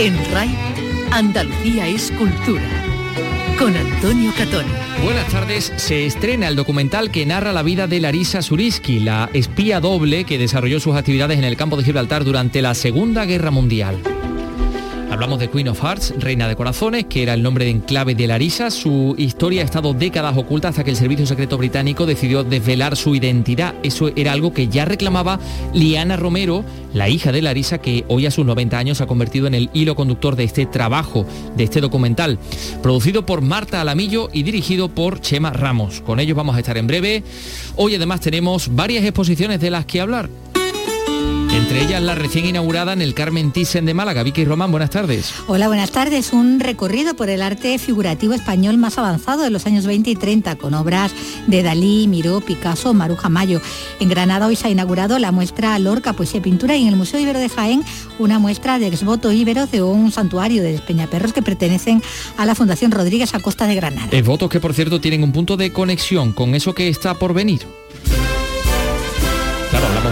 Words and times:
En 0.00 0.14
RAI, 0.32 0.48
Andalucía 1.10 1.88
es 1.88 2.12
cultura. 2.12 2.62
Con 3.58 3.76
Antonio 3.76 4.30
Catón. 4.38 4.64
Buenas 5.02 5.26
tardes. 5.26 5.72
Se 5.74 6.06
estrena 6.06 6.46
el 6.46 6.54
documental 6.54 7.10
que 7.10 7.26
narra 7.26 7.52
la 7.52 7.64
vida 7.64 7.88
de 7.88 7.98
Larisa 7.98 8.40
Suriski, 8.40 9.00
la 9.00 9.28
espía 9.32 9.80
doble 9.80 10.22
que 10.22 10.38
desarrolló 10.38 10.78
sus 10.78 10.94
actividades 10.94 11.38
en 11.38 11.44
el 11.44 11.56
campo 11.56 11.76
de 11.76 11.82
Gibraltar 11.82 12.22
durante 12.22 12.62
la 12.62 12.76
Segunda 12.76 13.24
Guerra 13.24 13.50
Mundial. 13.50 14.00
Hablamos 15.18 15.40
de 15.40 15.50
Queen 15.50 15.66
of 15.66 15.82
Hearts, 15.82 16.14
Reina 16.20 16.46
de 16.46 16.54
Corazones, 16.54 17.06
que 17.06 17.24
era 17.24 17.34
el 17.34 17.42
nombre 17.42 17.64
de 17.64 17.72
enclave 17.72 18.14
de 18.14 18.28
Larisa. 18.28 18.70
Su 18.70 19.16
historia 19.18 19.62
ha 19.62 19.64
estado 19.64 19.92
décadas 19.92 20.36
oculta 20.36 20.68
hasta 20.68 20.84
que 20.84 20.90
el 20.90 20.96
Servicio 20.96 21.26
Secreto 21.26 21.58
Británico 21.58 22.06
decidió 22.06 22.44
desvelar 22.44 22.96
su 22.96 23.16
identidad. 23.16 23.74
Eso 23.82 24.12
era 24.14 24.30
algo 24.30 24.52
que 24.52 24.68
ya 24.68 24.84
reclamaba 24.84 25.40
Liana 25.74 26.16
Romero, 26.16 26.64
la 26.94 27.08
hija 27.08 27.32
de 27.32 27.42
Larisa, 27.42 27.78
que 27.78 28.04
hoy 28.06 28.26
a 28.26 28.30
sus 28.30 28.46
90 28.46 28.78
años 28.78 28.98
se 28.98 29.02
ha 29.02 29.08
convertido 29.08 29.48
en 29.48 29.54
el 29.54 29.70
hilo 29.72 29.96
conductor 29.96 30.36
de 30.36 30.44
este 30.44 30.66
trabajo, 30.66 31.26
de 31.56 31.64
este 31.64 31.80
documental, 31.80 32.38
producido 32.80 33.26
por 33.26 33.40
Marta 33.40 33.80
Alamillo 33.80 34.28
y 34.32 34.44
dirigido 34.44 34.88
por 34.88 35.20
Chema 35.20 35.52
Ramos. 35.52 36.00
Con 36.00 36.20
ellos 36.20 36.36
vamos 36.36 36.54
a 36.54 36.60
estar 36.60 36.78
en 36.78 36.86
breve. 36.86 37.24
Hoy 37.74 37.96
además 37.96 38.20
tenemos 38.20 38.72
varias 38.72 39.02
exposiciones 39.02 39.58
de 39.58 39.70
las 39.70 39.84
que 39.84 40.00
hablar. 40.00 40.30
Entre 41.58 41.82
ellas 41.82 42.00
la 42.00 42.14
recién 42.14 42.46
inaugurada 42.46 42.92
en 42.92 43.02
el 43.02 43.14
Carmen 43.14 43.50
Thyssen 43.50 43.84
de 43.84 43.92
Málaga. 43.92 44.22
Vicky 44.22 44.44
Román, 44.44 44.70
buenas 44.70 44.90
tardes. 44.90 45.34
Hola, 45.48 45.66
buenas 45.66 45.90
tardes. 45.90 46.32
Un 46.32 46.60
recorrido 46.60 47.16
por 47.16 47.28
el 47.30 47.42
arte 47.42 47.76
figurativo 47.80 48.32
español 48.32 48.78
más 48.78 48.96
avanzado 48.96 49.42
de 49.42 49.50
los 49.50 49.66
años 49.66 49.84
20 49.84 50.08
y 50.08 50.14
30, 50.14 50.54
con 50.54 50.72
obras 50.74 51.10
de 51.48 51.64
Dalí, 51.64 52.06
Miró, 52.06 52.40
Picasso, 52.40 52.94
Maruja 52.94 53.28
Mayo. 53.28 53.60
En 53.98 54.08
Granada 54.08 54.46
hoy 54.46 54.54
se 54.54 54.68
ha 54.68 54.70
inaugurado 54.70 55.18
la 55.18 55.32
muestra 55.32 55.76
Lorca, 55.80 56.12
Poesía 56.12 56.38
y 56.38 56.42
Pintura 56.44 56.76
y 56.76 56.82
en 56.82 56.88
el 56.90 56.96
Museo 56.96 57.18
Ibero 57.18 57.40
de 57.40 57.48
Jaén 57.48 57.82
una 58.20 58.38
muestra 58.38 58.78
de 58.78 58.86
exvoto 58.86 59.32
íbero 59.32 59.66
de 59.66 59.82
un 59.82 60.12
santuario 60.12 60.62
de 60.62 60.78
Peñaperros 60.78 61.32
que 61.32 61.42
pertenecen 61.42 62.00
a 62.36 62.46
la 62.46 62.54
Fundación 62.54 62.92
Rodríguez 62.92 63.34
Acosta 63.34 63.66
de 63.66 63.74
Granada. 63.74 64.08
Exvotos 64.12 64.48
que 64.48 64.60
por 64.60 64.74
cierto 64.74 65.00
tienen 65.00 65.24
un 65.24 65.32
punto 65.32 65.56
de 65.56 65.72
conexión 65.72 66.32
con 66.32 66.54
eso 66.54 66.72
que 66.72 66.88
está 66.88 67.14
por 67.14 67.34
venir 67.34 67.62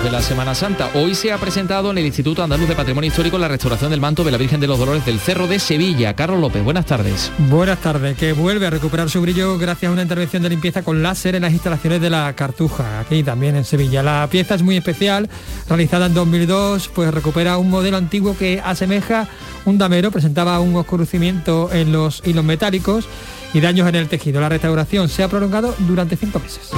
de 0.07 0.13
la 0.13 0.23
Semana 0.23 0.55
Santa. 0.55 0.89
Hoy 0.95 1.17
se 1.17 1.33
ha 1.33 1.39
presentado 1.39 1.91
en 1.91 1.99
el 1.99 2.07
Instituto 2.07 2.41
Andaluz 2.41 2.69
de 2.69 2.77
Patrimonio 2.77 3.09
Histórico 3.09 3.39
la 3.39 3.49
restauración 3.49 3.91
del 3.91 4.01
manto 4.01 4.23
de 4.23 4.31
la 4.31 4.39
Virgen 4.39 4.61
de 4.61 4.69
los 4.69 4.79
Dolores 4.79 5.05
del 5.05 5.19
Cerro 5.19 5.49
de 5.49 5.59
Sevilla. 5.59 6.15
Carlos 6.15 6.41
López, 6.41 6.63
buenas 6.63 6.87
tardes. 6.87 7.33
Buenas 7.51 7.81
tardes, 7.81 8.17
que 8.17 8.33
vuelve 8.33 8.69
a 8.69 8.71
recuperar 8.71 9.11
su 9.11 9.21
brillo 9.21 9.59
gracias 9.59 9.91
a 9.91 9.93
una 9.93 10.03
intervención 10.03 10.45
de 10.45 10.51
limpieza 10.51 10.85
con 10.85 11.03
láser 11.03 11.35
en 11.35 11.43
las 11.43 11.53
instalaciones 11.53 12.01
de 12.01 12.11
la 12.11 12.33
Cartuja, 12.37 13.01
aquí 13.01 13.25
también 13.25 13.57
en 13.57 13.65
Sevilla. 13.65 14.05
La 14.05 14.29
pieza 14.31 14.55
es 14.55 14.63
muy 14.63 14.77
especial, 14.77 15.29
realizada 15.69 16.07
en 16.07 16.15
2002, 16.15 16.89
pues 16.95 17.13
recupera 17.13 17.59
un 17.59 17.69
modelo 17.69 17.97
antiguo 17.97 18.37
que 18.39 18.63
asemeja 18.65 19.27
un 19.65 19.77
damero, 19.77 20.13
presentaba 20.13 20.61
un 20.61 20.77
oscurecimiento 20.77 21.73
en 21.73 21.91
los 21.91 22.23
hilos 22.25 22.45
metálicos 22.45 23.09
y 23.53 23.61
daños 23.61 23.89
en 23.89 23.97
el 23.97 24.07
tejido. 24.07 24.41
La 24.41 24.51
restauración 24.51 25.09
se 25.09 25.25
ha 25.25 25.29
prolongado 25.29 25.75
durante 25.81 26.17
cinco 26.17 26.39
meses. 26.39 26.71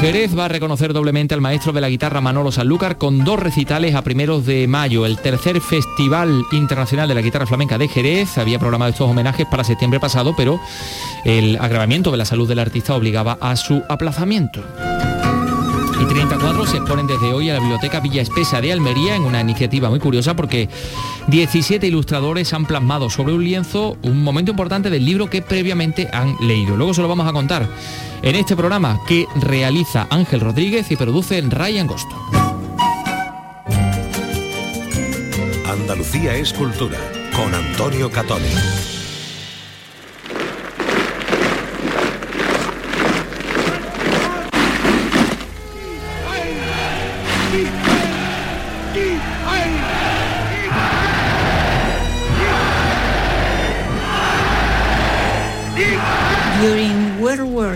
Jerez 0.00 0.38
va 0.38 0.44
a 0.44 0.48
reconocer 0.48 0.92
doblemente 0.92 1.34
al 1.34 1.40
maestro 1.40 1.72
de 1.72 1.80
la 1.80 1.88
guitarra 1.88 2.20
Manolo 2.20 2.52
Sanlúcar 2.52 2.98
con 2.98 3.24
dos 3.24 3.40
recitales 3.40 3.94
a 3.94 4.02
primeros 4.02 4.44
de 4.44 4.68
mayo. 4.68 5.06
El 5.06 5.18
tercer 5.18 5.58
Festival 5.60 6.44
Internacional 6.52 7.08
de 7.08 7.14
la 7.14 7.22
Guitarra 7.22 7.46
Flamenca 7.46 7.78
de 7.78 7.88
Jerez 7.88 8.36
había 8.36 8.58
programado 8.58 8.90
estos 8.90 9.08
homenajes 9.08 9.46
para 9.46 9.64
septiembre 9.64 9.98
pasado, 9.98 10.34
pero 10.36 10.60
el 11.24 11.56
agravamiento 11.56 12.10
de 12.10 12.18
la 12.18 12.26
salud 12.26 12.46
del 12.46 12.58
artista 12.58 12.94
obligaba 12.94 13.38
a 13.40 13.56
su 13.56 13.82
aplazamiento. 13.88 14.62
Y 16.26 16.28
34 16.28 16.66
se 16.66 16.76
exponen 16.78 17.06
desde 17.06 17.32
hoy 17.32 17.50
a 17.50 17.54
la 17.54 17.60
Biblioteca 17.60 18.00
Villa 18.00 18.20
Espesa 18.20 18.60
de 18.60 18.72
Almería 18.72 19.14
en 19.14 19.22
una 19.22 19.40
iniciativa 19.40 19.88
muy 19.88 20.00
curiosa 20.00 20.34
porque 20.34 20.68
17 21.28 21.86
ilustradores 21.86 22.52
han 22.52 22.66
plasmado 22.66 23.10
sobre 23.10 23.32
un 23.32 23.44
lienzo 23.44 23.96
un 24.02 24.24
momento 24.24 24.50
importante 24.50 24.90
del 24.90 25.04
libro 25.04 25.30
que 25.30 25.40
previamente 25.40 26.08
han 26.12 26.36
leído. 26.40 26.76
Luego 26.76 26.94
se 26.94 27.02
lo 27.02 27.06
vamos 27.06 27.28
a 27.28 27.32
contar 27.32 27.68
en 28.22 28.34
este 28.34 28.56
programa 28.56 28.98
que 29.06 29.26
realiza 29.40 30.08
Ángel 30.10 30.40
Rodríguez 30.40 30.90
y 30.90 30.96
produce 30.96 31.40
Ray 31.42 31.78
Angosto. 31.78 32.16
Andalucía 35.70 36.34
es 36.34 36.52
cultura 36.52 36.98
con 37.36 37.54
Antonio 37.54 38.10
Catoni. 38.10 38.95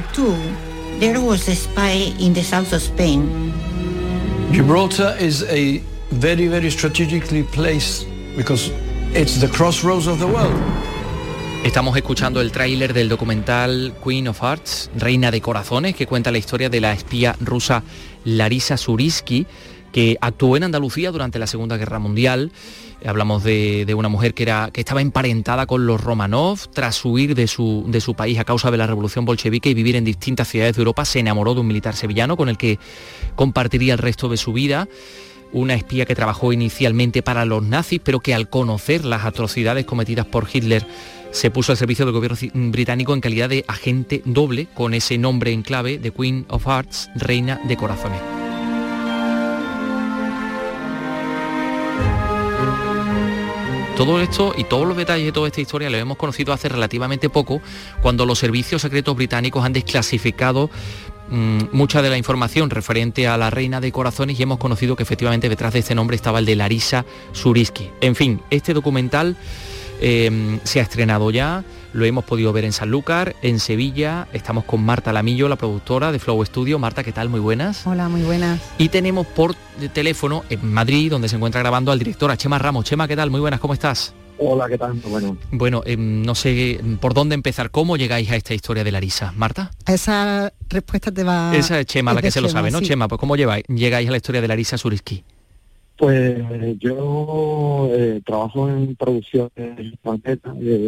War 0.01 0.09
II, 0.19 0.99
there 0.99 1.21
was 1.21 1.49
a 1.49 1.55
spy 1.55 2.15
in 2.19 2.33
the 2.33 2.43
south 2.43 2.73
of 2.73 2.81
Spain. 2.81 3.53
Gibraltar 4.53 5.17
is 5.19 5.43
a 5.51 5.83
very, 6.11 6.49
very 6.49 6.71
strategically 6.71 7.43
placed 7.43 8.07
because 8.37 8.71
it's 9.13 9.41
the 9.41 9.49
crossroads 9.49 10.07
of 10.07 10.19
the 10.19 10.27
world. 10.27 10.55
Estamos 11.65 11.95
escuchando 11.97 12.41
el 12.41 12.51
tráiler 12.53 12.95
del 12.95 13.11
documental 13.11 13.95
Queen 14.03 14.29
of 14.29 14.41
Hearts, 14.41 14.91
Reina 14.97 15.31
de 15.31 15.43
Corazones, 15.43 15.95
que 15.95 16.07
cuenta 16.07 16.31
la 16.31 16.39
historia 16.39 16.71
de 16.71 16.81
la 16.81 16.93
espía 16.93 17.37
rusa 17.39 17.83
Larisa 18.25 18.79
Surisky, 18.79 19.47
que 19.93 20.17
actuó 20.21 20.57
en 20.57 20.65
Andalucía 20.65 21.11
durante 21.11 21.39
la 21.39 21.47
Segunda 21.47 21.77
Guerra 21.77 21.99
Mundial. 21.99 22.53
Hablamos 23.05 23.43
de, 23.45 23.93
una 23.97 24.09
mujer 24.09 24.35
que, 24.35 24.43
era, 24.43 24.71
que 24.73 24.81
estaba 24.81 25.01
emparentada 25.01 25.67
con 25.67 25.87
los 25.87 26.01
Romanov, 26.01 26.69
tras 26.73 27.05
huir 27.05 27.35
de 27.35 27.47
su, 27.47 27.85
de 27.89 28.01
su 28.01 28.15
país 28.15 28.39
a 28.39 28.45
causa 28.45 28.71
de 28.71 28.77
la 28.77 28.87
revolución 28.87 29.25
bolchevique 29.25 29.71
y 29.71 29.75
vivir 29.75 29.97
en 29.97 30.05
distintas 30.05 30.49
ciudades 30.49 30.77
de 30.77 30.81
Europa, 30.81 31.05
se 31.05 31.21
enamoró 31.21 31.55
de 31.55 31.61
un 31.61 31.67
militar 31.67 31.97
sevillano 31.97 32.37
con 32.37 32.49
el 32.49 32.59
que 32.59 32.79
compartiría 33.37 33.95
el 33.95 33.99
resto 33.99 34.29
de 34.29 34.37
su 34.37 34.53
vida 34.53 34.89
una 35.53 35.75
espía 35.75 36.07
que 36.07 36.15
trabajó 36.15 36.53
inicialmente 36.53 37.23
para 37.23 37.45
los 37.45 37.63
nazis, 37.63 38.01
pero 38.03 38.21
que 38.21 38.35
al 38.35 38.49
conocer 38.49 39.05
las 39.05 39.25
atrocidades 39.25 39.85
cometidas 39.85 40.27
por 40.27 40.49
Hitler 40.53 40.87
se 41.33 41.51
puso 41.51 41.73
al 41.73 41.79
servicio 41.79 42.05
del 42.05 42.15
gobierno 42.15 42.37
británico 42.71 43.15
en 43.15 43.21
calidad 43.21 43.49
de 43.49 43.65
agente 43.69 44.23
doble, 44.25 44.67
con 44.75 44.95
ese 44.95 45.19
nombre 45.19 45.53
en 45.53 45.63
clave 45.63 45.99
de 45.99 46.11
Queen 46.11 46.47
of 46.49 46.67
Hearts, 46.67 47.11
Reina 47.15 47.61
de 47.65 47.77
Corazones. 47.77 48.40
Todo 54.01 54.19
esto 54.19 54.55
y 54.57 54.65
todos 54.65 54.89
los 54.89 54.97
detalles 54.97 55.27
de 55.27 55.33
toda 55.33 55.49
esta 55.49 55.61
historia 55.61 55.91
lo 55.91 55.99
hemos 55.99 56.17
conocido 56.17 56.55
hace 56.55 56.71
relativamente 56.71 57.29
poco, 57.29 57.61
cuando 58.01 58.25
los 58.25 58.39
servicios 58.39 58.81
secretos 58.81 59.15
británicos 59.15 59.63
han 59.63 59.75
desclasificado 59.75 60.71
mm, 61.29 61.65
mucha 61.73 62.01
de 62.01 62.09
la 62.09 62.17
información 62.17 62.71
referente 62.71 63.29
a 63.29 63.37
la 63.37 63.51
reina 63.51 63.79
de 63.79 63.93
corazones 63.93 64.41
y 64.41 64.43
hemos 64.43 64.57
conocido 64.57 64.97
que 64.97 65.03
efectivamente 65.03 65.51
detrás 65.51 65.75
de 65.75 65.81
este 65.81 65.95
nombre 65.95 66.17
estaba 66.17 66.39
el 66.39 66.47
de 66.47 66.57
Larisa 66.57 67.05
Suriski. 67.33 67.91
En 68.01 68.15
fin, 68.15 68.41
este 68.49 68.73
documental 68.73 69.37
Em, 70.01 70.61
se 70.65 70.81
ha 70.81 70.83
estrenado 70.83 71.31
ya, 71.31 71.63
lo 71.93 72.05
hemos 72.05 72.25
podido 72.25 72.53
ver 72.53 72.65
en 72.65 72.73
Sanlúcar, 72.73 73.37
en 73.43 73.61
Sevilla, 73.61 74.29
estamos 74.33 74.65
con 74.65 74.83
Marta 74.83 75.13
Lamillo, 75.13 75.49
la 75.49 75.57
productora 75.57 76.13
de 76.13 76.19
Flow 76.19 76.45
Studio. 76.45 76.79
Marta, 76.79 77.03
¿qué 77.05 77.13
tal? 77.13 77.29
Muy 77.29 77.41
buenas. 77.41 77.87
Hola, 77.87 78.09
muy 78.09 78.23
buenas. 78.23 78.61
Y 78.79 78.89
tenemos 78.89 79.27
por 79.27 79.55
teléfono 79.93 80.45
en 80.51 80.73
Madrid, 80.73 81.11
donde 81.11 81.29
se 81.29 81.37
encuentra 81.37 81.61
grabando 81.61 81.93
al 81.93 81.99
director, 81.99 82.31
a 82.31 82.37
Chema 82.37 82.59
Ramos. 82.59 82.85
Chema, 82.85 83.09
¿qué 83.09 83.17
tal? 83.17 83.31
Muy 83.31 83.41
buenas, 83.41 83.61
¿cómo 83.61 83.75
estás? 83.75 84.15
Hola, 84.43 84.69
¿qué 84.69 84.79
tal? 84.79 84.95
Bueno, 85.05 85.37
bueno 85.51 85.83
em, 85.85 86.23
no 86.23 86.35
sé 86.35 86.81
por 86.99 87.13
dónde 87.13 87.35
empezar. 87.35 87.71
¿Cómo 87.71 87.99
llegáis 87.99 88.31
a 88.31 88.37
esta 88.37 88.55
historia 88.55 88.85
de 88.85 88.91
Larisa? 88.91 89.33
¿Marta? 89.37 89.71
Esa 89.87 90.51
respuesta 90.71 91.13
te 91.13 91.25
va... 91.25 91.55
Esa 91.55 91.79
es 91.79 91.87
Chema, 91.87 92.15
la 92.15 92.23
que 92.23 92.31
se 92.31 92.41
lo 92.41 92.49
sabe, 92.49 92.71
¿no? 92.71 92.81
Chema, 92.81 93.07
pues 93.07 93.19
¿cómo 93.19 93.37
llegáis, 93.37 93.65
llegáis 93.69 94.09
a 94.09 94.13
la 94.13 94.17
historia 94.17 94.41
de 94.41 94.49
Larisa 94.49 94.79
Suriski? 94.79 95.25
Pues 96.01 96.79
yo 96.79 97.91
eh, 97.93 98.23
trabajo 98.25 98.71
en 98.71 98.97
producción 98.97 99.51
eh, 99.55 99.93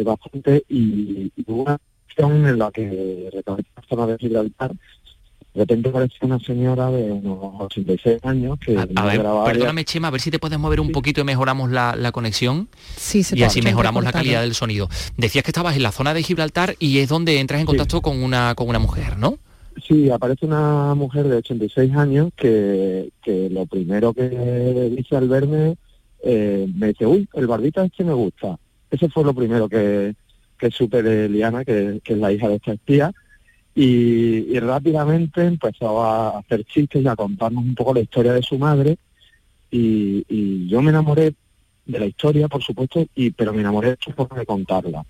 bastante 0.03 0.63
y, 0.67 1.31
y 1.35 1.43
una 1.45 1.77
acción 2.07 2.47
en 2.47 2.57
la 2.57 2.71
que 2.71 3.29
recabé 3.31 3.63
la 3.75 3.83
zona 3.87 4.07
de 4.07 4.17
Gibraltar 4.17 4.71
de 5.53 5.59
repente 5.59 5.89
aparece 5.89 6.15
una 6.21 6.39
señora 6.39 6.89
de 6.89 7.11
unos 7.11 7.37
86 7.59 8.17
años 8.23 8.57
que 8.59 8.75
a, 8.75 9.05
ver, 9.05 9.21
perdóname 9.45 9.85
Chema, 9.85 10.07
a 10.07 10.11
ver 10.11 10.19
si 10.19 10.31
te 10.31 10.39
puedes 10.39 10.57
mover 10.57 10.79
un 10.79 10.91
poquito 10.91 11.21
y 11.21 11.23
mejoramos 11.23 11.69
la, 11.69 12.11
conexión. 12.11 12.69
Sí, 12.97 13.23
y 13.33 13.43
así 13.43 13.61
mejoramos 13.61 14.03
la 14.03 14.11
calidad 14.11 14.41
del 14.41 14.55
sonido. 14.55 14.89
Decías 15.15 15.43
que 15.43 15.51
estabas 15.51 15.75
en 15.75 15.83
la 15.83 15.91
zona 15.91 16.15
de 16.15 16.23
Gibraltar 16.23 16.75
y 16.79 16.97
es 16.97 17.09
donde 17.09 17.39
entras 17.39 17.59
en 17.59 17.67
contacto 17.67 18.01
con 18.01 18.23
una 18.23 18.55
con 18.55 18.67
una 18.67 18.79
mujer, 18.79 19.19
¿no? 19.19 19.37
Sí, 19.81 20.09
aparece 20.09 20.45
una 20.45 20.93
mujer 20.95 21.27
de 21.27 21.37
86 21.37 21.95
años 21.95 22.31
que, 22.35 23.11
que 23.21 23.49
lo 23.49 23.65
primero 23.65 24.13
que 24.13 24.29
dice 24.95 25.17
al 25.17 25.27
verme 25.27 25.75
eh, 26.23 26.67
me 26.73 26.87
dice, 26.87 27.05
uy, 27.05 27.27
el 27.33 27.47
barbita 27.47 27.83
este 27.83 28.03
me 28.03 28.13
gusta. 28.13 28.57
Eso 28.89 29.09
fue 29.09 29.23
lo 29.23 29.33
primero 29.33 29.67
que, 29.67 30.15
que 30.57 30.71
supe 30.71 31.03
de 31.03 31.27
Liana, 31.27 31.65
que, 31.65 32.01
es 32.03 32.17
la 32.17 32.31
hija 32.31 32.47
de 32.47 32.55
esta 32.55 32.73
espía. 32.73 33.11
Y, 33.75 34.57
rápidamente 34.59 35.43
empezó 35.43 36.03
a 36.03 36.39
hacer 36.39 36.63
chistes 36.65 37.03
y 37.03 37.07
a 37.07 37.15
contarnos 37.15 37.63
un 37.63 37.75
poco 37.75 37.93
la 37.93 38.01
historia 38.01 38.33
de 38.33 38.43
su 38.43 38.57
madre. 38.57 38.97
Y, 39.71 40.23
y 40.29 40.67
yo 40.67 40.81
me 40.81 40.91
enamoré 40.91 41.33
de 41.85 41.99
la 41.99 42.05
historia, 42.05 42.47
por 42.47 42.63
supuesto, 42.63 43.05
y 43.15 43.31
pero 43.31 43.51
me 43.53 43.61
enamoré 43.61 43.89
de 43.89 43.97
su 43.99 44.11
forma 44.11 44.37
de 44.37 44.45
contarla. 44.45 45.03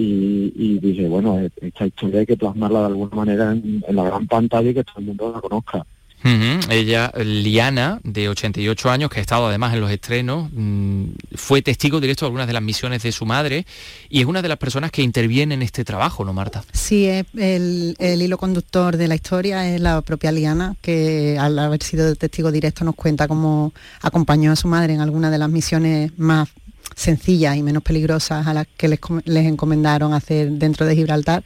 Y, 0.00 0.52
y 0.54 0.78
dije, 0.78 1.08
bueno, 1.08 1.40
e- 1.40 1.50
esta 1.60 1.86
historia 1.86 2.20
hay 2.20 2.26
que 2.26 2.36
plasmarla 2.36 2.80
de 2.80 2.86
alguna 2.86 3.16
manera 3.16 3.52
en, 3.52 3.82
en 3.86 3.96
la 3.96 4.04
gran 4.04 4.26
pantalla 4.28 4.70
y 4.70 4.74
que 4.74 4.84
todo 4.84 5.00
el 5.00 5.06
mundo 5.06 5.32
la 5.34 5.40
conozca. 5.40 5.84
Ella, 6.24 7.12
Liana, 7.16 8.00
de 8.02 8.28
88 8.28 8.90
años, 8.90 9.10
que 9.10 9.18
ha 9.18 9.22
estado 9.22 9.46
además 9.46 9.74
en 9.74 9.80
los 9.80 9.90
estrenos, 9.90 10.50
mm, 10.52 11.04
fue 11.36 11.62
testigo 11.62 12.00
directo 12.00 12.24
de 12.24 12.28
algunas 12.28 12.46
de 12.46 12.52
las 12.52 12.62
misiones 12.62 13.02
de 13.02 13.12
su 13.12 13.24
madre 13.24 13.66
y 14.08 14.20
es 14.20 14.26
una 14.26 14.42
de 14.42 14.48
las 14.48 14.58
personas 14.58 14.90
que 14.90 15.02
interviene 15.02 15.54
en 15.54 15.62
este 15.62 15.84
trabajo, 15.84 16.24
¿no, 16.24 16.32
Marta? 16.32 16.64
Sí, 16.72 17.06
es 17.06 17.24
el, 17.36 17.94
el 17.98 18.20
hilo 18.20 18.36
conductor 18.36 18.96
de 18.96 19.08
la 19.08 19.14
historia 19.14 19.72
es 19.72 19.80
la 19.80 20.00
propia 20.02 20.32
Liana, 20.32 20.74
que 20.82 21.38
al 21.38 21.58
haber 21.58 21.82
sido 21.82 22.14
testigo 22.16 22.50
directo 22.50 22.84
nos 22.84 22.96
cuenta 22.96 23.28
cómo 23.28 23.72
acompañó 24.02 24.52
a 24.52 24.56
su 24.56 24.68
madre 24.68 24.94
en 24.94 25.00
alguna 25.00 25.30
de 25.30 25.38
las 25.38 25.50
misiones 25.50 26.18
más 26.18 26.48
sencillas 26.94 27.56
y 27.56 27.62
menos 27.62 27.82
peligrosas 27.82 28.46
a 28.46 28.54
las 28.54 28.66
que 28.76 28.88
les, 28.88 29.00
les 29.24 29.46
encomendaron 29.46 30.12
hacer 30.14 30.50
dentro 30.52 30.86
de 30.86 30.96
Gibraltar. 30.96 31.44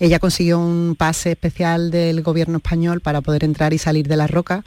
Ella 0.00 0.18
consiguió 0.18 0.58
un 0.58 0.96
pase 0.96 1.32
especial 1.32 1.90
del 1.90 2.22
gobierno 2.22 2.58
español 2.58 3.00
para 3.00 3.20
poder 3.20 3.44
entrar 3.44 3.72
y 3.72 3.78
salir 3.78 4.08
de 4.08 4.16
la 4.16 4.26
roca 4.26 4.64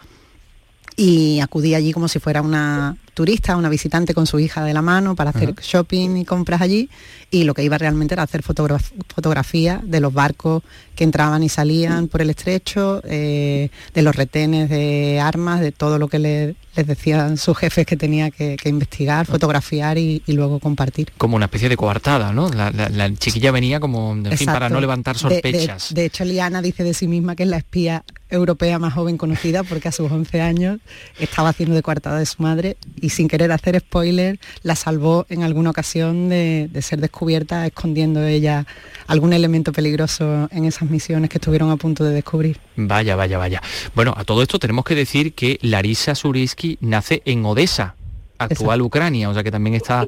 y 0.95 1.39
acudí 1.41 1.75
allí 1.75 1.93
como 1.93 2.07
si 2.07 2.19
fuera 2.19 2.41
una 2.41 2.97
turista, 3.17 3.57
una 3.57 3.67
visitante 3.69 4.13
con 4.13 4.27
su 4.27 4.39
hija 4.39 4.63
de 4.63 4.73
la 4.73 4.81
mano 4.83 5.15
para 5.15 5.31
hacer 5.31 5.53
shopping 5.61 6.17
y 6.17 6.23
compras 6.25 6.61
allí 6.61 6.87
y 7.31 7.43
lo 7.43 7.53
que 7.55 7.63
iba 7.63 7.77
realmente 7.77 8.13
era 8.13 8.23
hacer 8.23 8.43
fotograf- 8.43 8.93
fotografía 9.13 9.81
de 9.83 9.99
los 9.99 10.13
barcos 10.13 10.61
que 10.95 11.03
entraban 11.03 11.41
y 11.43 11.49
salían 11.49 12.07
por 12.07 12.21
el 12.21 12.29
estrecho, 12.29 13.01
eh, 13.05 13.69
de 13.93 14.01
los 14.01 14.15
retenes 14.15 14.69
de 14.69 15.19
armas, 15.19 15.59
de 15.61 15.71
todo 15.71 15.97
lo 15.99 16.07
que 16.07 16.19
le- 16.19 16.55
les 16.75 16.85
decían 16.87 17.37
sus 17.37 17.57
jefes 17.57 17.85
que 17.87 17.97
tenía 17.97 18.29
que, 18.29 18.55
que 18.55 18.69
investigar, 18.69 19.25
fotografiar 19.25 19.97
y, 19.97 20.21
y 20.27 20.33
luego 20.33 20.59
compartir. 20.59 21.11
Como 21.17 21.35
una 21.35 21.45
especie 21.45 21.69
de 21.69 21.75
coartada, 21.77 22.31
¿no? 22.33 22.49
La, 22.49 22.69
la- 22.71 22.89
la 22.89 23.11
chiquilla 23.15 23.51
venía 23.51 23.79
como, 23.79 24.13
en 24.13 24.37
fin, 24.37 24.45
para 24.45 24.69
no 24.69 24.79
levantar 24.79 25.15
De- 25.17 25.27
de- 25.29 25.33
sospechas. 25.41 25.93
De, 25.93 26.05
hecho, 26.05 26.23
Liana 26.23 26.61
dice 26.61 26.83
de 26.83 26.93
sí 26.93 27.07
misma 27.07 27.35
que 27.35 27.43
es 27.43 27.49
la 27.49 27.57
espía 27.57 28.03
europea 28.29 28.77
más 28.77 28.93
joven 28.93 29.17
conocida 29.17 29.63
porque 29.63 29.87
a 29.87 29.91
sus 29.91 30.11
11 30.11 30.41
años 30.41 30.79
estaba 31.17 31.49
haciendo 31.49 31.73
de 31.75 31.81
coartada 31.81 32.19
de 32.19 32.25
su 32.25 32.43
madre 32.43 32.75
y 33.01 33.06
sin 33.09 33.27
querer 33.27 33.51
hacer 33.51 33.80
spoiler 33.80 34.39
la 34.63 34.75
salvó 34.75 35.25
en 35.30 35.44
alguna 35.44 35.69
ocasión 35.69 36.30
de, 36.30 36.69
de 36.71 36.81
ser 36.81 37.00
descubierta 37.00 37.65
escondiendo 37.65 38.25
ella 38.25 38.65
algún 39.07 39.33
elemento 39.33 39.71
peligroso 39.71 40.48
en 40.51 40.65
esas 40.65 40.89
misiones 40.89 41.30
que 41.30 41.38
estuvieron 41.38 41.69
a 41.71 41.77
punto 41.77 42.04
de 42.04 42.12
descubrir. 42.13 42.59
Vaya, 42.75 43.15
vaya, 43.15 43.38
vaya. 43.38 43.62
Bueno, 43.95 44.13
a 44.18 44.24
todo 44.24 44.42
esto 44.42 44.59
tenemos 44.59 44.86
que 44.86 44.95
decir 44.95 45.33
que 45.33 45.59
Larisa 45.62 46.15
Surisky 46.15 46.77
nace 46.81 47.21
en 47.25 47.45
Odessa, 47.45 47.95
actual 48.39 48.83
Ucrania, 48.83 49.30
o 49.31 49.33
sea 49.33 49.44
que 49.44 49.50
también 49.50 49.75
está, 49.75 50.06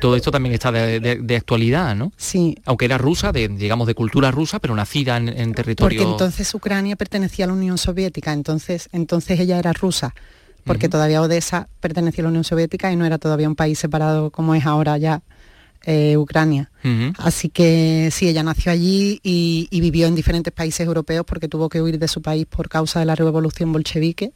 todo 0.00 0.14
esto 0.14 0.30
también 0.30 0.54
está 0.54 0.70
de, 0.70 1.00
de- 1.00 1.16
de 1.16 1.36
actualidad, 1.36 1.96
¿no? 1.96 2.12
Sí. 2.16 2.56
Aunque 2.64 2.84
era 2.84 2.96
rusa, 2.96 3.32
de, 3.32 3.48
digamos 3.48 3.88
de 3.88 3.94
cultura 3.96 4.30
rusa, 4.30 4.60
pero 4.60 4.74
nacida 4.76 5.16
en, 5.16 5.28
en 5.28 5.52
territorio... 5.52 5.98
Porque 6.00 6.08
entonces 6.12 6.54
Ucrania 6.54 6.94
pertenecía 6.94 7.46
a 7.46 7.48
la 7.48 7.54
Unión 7.54 7.78
Soviética, 7.78 8.32
entonces, 8.32 8.88
entonces 8.92 9.40
ella 9.40 9.58
era 9.58 9.72
rusa, 9.72 10.14
porque 10.64 10.88
todavía 10.88 11.22
Odessa 11.22 11.68
pertenecía 11.80 12.22
a 12.22 12.24
la 12.24 12.28
Unión 12.30 12.44
Soviética 12.44 12.92
y 12.92 12.96
no 12.96 13.04
era 13.04 13.18
todavía 13.18 13.48
un 13.48 13.56
país 13.56 13.78
separado 13.78 14.30
como 14.30 14.54
es 14.54 14.66
ahora 14.66 14.98
ya 14.98 15.22
eh, 15.84 16.16
Ucrania. 16.16 16.70
Así 17.18 17.48
que 17.48 18.08
sí, 18.12 18.28
ella 18.28 18.42
nació 18.42 18.72
allí 18.72 19.20
y, 19.22 19.68
y 19.70 19.80
vivió 19.80 20.06
en 20.06 20.14
diferentes 20.14 20.52
países 20.52 20.86
europeos 20.86 21.24
porque 21.26 21.48
tuvo 21.48 21.68
que 21.68 21.82
huir 21.82 21.98
de 21.98 22.08
su 22.08 22.22
país 22.22 22.46
por 22.46 22.68
causa 22.68 23.00
de 23.00 23.06
la 23.06 23.14
revolución 23.14 23.72
bolchevique. 23.72 24.32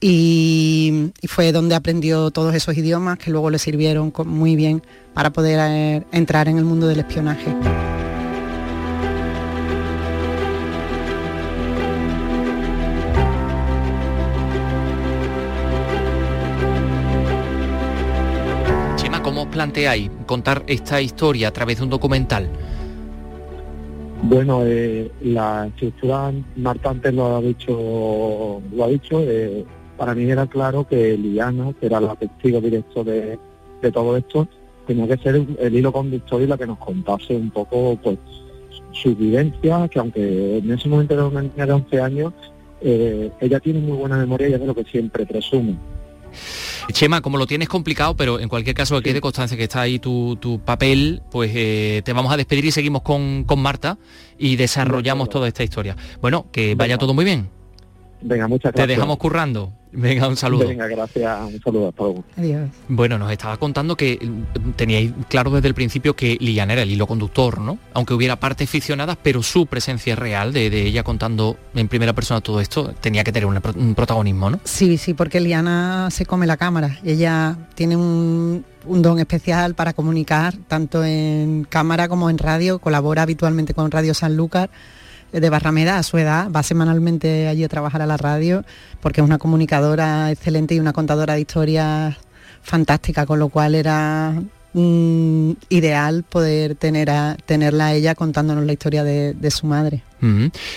Y, 0.00 1.10
y 1.20 1.26
fue 1.26 1.50
donde 1.50 1.74
aprendió 1.74 2.30
todos 2.30 2.54
esos 2.54 2.76
idiomas 2.76 3.18
que 3.18 3.32
luego 3.32 3.50
le 3.50 3.58
sirvieron 3.58 4.12
muy 4.26 4.54
bien 4.54 4.82
para 5.12 5.30
poder 5.30 5.58
eh, 5.60 6.04
entrar 6.12 6.48
en 6.48 6.58
el 6.58 6.64
mundo 6.64 6.86
del 6.86 7.00
espionaje. 7.00 7.97
Planteáis 19.58 20.08
contar 20.24 20.62
esta 20.68 21.00
historia 21.00 21.48
a 21.48 21.50
través 21.50 21.78
de 21.78 21.82
un 21.82 21.90
documental? 21.90 22.48
Bueno, 24.22 24.62
eh, 24.64 25.10
la 25.22 25.66
estructura, 25.66 26.32
Marta 26.54 26.90
antes 26.90 27.12
lo 27.12 27.36
ha 27.36 27.40
dicho, 27.40 28.62
lo 28.72 28.84
ha 28.84 28.86
dicho 28.86 29.20
eh, 29.20 29.64
para 29.96 30.14
mí 30.14 30.30
era 30.30 30.46
claro 30.46 30.86
que 30.86 31.18
Liana, 31.18 31.72
que 31.72 31.86
era 31.86 32.00
la 32.00 32.14
testigo 32.14 32.60
directo 32.60 33.02
de, 33.02 33.36
de 33.82 33.90
todo 33.90 34.16
esto, 34.16 34.46
tenía 34.86 35.08
que 35.08 35.20
ser 35.24 35.44
el 35.58 35.74
hilo 35.74 35.90
conductor 35.90 36.40
y 36.40 36.46
la 36.46 36.56
que 36.56 36.66
nos 36.68 36.78
contase 36.78 37.34
un 37.34 37.50
poco 37.50 37.98
pues 38.00 38.18
su 38.92 39.16
vivencia, 39.16 39.88
que 39.88 39.98
aunque 39.98 40.58
en 40.58 40.70
ese 40.70 40.88
momento 40.88 41.14
era 41.14 41.26
una 41.26 41.42
niña 41.42 41.66
de 41.66 41.72
11 41.72 42.00
años, 42.00 42.32
eh, 42.80 43.28
ella 43.40 43.58
tiene 43.58 43.80
muy 43.80 43.96
buena 43.96 44.18
memoria 44.18 44.50
y 44.50 44.52
es 44.52 44.60
de 44.60 44.66
lo 44.68 44.74
que 44.76 44.84
siempre 44.84 45.26
presume. 45.26 45.76
Chema, 46.92 47.20
como 47.20 47.38
lo 47.38 47.46
tienes 47.46 47.68
complicado, 47.68 48.16
pero 48.16 48.40
en 48.40 48.48
cualquier 48.48 48.74
caso 48.74 48.96
que 48.96 49.10
quede 49.10 49.20
constancia 49.20 49.56
que 49.56 49.64
está 49.64 49.82
ahí 49.82 49.98
tu, 49.98 50.36
tu 50.36 50.60
papel, 50.60 51.22
pues 51.30 51.50
eh, 51.54 52.02
te 52.04 52.12
vamos 52.12 52.32
a 52.32 52.36
despedir 52.36 52.64
y 52.64 52.70
seguimos 52.70 53.02
con, 53.02 53.44
con 53.44 53.60
Marta 53.60 53.98
y 54.38 54.56
desarrollamos 54.56 55.28
toda 55.28 55.48
esta 55.48 55.62
historia. 55.62 55.96
Bueno, 56.20 56.46
que 56.52 56.74
vaya 56.74 56.98
todo 56.98 57.14
muy 57.14 57.24
bien. 57.24 57.57
Venga, 58.20 58.48
muchas 58.48 58.72
Te 58.72 58.78
gracias. 58.78 58.96
dejamos 58.96 59.16
currando. 59.18 59.72
Venga, 59.90 60.28
un 60.28 60.36
saludo. 60.36 60.68
Venga, 60.68 60.86
gracias, 60.86 61.40
un 61.40 61.60
saludo, 61.62 61.88
hasta 61.88 62.02
luego. 62.02 62.24
Adiós. 62.36 62.68
Bueno, 62.88 63.18
nos 63.18 63.32
estaba 63.32 63.56
contando 63.56 63.96
que 63.96 64.18
mm, 64.20 64.72
teníais 64.72 65.12
claro 65.28 65.50
desde 65.50 65.68
el 65.68 65.74
principio 65.74 66.14
que 66.14 66.36
Liliana 66.40 66.74
era 66.74 66.82
el 66.82 66.90
hilo 66.90 67.06
conductor, 67.06 67.58
¿no? 67.60 67.78
Aunque 67.94 68.12
hubiera 68.12 68.36
partes 68.36 68.68
ficcionadas, 68.68 69.16
pero 69.22 69.42
su 69.42 69.66
presencia 69.66 70.14
real 70.14 70.52
de, 70.52 70.68
de 70.68 70.82
ella 70.82 71.04
contando 71.04 71.56
en 71.74 71.88
primera 71.88 72.12
persona 72.12 72.40
todo 72.42 72.60
esto 72.60 72.92
tenía 73.00 73.24
que 73.24 73.32
tener 73.32 73.46
una 73.46 73.62
un 73.76 73.94
protagonismo, 73.94 74.50
¿no? 74.50 74.60
Sí, 74.64 74.98
sí, 74.98 75.14
porque 75.14 75.40
Liana 75.40 76.08
se 76.10 76.26
come 76.26 76.46
la 76.46 76.58
cámara. 76.58 76.98
Ella 77.04 77.56
tiene 77.74 77.96
un, 77.96 78.64
un 78.84 79.02
don 79.02 79.18
especial 79.18 79.74
para 79.74 79.94
comunicar, 79.94 80.54
tanto 80.66 81.02
en 81.02 81.64
cámara 81.64 82.08
como 82.08 82.28
en 82.28 82.36
radio. 82.36 82.78
Colabora 82.78 83.22
habitualmente 83.22 83.72
con 83.72 83.90
Radio 83.90 84.12
Sanlúcar 84.12 84.68
eh, 84.68 84.72
de 85.32 85.50
Barrameda 85.50 85.98
a 85.98 86.02
su 86.02 86.18
edad. 86.18 86.50
Va 86.50 86.62
semanalmente 86.62 87.48
allí 87.48 87.64
a 87.64 87.68
trabajar 87.68 88.02
a 88.02 88.06
la 88.06 88.16
radio 88.16 88.64
porque 89.00 89.20
es 89.20 89.24
una 89.26 89.38
comunicadora 89.38 90.30
excelente 90.30 90.74
y 90.74 90.80
una 90.80 90.92
contadora 90.92 91.34
de 91.34 91.40
historias 91.40 92.16
fantástica, 92.62 93.24
con 93.26 93.38
lo 93.38 93.48
cual 93.48 93.74
era 93.74 94.34
mm, 94.74 95.52
ideal 95.70 96.24
poder 96.28 96.74
tener 96.74 97.10
a, 97.10 97.36
tenerla 97.46 97.86
a 97.86 97.94
ella 97.94 98.14
contándonos 98.14 98.64
la 98.64 98.72
historia 98.72 99.04
de, 99.04 99.32
de 99.34 99.50
su 99.50 99.66
madre. 99.66 100.02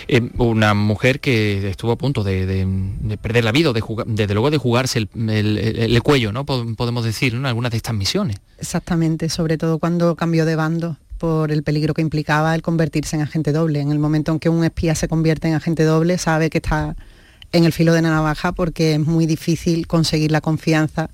Eh, 0.07 0.29
una 0.37 0.73
mujer 0.75 1.19
que 1.19 1.67
estuvo 1.69 1.91
a 1.91 1.97
punto 1.97 2.23
de, 2.23 2.45
de- 2.45 2.67
de 3.01 3.17
perder 3.17 3.43
la 3.43 3.51
vida, 3.51 3.71
o 3.71 3.73
de 3.73 3.81
jugar- 3.81 4.05
desde 4.07 4.33
luego 4.35 4.51
de 4.51 4.57
jugarse 4.57 4.99
el, 4.99 5.09
el- 5.29 5.57
el- 5.57 5.79
el 5.95 6.03
cuello, 6.03 6.31
¿no? 6.31 6.45
Po- 6.45 6.63
Podemos 6.75 7.03
decir, 7.03 7.33
¿no? 7.33 7.39
En 7.39 7.45
algunas 7.47 7.71
de 7.71 7.77
estas 7.77 7.95
misiones. 7.95 8.37
Exactamente, 8.59 9.29
sobre 9.29 9.57
todo 9.57 9.79
cuando 9.79 10.15
cambió 10.15 10.45
de 10.45 10.55
bando 10.55 10.97
por 11.21 11.51
el 11.51 11.61
peligro 11.61 11.93
que 11.93 12.01
implicaba 12.01 12.55
el 12.55 12.63
convertirse 12.63 13.15
en 13.15 13.21
agente 13.21 13.51
doble. 13.51 13.79
En 13.79 13.91
el 13.91 13.99
momento 13.99 14.31
en 14.31 14.39
que 14.39 14.49
un 14.49 14.63
espía 14.63 14.95
se 14.95 15.07
convierte 15.07 15.47
en 15.47 15.53
agente 15.53 15.83
doble, 15.83 16.17
sabe 16.17 16.49
que 16.49 16.57
está 16.57 16.95
en 17.51 17.63
el 17.63 17.71
filo 17.73 17.93
de 17.93 18.01
la 18.01 18.09
navaja 18.09 18.53
porque 18.53 18.95
es 18.95 18.99
muy 18.99 19.27
difícil 19.27 19.85
conseguir 19.85 20.31
la 20.31 20.41
confianza 20.41 21.11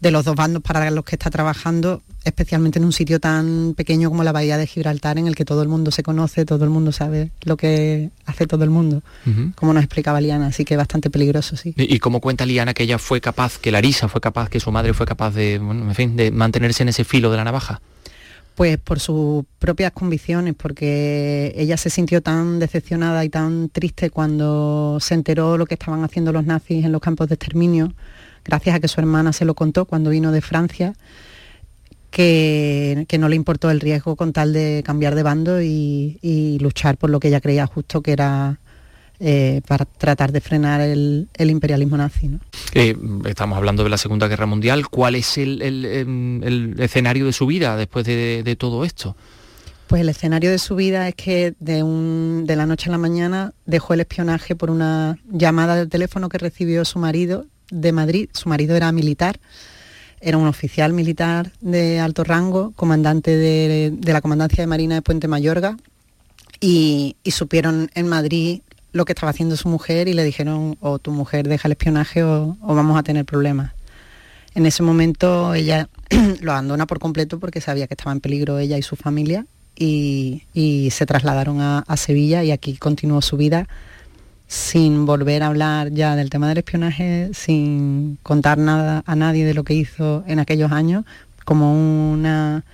de 0.00 0.10
los 0.10 0.26
dos 0.26 0.36
bandos 0.36 0.62
para 0.62 0.90
los 0.90 1.02
que 1.02 1.16
está 1.16 1.30
trabajando, 1.30 2.02
especialmente 2.24 2.78
en 2.78 2.84
un 2.84 2.92
sitio 2.92 3.20
tan 3.20 3.72
pequeño 3.74 4.10
como 4.10 4.22
la 4.22 4.32
Bahía 4.32 4.58
de 4.58 4.66
Gibraltar, 4.66 5.16
en 5.16 5.26
el 5.26 5.34
que 5.34 5.46
todo 5.46 5.62
el 5.62 5.68
mundo 5.68 5.92
se 5.92 6.02
conoce, 6.02 6.44
todo 6.44 6.64
el 6.64 6.70
mundo 6.70 6.92
sabe 6.92 7.30
lo 7.44 7.56
que 7.56 8.10
hace 8.26 8.46
todo 8.46 8.64
el 8.64 8.70
mundo, 8.70 9.02
como 9.54 9.72
nos 9.72 9.82
explicaba 9.82 10.20
Liana, 10.20 10.48
así 10.48 10.66
que 10.66 10.76
bastante 10.76 11.08
peligroso, 11.08 11.56
sí. 11.56 11.72
Y, 11.74 11.94
y 11.94 11.98
como 12.00 12.20
cuenta 12.20 12.44
Liana 12.44 12.74
que 12.74 12.82
ella 12.82 12.98
fue 12.98 13.22
capaz, 13.22 13.56
que 13.58 13.72
Larisa 13.72 14.08
fue 14.08 14.20
capaz, 14.20 14.50
que 14.50 14.60
su 14.60 14.70
madre 14.70 14.92
fue 14.92 15.06
capaz 15.06 15.30
de, 15.30 15.58
bueno, 15.58 15.88
en 15.88 15.94
fin, 15.94 16.16
de 16.16 16.30
mantenerse 16.32 16.82
en 16.82 16.90
ese 16.90 17.04
filo 17.04 17.30
de 17.30 17.38
la 17.38 17.44
navaja. 17.44 17.80
Pues 18.58 18.76
por 18.76 18.98
sus 18.98 19.44
propias 19.60 19.92
convicciones, 19.92 20.52
porque 20.56 21.54
ella 21.56 21.76
se 21.76 21.90
sintió 21.90 22.22
tan 22.22 22.58
decepcionada 22.58 23.24
y 23.24 23.28
tan 23.28 23.68
triste 23.68 24.10
cuando 24.10 24.98
se 24.98 25.14
enteró 25.14 25.56
lo 25.56 25.64
que 25.64 25.74
estaban 25.74 26.02
haciendo 26.02 26.32
los 26.32 26.44
nazis 26.44 26.84
en 26.84 26.90
los 26.90 27.00
campos 27.00 27.28
de 27.28 27.36
exterminio, 27.36 27.94
gracias 28.44 28.74
a 28.74 28.80
que 28.80 28.88
su 28.88 28.98
hermana 29.00 29.32
se 29.32 29.44
lo 29.44 29.54
contó 29.54 29.84
cuando 29.84 30.10
vino 30.10 30.32
de 30.32 30.40
Francia, 30.40 30.94
que, 32.10 33.06
no 33.16 33.28
le 33.28 33.36
importó 33.36 33.70
el 33.70 33.78
riesgo 33.78 34.16
con 34.16 34.32
tal 34.32 34.52
de 34.52 34.82
cambiar 34.84 35.14
de 35.14 35.22
bando 35.22 35.62
y, 35.62 36.18
y 36.20 36.58
luchar 36.58 36.96
por 36.96 37.10
lo 37.10 37.20
que 37.20 37.28
ella 37.28 37.40
creía 37.40 37.64
justo 37.68 38.02
que 38.02 38.10
era 38.10 38.58
eh, 39.20 39.60
para 39.66 39.84
tratar 39.84 40.32
de 40.32 40.40
frenar 40.40 40.80
el, 40.80 41.28
el 41.34 41.50
imperialismo 41.50 41.96
nazi. 41.96 42.28
¿no? 42.28 42.40
Eh, 42.74 42.96
estamos 43.26 43.56
hablando 43.58 43.84
de 43.84 43.90
la 43.90 43.98
Segunda 43.98 44.28
Guerra 44.28 44.46
Mundial. 44.46 44.88
¿Cuál 44.88 45.14
es 45.14 45.38
el, 45.38 45.62
el, 45.62 45.84
em, 45.84 46.42
el 46.42 46.74
escenario 46.78 47.26
de 47.26 47.32
su 47.32 47.46
vida 47.46 47.76
después 47.76 48.04
de, 48.06 48.42
de 48.42 48.56
todo 48.56 48.84
esto? 48.84 49.16
Pues 49.86 50.02
el 50.02 50.08
escenario 50.10 50.50
de 50.50 50.58
su 50.58 50.76
vida 50.76 51.08
es 51.08 51.14
que 51.14 51.54
de, 51.60 51.82
un- 51.82 52.44
de 52.46 52.56
la 52.56 52.66
noche 52.66 52.90
a 52.90 52.92
la 52.92 52.98
mañana 52.98 53.54
dejó 53.64 53.94
el 53.94 54.00
espionaje 54.00 54.54
por 54.54 54.70
una 54.70 55.18
llamada 55.30 55.76
de 55.76 55.86
teléfono 55.86 56.28
que 56.28 56.38
recibió 56.38 56.84
su 56.84 56.98
marido 56.98 57.46
de 57.70 57.92
Madrid. 57.92 58.28
Su 58.34 58.48
marido 58.48 58.76
era 58.76 58.92
militar 58.92 59.40
era 60.20 60.36
un 60.36 60.48
oficial 60.48 60.92
militar 60.92 61.52
de 61.60 62.00
alto 62.00 62.24
rango, 62.24 62.72
comandante 62.72 63.36
de, 63.36 63.96
la 64.02 64.20
Comandancia 64.20 64.62
de 64.62 64.66
Marina 64.66 64.96
de 64.96 65.02
Puente 65.02 65.28
Mayorga, 65.28 65.76
y, 66.60 67.16
supieron 67.30 67.88
en 67.94 68.08
Madrid 68.08 68.62
lo 68.98 69.04
que 69.04 69.12
estaba 69.12 69.30
haciendo 69.30 69.56
su 69.56 69.68
mujer 69.68 70.08
y 70.08 70.12
le 70.12 70.24
dijeron 70.24 70.76
o 70.80 70.98
tu 70.98 71.12
mujer 71.12 71.48
deja 71.48 71.68
el 71.68 71.72
espionaje 71.72 72.22
o, 72.24 72.56
vamos 72.60 72.98
a 72.98 73.02
tener 73.02 73.24
problemas. 73.24 73.72
En 74.54 74.66
ese 74.66 74.82
momento 74.82 75.54
ella 75.54 75.88
lo 76.42 76.52
abandona 76.52 76.86
por 76.86 76.98
completo 76.98 77.38
porque 77.38 77.60
sabía 77.60 77.86
que 77.86 77.94
estaba 77.94 78.12
en 78.12 78.20
peligro 78.20 78.58
ella 78.58 78.76
y 78.76 78.82
su 78.82 78.96
familia 78.96 79.46
y, 79.76 80.42
se 80.90 81.06
trasladaron 81.06 81.60
a, 81.60 81.96
Sevilla 81.96 82.42
y 82.42 82.50
aquí 82.50 82.76
continuó 82.76 83.22
su 83.22 83.36
vida 83.36 83.68
sin 84.48 85.06
volver 85.06 85.42
a 85.42 85.46
hablar 85.46 85.92
ya 85.92 86.16
del 86.16 86.30
tema 86.30 86.48
del 86.48 86.58
espionaje, 86.58 87.30
sin 87.34 88.18
contar 88.22 88.58
nada 88.58 89.04
a 89.06 89.14
nadie 89.14 89.44
de 89.44 89.54
lo 89.54 89.62
que 89.62 89.74
hizo 89.74 90.24
en 90.26 90.40
aquellos 90.40 90.72
años, 90.72 91.04
como 91.44 92.10
una 92.10 92.64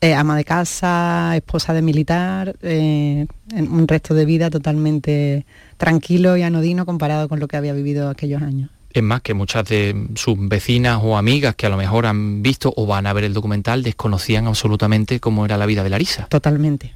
eh, 0.00 0.14
ama 0.14 0.36
de 0.36 0.44
casa, 0.44 1.32
esposa 1.36 1.74
de 1.74 1.82
militar, 1.82 2.56
eh, 2.62 3.26
en 3.52 3.72
un 3.72 3.88
resto 3.88 4.14
de 4.14 4.24
vida 4.24 4.50
totalmente 4.50 5.44
tranquilo 5.76 6.36
y 6.36 6.42
anodino 6.42 6.86
comparado 6.86 7.28
con 7.28 7.40
lo 7.40 7.48
que 7.48 7.56
había 7.56 7.72
vivido 7.72 8.08
aquellos 8.08 8.42
años. 8.42 8.70
Es 8.92 9.02
más 9.02 9.20
que 9.20 9.34
muchas 9.34 9.68
de 9.68 10.08
sus 10.14 10.36
vecinas 10.38 11.00
o 11.02 11.16
amigas 11.16 11.54
que 11.54 11.66
a 11.66 11.68
lo 11.68 11.76
mejor 11.76 12.06
han 12.06 12.42
visto 12.42 12.72
o 12.76 12.86
van 12.86 13.06
a 13.06 13.12
ver 13.12 13.24
el 13.24 13.34
documental 13.34 13.82
desconocían 13.82 14.46
absolutamente 14.46 15.20
cómo 15.20 15.44
era 15.44 15.56
la 15.56 15.66
vida 15.66 15.84
de 15.84 15.90
Larisa. 15.90 16.26
Totalmente, 16.28 16.94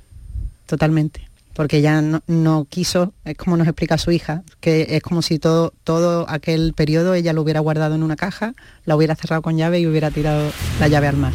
totalmente 0.66 1.32
porque 1.54 1.78
ella 1.78 2.02
no, 2.26 2.66
quiso, 2.68 3.12
es 3.24 3.36
como 3.36 3.56
nos 3.56 3.68
explica 3.68 3.98
su 3.98 4.10
hija, 4.10 4.42
que 4.60 4.86
es 4.90 5.02
como 5.02 5.22
si 5.22 5.38
todo, 5.38 5.72
todo 5.84 6.24
aquel 6.28 6.72
periodo 6.74 7.14
ella 7.14 7.32
lo 7.32 7.42
hubiera 7.42 7.60
guardado 7.60 7.94
en 7.94 8.02
una 8.02 8.16
caja, 8.16 8.54
la 8.84 8.96
hubiera 8.96 9.14
cerrado 9.14 9.42
con 9.42 9.56
llave 9.56 9.80
y 9.80 9.86
hubiera 9.86 10.10
tirado 10.10 10.50
la 10.80 10.88
llave 10.88 11.08
al 11.08 11.16
mar. 11.16 11.32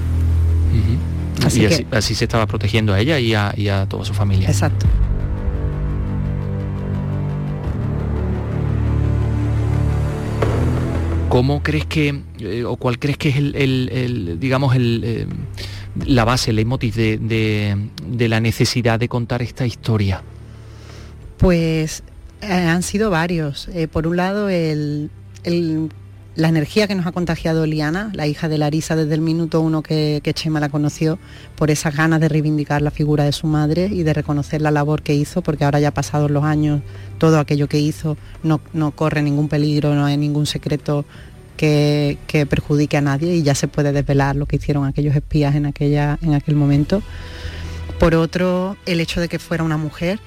Así 1.48 1.62
y 1.62 1.96
así, 1.96 2.16
se 2.16 2.26
estaba 2.26 2.46
protegiendo 2.46 2.94
a 2.94 3.00
ella 3.00 3.20
y 3.20 3.34
a, 3.34 3.86
toda 3.88 4.06
su 4.06 4.14
familia. 4.14 4.50
Exacto. 4.50 4.86
¿Cómo 11.30 11.62
crees 11.62 11.86
que, 11.86 12.22
eh, 12.40 12.64
o 12.64 12.78
cuál 12.78 13.00
crees 13.00 13.18
que 13.18 13.30
es 13.30 13.36
el, 13.36 14.38
digamos, 14.40 14.76
el, 14.76 15.02
eh, 15.06 15.28
la 16.06 16.24
base, 16.24 16.52
el 16.52 16.56
leitmotiv 16.56 16.96
de, 16.96 17.78
la 18.28 18.40
necesidad 18.40 19.00
de 19.00 19.10
contar 19.10 19.42
esta 19.42 19.66
historia? 19.66 20.22
Pues 21.38 22.04
eh, 22.42 22.48
han 22.48 22.82
sido 22.82 23.10
varios. 23.10 23.70
Por 23.92 24.08
un 24.08 24.16
lado, 24.18 24.50
la 26.38 26.50
energía 26.50 26.88
que 26.88 26.94
nos 26.94 27.08
ha 27.08 27.12
contagiado 27.12 27.66
Liana, 27.66 28.12
la 28.14 28.28
hija 28.28 28.48
de 28.48 28.60
Larisa 28.60 28.96
desde 28.96 29.16
el 29.16 29.22
minuto 29.22 29.60
uno 29.60 29.82
que, 29.82 30.22
Chema 30.36 30.60
la 30.60 30.70
conoció, 30.70 31.18
por 31.56 31.72
esas 31.72 31.96
ganas 31.96 32.22
de 32.22 32.30
reivindicar 32.30 32.84
la 32.84 32.92
figura 32.92 33.24
de 33.24 33.32
su 33.32 33.48
madre 33.48 33.90
y 33.92 34.04
de 34.04 34.14
reconocer 34.14 34.62
la 34.62 34.70
labor 34.70 35.02
que 35.02 35.16
hizo, 35.16 35.42
porque 35.42 35.66
ahora 35.66 35.80
ya 35.80 35.90
pasados 35.92 36.30
los 36.30 36.44
años, 36.44 36.82
todo 37.18 37.40
aquello 37.40 37.68
que 37.68 37.80
hizo 37.80 38.18
no, 38.44 38.62
no 38.72 38.92
corre 38.92 39.24
ningún 39.24 39.50
peligro, 39.50 39.96
no 39.96 40.06
hay 40.06 40.16
ningún 40.16 40.46
secreto 40.46 41.06
que, 41.58 42.20
perjudique 42.48 42.98
a 42.98 43.02
nadie 43.02 43.36
y 43.36 43.42
ya 43.42 43.56
se 43.56 43.68
puede 43.68 43.92
desvelar 43.92 44.36
lo 44.36 44.46
que 44.46 44.58
hicieron 44.58 44.86
aquellos 44.86 45.16
espías 45.16 45.56
en, 45.56 45.66
aquella, 45.66 46.20
en 46.22 46.36
aquel 46.36 46.56
momento. 46.56 47.02
Por 48.00 48.14
otro, 48.14 48.78
el 48.86 49.00
hecho 49.00 49.20
de 49.20 49.28
que 49.28 49.40
fuera 49.40 49.64
una 49.64 49.78
mujer 49.78 50.20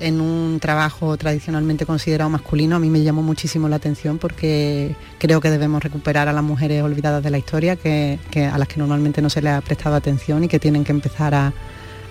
en 0.00 0.20
un 0.20 0.60
trabajo 0.60 1.16
tradicionalmente 1.16 1.86
considerado 1.86 2.30
masculino 2.30 2.76
a 2.76 2.78
mí 2.78 2.90
me 2.90 3.02
llamó 3.02 3.22
muchísimo 3.22 3.68
la 3.68 3.76
atención 3.76 4.18
porque 4.18 4.94
creo 5.18 5.40
que 5.40 5.50
debemos 5.50 5.82
recuperar 5.82 6.28
a 6.28 6.32
las 6.32 6.42
mujeres 6.42 6.82
olvidadas 6.82 7.22
de 7.22 7.30
la 7.30 7.38
historia, 7.38 7.76
que, 7.76 8.18
a 8.52 8.58
las 8.58 8.68
que 8.68 8.78
normalmente 8.78 9.22
no 9.22 9.30
se 9.30 9.42
les 9.42 9.52
ha 9.52 9.60
prestado 9.60 9.96
atención 9.96 10.44
y 10.44 10.48
que 10.48 10.58
tienen 10.58 10.84
que 10.84 10.92
empezar 10.92 11.34
a, 11.34 11.52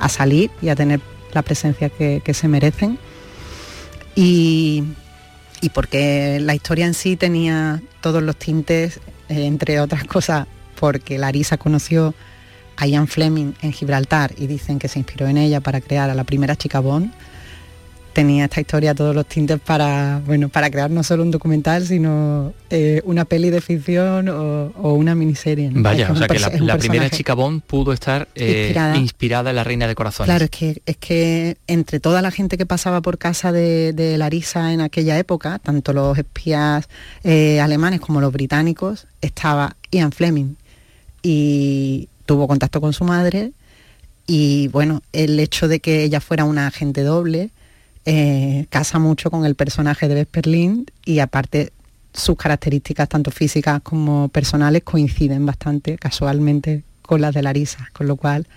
salir 0.10 0.52
y 0.62 0.70
a 0.70 0.76
tener 0.76 1.02
la 1.34 1.42
presencia 1.42 1.90
que, 1.90 2.34
se 2.34 2.48
merecen. 2.48 3.00
Y, 4.16 4.84
y 5.62 5.70
porque 5.70 6.40
la 6.42 6.56
historia 6.56 6.86
en 6.86 6.94
sí 6.94 7.16
tenía 7.16 7.82
todos 8.02 8.22
los 8.22 8.36
tintes, 8.36 9.00
eh, 9.30 9.46
entre 9.46 9.80
otras 9.80 10.04
cosas, 10.04 10.48
porque 10.80 11.18
Larisa 11.18 11.58
conoció 11.58 12.14
a 12.78 12.86
Ian 12.86 13.08
Fleming 13.08 13.54
en 13.62 13.74
Gibraltar 13.74 14.34
y 14.38 14.48
dicen 14.48 14.78
que 14.78 14.88
se 14.88 15.00
inspiró 15.00 15.28
en 15.28 15.38
ella 15.38 15.62
para 15.62 15.82
crear 15.82 16.10
a 16.10 16.16
la 16.16 16.24
primera 16.24 16.56
chica 16.56 16.80
Bond 16.80 17.12
tenía 18.18 18.46
esta 18.46 18.60
historia 18.60 18.96
todos 18.96 19.14
los 19.14 19.28
tintes 19.28 19.60
para, 19.60 20.24
bueno, 20.26 20.50
para 20.50 20.72
crear 20.72 20.90
no 20.90 21.04
solo 21.04 21.22
un 21.22 21.30
documental, 21.30 21.86
sino 21.86 22.52
eh, 22.72 23.00
una 23.06 23.26
peli 23.26 23.52
de 23.52 23.62
ficción 23.62 24.28
o, 24.28 24.94
una 24.94 25.14
miniserie. 25.14 25.70
Vaya, 25.72 26.12
o 26.12 26.16
sea 26.16 26.28
que 26.28 26.40
la, 26.40 26.78
primera 26.80 27.12
chica 27.12 27.36
Bond 27.36 27.62
pudo 27.62 27.94
estar 27.94 28.28
eh, 28.34 28.74
inspirada. 28.96 29.52
en 29.52 29.56
la 29.56 29.64
Reina 29.64 29.88
de 29.88 29.94
Corazones. 29.94 30.30
Claro, 30.30 30.46
es 30.46 30.50
que, 30.50 30.82
es 30.88 30.98
que 30.98 31.58
entre 31.68 32.00
toda 32.00 32.24
la 32.24 32.32
gente 32.32 32.58
que 32.58 32.66
pasaba 32.66 33.02
por 33.02 33.20
casa 33.20 33.52
de, 33.52 34.16
Larisa 34.18 34.74
en 34.74 34.82
aquella 34.82 35.20
época, 35.20 35.60
tanto 35.60 35.94
los 35.94 36.18
espías 36.18 36.90
eh, 37.24 37.62
alemanes 37.62 38.00
como 38.00 38.20
los 38.20 38.34
británicos, 38.34 39.06
estaba 39.22 39.76
Ian 39.92 40.12
Fleming 40.12 40.56
y 41.22 42.10
tuvo 42.26 42.48
contacto 42.48 42.82
con 42.82 42.94
su 42.94 43.04
madre 43.04 43.52
y 44.26 44.70
bueno, 44.70 45.04
el 45.14 45.40
hecho 45.40 45.68
de 45.68 45.80
que 45.80 46.04
ella 46.04 46.20
fuera 46.20 46.46
una 46.46 46.66
agente 46.66 47.04
doble, 47.04 47.52
eh, 48.10 48.68
casa 48.70 49.00
mucho 49.00 49.30
con 49.30 49.44
el 49.44 49.56
personaje 49.56 50.08
de 50.08 50.16
Vesperlin 50.16 50.86
y 51.04 51.20
aparte 51.20 51.74
sus 52.14 52.38
características 52.38 53.10
tanto 53.10 53.32
físicas 53.32 53.82
como 53.84 54.30
personales 54.30 54.84
coinciden 54.84 55.46
bastante 55.46 55.98
casualmente 55.98 56.84
con 57.02 57.20
las 57.20 57.34
de 57.34 57.42
Larisa, 57.42 57.90
con 57.92 58.08
lo 58.08 58.16
cual 58.16 58.48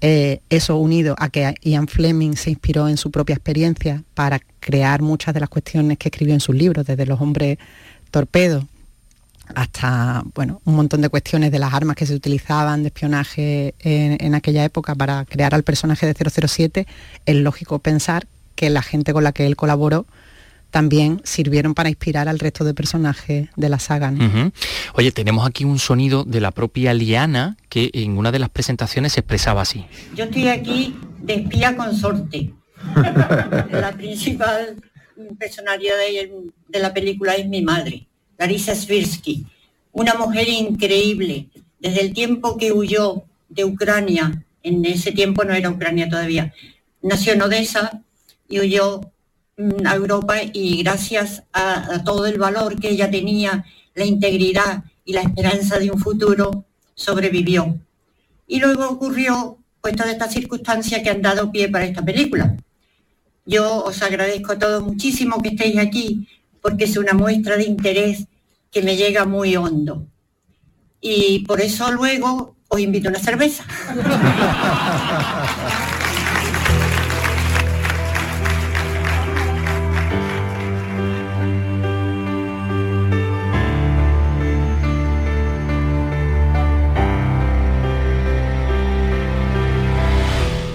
eh, 0.00 0.40
eso 0.50 0.76
unido 0.76 1.16
a 1.18 1.30
que 1.30 1.56
Ian 1.62 1.88
Fleming 1.88 2.34
se 2.34 2.50
inspiró 2.50 2.88
en 2.88 2.96
su 2.96 3.10
propia 3.10 3.34
experiencia 3.34 4.04
para 4.14 4.38
crear 4.60 5.02
muchas 5.02 5.34
de 5.34 5.40
las 5.40 5.48
cuestiones 5.48 5.98
que 5.98 6.06
escribió 6.06 6.34
en 6.34 6.40
sus 6.40 6.54
libros, 6.54 6.86
desde 6.86 7.06
los 7.06 7.20
hombres 7.20 7.58
torpedos 8.12 8.66
hasta 9.56 10.22
bueno, 10.32 10.60
un 10.64 10.76
montón 10.76 11.00
de 11.00 11.08
cuestiones 11.08 11.50
de 11.50 11.58
las 11.58 11.74
armas 11.74 11.96
que 11.96 12.06
se 12.06 12.14
utilizaban 12.14 12.82
de 12.84 12.88
espionaje 12.88 13.74
en, 13.80 14.24
en 14.24 14.36
aquella 14.36 14.64
época 14.64 14.94
para 14.94 15.24
crear 15.24 15.56
al 15.56 15.64
personaje 15.64 16.06
de 16.06 16.14
007, 16.14 16.86
es 17.26 17.36
lógico 17.36 17.80
pensar 17.80 18.28
que 18.56 18.70
la 18.70 18.82
gente 18.82 19.12
con 19.12 19.22
la 19.22 19.32
que 19.32 19.46
él 19.46 19.54
colaboró 19.54 20.06
también 20.70 21.20
sirvieron 21.24 21.74
para 21.74 21.88
inspirar 21.88 22.28
al 22.28 22.38
resto 22.38 22.64
de 22.64 22.74
personajes 22.74 23.48
de 23.56 23.68
la 23.68 23.78
saga. 23.78 24.12
Oye, 24.94 25.12
tenemos 25.12 25.46
aquí 25.46 25.64
un 25.64 25.78
sonido 25.78 26.24
de 26.24 26.40
la 26.40 26.50
propia 26.50 26.92
Liana 26.92 27.56
que 27.68 27.90
en 27.94 28.18
una 28.18 28.32
de 28.32 28.38
las 28.38 28.50
presentaciones 28.50 29.12
se 29.12 29.20
expresaba 29.20 29.62
así. 29.62 29.86
Yo 30.14 30.24
estoy 30.24 30.48
aquí 30.48 30.94
de 31.22 31.34
espía 31.34 31.76
consorte. 31.76 32.52
la 33.70 33.94
principal 33.96 34.76
personalidad 35.38 35.94
de, 35.96 36.30
de, 36.68 36.78
la 36.78 36.92
película 36.92 37.34
es 37.34 37.48
mi 37.48 37.62
madre, 37.62 38.06
Larisa 38.38 38.74
Svirsky, 38.74 39.46
una 39.92 40.14
mujer 40.14 40.46
increíble. 40.48 41.48
Desde 41.80 42.02
el 42.02 42.12
tiempo 42.12 42.58
que 42.58 42.72
huyó 42.72 43.22
de 43.48 43.64
Ucrania, 43.64 44.44
en 44.62 44.84
ese 44.84 45.12
tiempo 45.12 45.42
no 45.44 45.54
era 45.54 45.70
Ucrania 45.70 46.08
todavía, 46.08 46.52
nació 47.00 47.32
en 47.32 47.42
Odessa, 47.42 48.02
y 48.48 48.60
huyó 48.60 49.00
mm, 49.56 49.86
a 49.86 49.94
Europa 49.94 50.36
y 50.52 50.82
gracias 50.82 51.42
a, 51.52 52.02
todo 52.04 52.26
el 52.26 52.38
valor 52.38 52.80
que 52.80 52.90
ella 52.90 53.10
tenía, 53.10 53.64
la 53.94 54.04
integridad 54.04 54.84
y 55.04 55.12
la 55.12 55.22
esperanza 55.22 55.78
de 55.78 55.90
un 55.90 55.98
futuro, 55.98 56.64
sobrevivió. 56.94 57.78
Y 58.46 58.60
luego 58.60 58.88
ocurrió 58.88 59.58
pues 59.80 59.94
todas 59.96 60.12
estas 60.12 60.32
circunstancias 60.32 61.02
que 61.02 61.10
han 61.10 61.22
dado 61.22 61.52
pie 61.52 61.68
para 61.68 61.84
esta 61.84 62.04
película. 62.04 62.56
Yo 63.44 63.84
os 63.84 64.02
agradezco 64.02 64.52
a 64.52 64.58
todos 64.58 64.82
muchísimo 64.82 65.40
que 65.40 65.50
estéis 65.50 65.78
aquí, 65.78 66.28
porque 66.60 66.84
es 66.84 66.96
una 66.96 67.12
muestra 67.12 67.56
de 67.56 67.64
interés 67.64 68.26
que 68.72 68.82
me 68.82 68.96
llega 68.96 69.24
muy 69.24 69.54
hondo. 69.56 70.06
Y 71.00 71.44
por 71.46 71.60
eso 71.60 71.92
luego 71.92 72.56
os 72.68 72.80
invito 72.80 73.08
a 73.08 73.10
una 73.10 73.20
cerveza. 73.20 73.64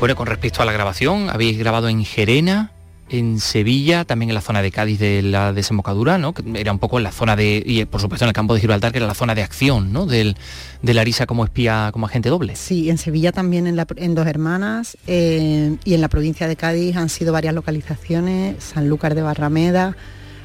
Bueno, 0.02 0.16
con 0.16 0.26
respecto 0.26 0.64
a 0.64 0.66
la 0.66 0.72
grabación, 0.72 1.30
habéis 1.30 1.60
grabado 1.60 1.88
en 1.88 2.04
Gerena, 2.04 2.72
en 3.12 3.40
Sevilla, 3.40 4.04
también 4.04 4.32
en 4.32 4.34
la 4.34 4.42
zona 4.42 4.64
de 4.64 4.72
Cádiz 4.72 4.98
de 4.98 5.22
la 5.22 5.54
desembocadura, 5.54 6.18
¿no? 6.18 6.34
Que 6.34 6.42
era 6.60 6.72
un 6.72 6.80
poco 6.80 6.98
en 6.98 7.04
la 7.04 7.12
zona 7.12 7.36
de, 7.36 7.62
y 7.64 7.86
por 7.86 8.02
supuesto 8.02 8.26
en 8.26 8.30
el 8.30 8.34
campo 8.34 8.56
de 8.56 8.62
Gibraltar, 8.62 8.92
que 8.92 8.98
era 8.98 9.06
la 9.06 9.14
zona 9.14 9.36
de 9.36 9.44
acción, 9.44 9.94
¿no? 9.94 10.08
Del, 10.08 10.38
de 10.82 10.94
Larisa 10.96 11.28
como 11.28 11.46
espía, 11.46 11.92
como 11.94 12.08
agente 12.08 12.30
doble. 12.30 12.56
Sí, 12.56 12.90
en 12.90 12.98
Sevilla 12.98 13.32
también 13.32 13.68
en, 13.68 13.76
la, 13.76 13.86
en 13.96 14.16
Dos 14.16 14.26
Hermanas 14.26 14.98
eh, 15.06 15.78
y 15.86 15.94
en 15.94 16.02
la 16.02 16.08
provincia 16.08 16.48
de 16.48 16.56
Cádiz 16.56 16.96
han 16.96 17.10
sido 17.10 17.32
varias 17.32 17.54
localizaciones, 17.54 18.56
Sanlúcar 18.64 19.14
de 19.14 19.22
Barrameda, 19.22 19.96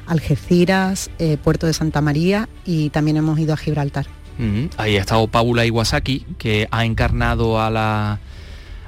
Algeciras, 0.05 1.09
eh, 1.17 1.37
Puerto 1.43 1.65
de 1.65 1.73
Santa 1.73 2.01
María 2.01 2.47
y 2.63 2.91
también 2.91 3.17
hemos 3.17 3.39
ido 3.39 3.55
a 3.55 3.57
Gibraltar. 3.57 4.05
Ahí 4.77 4.97
ha 4.97 5.01
estado 5.01 5.27
Paula 5.27 5.65
Iwasaki, 5.65 6.27
que 6.37 6.67
ha 6.69 6.85
encarnado 6.85 7.59
a 7.59 7.71
la 7.71 8.19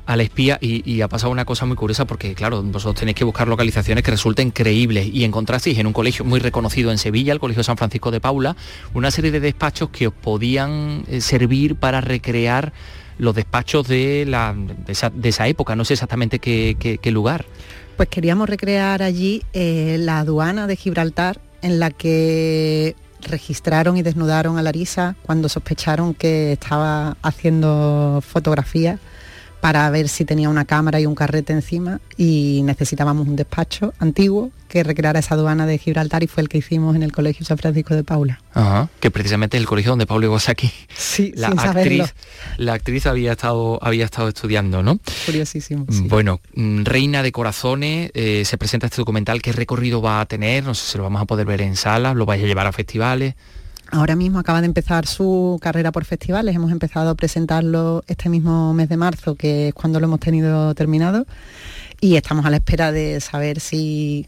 a 0.09 0.15
la 0.15 0.23
espía 0.23 0.57
y, 0.59 1.01
ha 1.01 1.07
pasado 1.07 1.31
una 1.31 1.45
cosa 1.45 1.67
muy 1.67 1.75
curiosa 1.75 2.05
porque, 2.05 2.33
claro, 2.33 2.63
vosotros 2.63 2.95
tenéis 2.95 3.15
que 3.15 3.23
buscar 3.23 3.47
localizaciones 3.47 4.03
que 4.03 4.09
resulten 4.09 4.49
creíbles 4.49 5.07
y 5.13 5.23
encontrasteis 5.23 5.77
en 5.77 5.85
un 5.85 5.93
colegio 5.93 6.25
muy 6.25 6.39
reconocido 6.39 6.89
en 6.89 6.97
Sevilla, 6.97 7.31
el 7.31 7.39
Colegio 7.39 7.63
San 7.63 7.77
Francisco 7.77 8.09
de 8.09 8.19
Paula, 8.19 8.55
una 8.95 9.11
serie 9.11 9.29
de 9.29 9.39
despachos 9.39 9.89
que 9.89 10.07
os 10.07 10.13
podían 10.15 11.03
eh, 11.07 11.21
servir 11.21 11.75
para 11.75 12.01
recrear 12.01 12.73
los 13.19 13.35
despachos 13.35 13.87
de, 13.87 14.25
la, 14.27 14.55
de, 14.57 15.29
esa, 15.29 15.47
época, 15.47 15.75
no 15.75 15.85
sé 15.85 15.93
exactamente 15.93 16.39
qué, 16.39 17.11
lugar. 17.11 17.45
Pues 17.95 18.09
queríamos 18.09 18.49
recrear 18.49 19.03
allí 19.03 19.43
eh, 19.53 19.97
la 19.99 20.21
aduana 20.21 20.65
de 20.65 20.75
Gibraltar 20.75 21.39
en 21.61 21.79
la 21.79 21.91
que 21.91 22.95
registraron 23.21 23.95
y 23.95 24.01
desnudaron 24.01 24.57
a 24.57 24.63
Larisa 24.63 25.15
cuando 25.21 25.49
sospecharon 25.49 26.15
que 26.15 26.53
estaba 26.53 27.15
haciendo 27.21 28.23
fotografías 28.27 28.99
para 29.61 29.89
ver 29.89 30.07
si 30.07 30.25
tenía 30.25 30.49
una 30.49 30.65
cámara 30.65 30.99
y 30.99 31.05
un 31.05 31.15
carrete 31.15 31.53
encima 31.53 31.99
y 32.17 32.61
necesitábamos 32.63 33.27
un 33.27 33.35
despacho 33.35 33.93
antiguo 33.99 34.51
que 34.67 34.83
recreara 34.83 35.19
esa 35.19 35.33
aduana 35.33 35.65
de 35.65 35.77
Gibraltar 35.77 36.23
y 36.23 36.27
fue 36.27 36.43
el 36.43 36.49
que 36.49 36.59
hicimos 36.59 36.95
en 36.95 37.03
el 37.03 37.11
Colegio 37.11 37.45
San 37.45 37.57
Francisco 37.57 37.95
de 37.95 38.03
Paula. 38.03 38.39
que 38.99 39.11
precisamente 39.11 39.57
es 39.57 39.61
el 39.61 39.67
colegio 39.67 39.91
donde 39.91 40.05
Pablo 40.05 40.37
aquí 40.47 40.71
sí, 40.95 41.33
la 41.35 41.47
actriz, 41.47 42.13
la 42.57 42.73
actriz 42.73 43.05
había 43.07 43.31
estado, 43.31 43.79
había 43.81 44.05
estado 44.05 44.29
estudiando, 44.29 44.83
¿no? 44.83 44.99
Curiosísimo. 45.25 45.85
Bueno, 46.03 46.39
mm, 46.53 46.83
Reina 46.83 47.23
de 47.23 47.31
Corazones, 47.31 48.11
eh, 48.13 48.43
se 48.45 48.57
presenta 48.57 48.85
este 48.85 48.97
documental, 48.97 49.41
¿qué 49.41 49.51
recorrido 49.51 50.01
va 50.01 50.21
a 50.21 50.25
tener? 50.25 50.63
No 50.63 50.75
sé 50.75 50.91
si 50.91 50.97
lo 50.97 51.03
vamos 51.03 51.21
a 51.21 51.25
poder 51.25 51.47
ver 51.47 51.61
en 51.61 51.75
salas, 51.75 52.15
lo 52.15 52.25
vais 52.25 52.43
a 52.43 52.47
llevar 52.47 52.67
a 52.67 52.71
festivales. 52.71 53.35
Ahora 53.91 54.15
mismo 54.15 54.37
acaba 54.37 54.61
de 54.61 54.67
empezar 54.67 55.07
su 55.07 55.57
carrera 55.61 55.91
por 55.91 56.05
festivales, 56.05 56.55
hemos 56.55 56.71
empezado 56.71 57.09
a 57.09 57.15
presentarlo 57.15 58.03
este 58.07 58.29
mismo 58.29 58.73
mes 58.73 58.87
de 58.87 58.97
marzo, 58.97 59.35
que 59.35 59.69
es 59.69 59.73
cuando 59.73 59.99
lo 59.99 60.05
hemos 60.05 60.19
tenido 60.19 60.75
terminado, 60.75 61.25
y 61.99 62.15
estamos 62.15 62.45
a 62.45 62.51
la 62.51 62.57
espera 62.57 62.91
de 62.91 63.19
saber 63.19 63.59
si, 63.59 64.27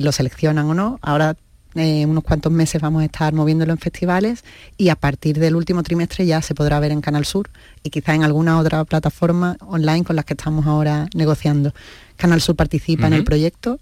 lo 0.00 0.12
seleccionan 0.12 0.66
o 0.66 0.74
no. 0.74 0.98
Ahora 1.02 1.36
en 1.74 2.08
unos 2.08 2.24
cuantos 2.24 2.52
meses 2.52 2.80
vamos 2.80 3.02
a 3.02 3.04
estar 3.04 3.32
moviéndolo 3.32 3.72
en 3.72 3.78
festivales 3.78 4.44
y 4.76 4.88
a 4.88 4.96
partir 4.96 5.38
del 5.38 5.54
último 5.54 5.84
trimestre 5.84 6.26
ya 6.26 6.42
se 6.42 6.52
podrá 6.52 6.80
ver 6.80 6.90
en 6.90 7.00
Canal 7.00 7.24
Sur 7.24 7.48
y 7.84 7.90
quizá 7.90 8.14
en 8.14 8.24
alguna 8.24 8.58
otra 8.58 8.84
plataforma 8.84 9.56
online 9.60 10.02
con 10.02 10.16
las 10.16 10.24
que 10.24 10.34
estamos 10.34 10.66
ahora 10.66 11.08
negociando. 11.14 11.72
Canal 12.16 12.40
Sur 12.40 12.56
participa 12.56 13.06
en 13.06 13.12
el 13.12 13.24
proyecto 13.24 13.78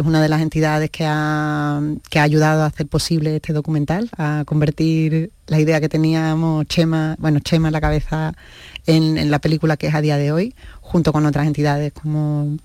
es 0.00 0.06
una 0.06 0.22
de 0.22 0.28
las 0.28 0.40
entidades 0.40 0.90
que 0.90 1.04
ha, 1.04 1.80
que 2.08 2.20
ha 2.20 2.22
ayudado 2.22 2.62
a 2.62 2.66
hacer 2.66 2.86
posible 2.86 3.34
este 3.34 3.52
documental, 3.52 4.08
a 4.16 4.44
convertir 4.46 5.30
la 5.48 5.58
idea 5.58 5.80
que 5.80 5.88
teníamos 5.88 6.66
Chema, 6.66 7.16
bueno, 7.18 7.40
Chema 7.40 7.68
en 7.68 7.72
la 7.72 7.80
cabeza 7.80 8.32
en, 8.86 9.28
la 9.28 9.40
película 9.40 9.76
que 9.76 9.88
es 9.88 9.94
a 9.94 10.00
día 10.00 10.16
de 10.16 10.30
hoy, 10.30 10.54
junto 10.80 11.12
con 11.12 11.26
otras 11.26 11.48
entidades 11.48 11.92
como 11.92 12.56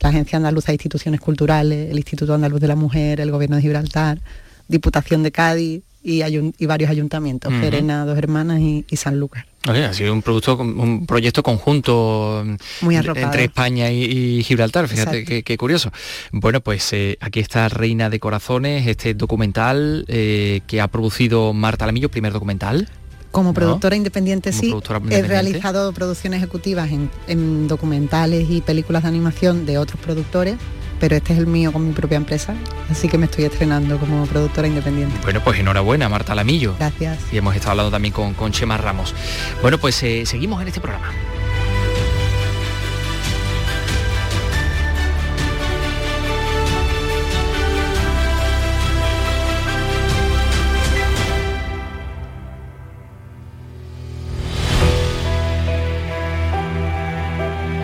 la 0.00 0.08
Agencia 0.08 0.36
Andaluza 0.38 0.68
de 0.68 0.74
Instituciones 0.74 1.20
Culturales, 1.20 1.90
el 1.90 1.96
Instituto 1.96 2.34
Andaluz 2.34 2.60
de 2.60 2.68
la 2.68 2.76
Mujer, 2.76 3.20
el 3.20 3.30
Gobierno 3.30 3.56
de 3.56 3.62
Gibraltar, 3.62 4.20
Diputación 4.66 5.22
de 5.22 5.30
Cádiz 5.30 5.82
y, 6.02 6.22
y 6.24 6.66
varios 6.66 6.90
ayuntamientos, 6.90 7.52
uh 7.52 8.06
Dos 8.06 8.18
Hermanas 8.18 8.58
y, 8.58 8.84
y 8.90 8.96
San 8.96 9.20
Ha 9.68 9.92
sido 9.92 10.14
un 10.14 10.22
producto, 10.22 10.56
un 10.56 11.04
proyecto 11.06 11.42
conjunto 11.42 12.44
Muy 12.80 12.96
entre 12.96 13.44
España 13.44 13.90
y, 13.90 14.42
Gibraltar, 14.42 14.88
fíjate 14.88 15.42
qué, 15.42 15.56
curioso. 15.58 15.92
Bueno, 16.32 16.62
pues 16.62 16.92
eh, 16.94 17.18
aquí 17.20 17.40
está 17.40 17.68
Reina 17.68 18.08
de 18.08 18.18
Corazones, 18.20 18.86
este 18.86 19.12
documental 19.12 20.06
eh, 20.08 20.62
que 20.66 20.80
ha 20.80 20.88
producido 20.88 21.52
Marta 21.52 21.84
Lamillo, 21.84 22.10
primer 22.10 22.32
documental. 22.32 22.88
Como 23.30 23.54
productora 23.54 23.94
independiente 23.94 24.52
sí, 24.52 24.74
he 25.10 25.22
realizado 25.22 25.92
producciones 25.92 26.38
ejecutivas 26.38 26.90
en 27.28 27.68
documentales 27.68 28.50
y 28.50 28.60
películas 28.60 29.02
de 29.04 29.08
animación 29.08 29.66
de 29.66 29.78
otros 29.78 30.00
productores 30.00 30.56
pero 31.00 31.16
este 31.16 31.32
es 31.32 31.38
el 31.38 31.46
mío 31.46 31.72
con 31.72 31.86
mi 31.86 31.92
propia 31.92 32.16
empresa, 32.16 32.54
así 32.90 33.08
que 33.08 33.16
me 33.16 33.24
estoy 33.24 33.44
estrenando 33.44 33.98
como 33.98 34.26
productora 34.26 34.68
independiente. 34.68 35.16
Bueno, 35.22 35.40
pues 35.42 35.58
enhorabuena, 35.58 36.08
Marta 36.08 36.34
Lamillo. 36.34 36.76
Gracias. 36.78 37.18
Y 37.32 37.38
hemos 37.38 37.56
estado 37.56 37.72
hablando 37.72 37.90
también 37.90 38.12
con, 38.12 38.34
con 38.34 38.52
Chema 38.52 38.76
Ramos. 38.76 39.14
Bueno, 39.62 39.78
pues 39.78 40.00
eh, 40.02 40.24
seguimos 40.26 40.60
en 40.60 40.68
este 40.68 40.80
programa. 40.80 41.10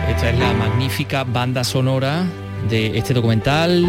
Esta 0.07 0.29
es 0.29 0.39
la 0.39 0.53
magnífica 0.53 1.23
banda 1.23 1.63
sonora 1.63 2.25
de 2.69 2.97
este 2.97 3.13
documental 3.13 3.85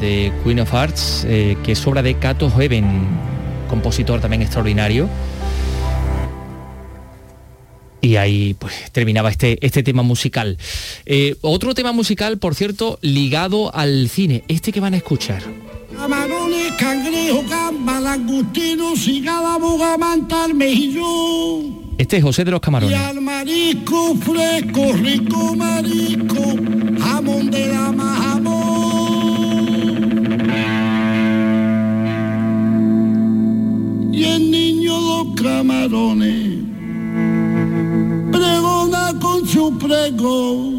de 0.00 0.32
Queen 0.42 0.60
of 0.60 0.72
Arts, 0.72 1.24
eh, 1.28 1.56
que 1.62 1.72
es 1.72 1.86
obra 1.86 2.02
de 2.02 2.14
Cato 2.18 2.50
Heaven, 2.50 2.84
compositor 3.68 4.20
también 4.20 4.42
extraordinario. 4.42 5.08
Y 8.00 8.16
ahí 8.16 8.54
pues 8.54 8.90
terminaba 8.92 9.30
este, 9.30 9.58
este 9.64 9.82
tema 9.82 10.02
musical. 10.02 10.58
Eh, 11.06 11.36
otro 11.40 11.74
tema 11.74 11.92
musical, 11.92 12.38
por 12.38 12.54
cierto, 12.54 12.98
ligado 13.00 13.74
al 13.74 14.08
cine, 14.08 14.44
este 14.48 14.72
que 14.72 14.80
van 14.80 14.94
a 14.94 14.98
escuchar. 14.98 15.42
Este 21.96 22.16
es 22.16 22.24
José 22.24 22.44
de 22.44 22.50
los 22.50 22.60
Camarones. 22.60 22.98
Y 22.98 23.00
al 23.00 23.20
marisco 23.20 24.16
fresco, 24.16 24.92
rico 24.94 25.54
marisco, 25.54 26.56
jamón 27.00 27.50
de 27.50 27.68
la 27.68 27.92
Y 34.12 34.24
el 34.24 34.50
niño 34.50 35.00
los 35.00 35.40
camarones 35.40 36.62
pregona 38.32 39.12
con 39.20 39.46
su 39.46 39.76
prego, 39.78 40.70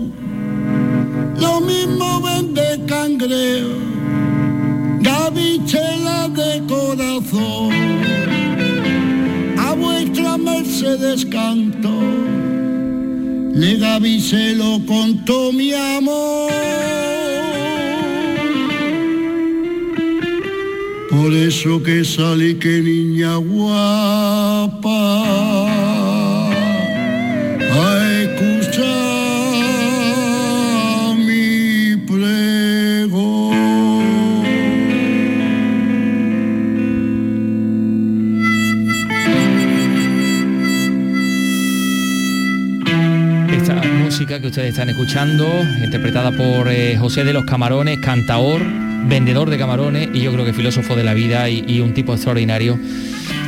lo 1.38 1.62
mismo 1.62 2.22
vende 2.22 2.82
cangrejo, 2.88 3.78
gavichela 5.02 6.30
de 6.30 6.64
corazón 6.68 8.15
vuestra 10.66 10.90
mercedes 10.90 11.26
canto, 11.26 11.90
le 13.54 13.78
Gaby 13.78 14.20
se 14.20 14.56
lo 14.56 14.80
contó 14.86 15.52
mi 15.52 15.74
amor. 15.74 16.52
Por 21.10 21.34
eso 21.34 21.82
que 21.82 22.04
salí 22.04 22.56
que 22.56 22.82
niña 22.82 23.36
guapa. 23.38 24.86
Que 44.26 44.48
ustedes 44.48 44.70
están 44.70 44.90
escuchando, 44.90 45.48
interpretada 45.84 46.32
por 46.32 46.68
eh, 46.68 46.98
José 46.98 47.24
de 47.24 47.32
los 47.32 47.46
Camarones, 47.46 48.00
cantaor, 48.00 48.60
vendedor 49.08 49.52
de 49.52 49.58
camarones 49.60 50.10
y 50.14 50.22
yo 50.22 50.34
creo 50.34 50.44
que 50.44 50.52
filósofo 50.52 50.96
de 50.96 51.04
la 51.04 51.14
vida 51.14 51.48
y, 51.48 51.80
un 51.80 51.94
tipo 51.94 52.14
extraordinario. 52.14 52.80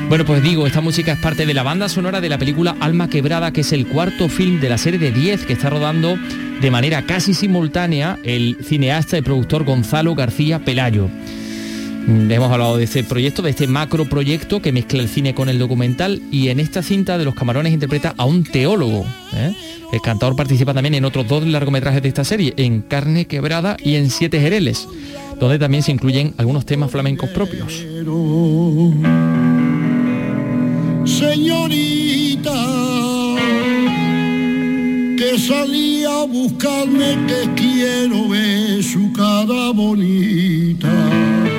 Bueno, 0.07 0.23
pues 0.23 0.43
digo, 0.43 0.67
esta 0.67 0.79
música 0.81 1.13
es 1.13 1.19
parte 1.19 1.47
de 1.47 1.53
la 1.55 1.63
banda 1.63 1.89
sonora 1.89 2.21
de 2.21 2.29
la 2.29 2.37
película 2.37 2.75
Alma 2.79 3.09
Quebrada, 3.09 3.51
que 3.51 3.61
es 3.61 3.73
el 3.73 3.87
cuarto 3.87 4.29
film 4.29 4.59
de 4.59 4.69
la 4.69 4.77
serie 4.77 4.99
de 4.99 5.11
10 5.11 5.47
que 5.47 5.53
está 5.53 5.71
rodando 5.71 6.15
de 6.61 6.71
manera 6.71 7.01
casi 7.01 7.33
simultánea 7.33 8.19
el 8.23 8.57
cineasta 8.63 9.17
y 9.17 9.23
productor 9.23 9.63
Gonzalo 9.63 10.13
García 10.13 10.59
Pelayo. 10.59 11.09
Mm, 12.07 12.31
hemos 12.31 12.49
hablado 12.49 12.77
de 12.77 12.85
este 12.85 13.03
proyecto, 13.03 13.41
de 13.41 13.49
este 13.49 13.67
macro 13.67 14.05
proyecto 14.05 14.61
que 14.61 14.71
mezcla 14.71 15.01
el 15.01 15.09
cine 15.09 15.35
con 15.35 15.49
el 15.49 15.59
documental 15.59 16.21
y 16.31 16.47
en 16.47 16.61
esta 16.61 16.81
cinta 16.81 17.17
de 17.17 17.25
los 17.25 17.35
camarones 17.35 17.73
interpreta 17.73 18.15
a 18.17 18.23
un 18.23 18.45
teólogo. 18.45 19.05
¿eh? 19.33 19.53
El 19.91 19.99
cantador 19.99 20.37
participa 20.37 20.73
también 20.73 20.95
en 20.95 21.03
otros 21.03 21.27
dos 21.27 21.45
largometrajes 21.45 22.01
de 22.01 22.07
esta 22.07 22.23
serie, 22.23 22.53
en 22.55 22.81
Carne 22.81 23.25
Quebrada 23.25 23.75
y 23.83 23.95
en 23.95 24.09
Siete 24.09 24.39
Jereles, 24.39 24.87
donde 25.37 25.59
también 25.59 25.83
se 25.83 25.91
incluyen 25.91 26.33
algunos 26.37 26.65
temas 26.65 26.91
flamencos 26.91 27.29
propios. 27.31 27.73
Señorita, 31.03 32.53
que 35.17 35.37
salía 35.39 36.21
a 36.21 36.25
buscarme, 36.25 37.17
que 37.27 37.61
quiero 37.61 38.29
ver 38.29 38.81
su 38.81 39.11
cara 39.11 39.71
bonita. 39.73 41.56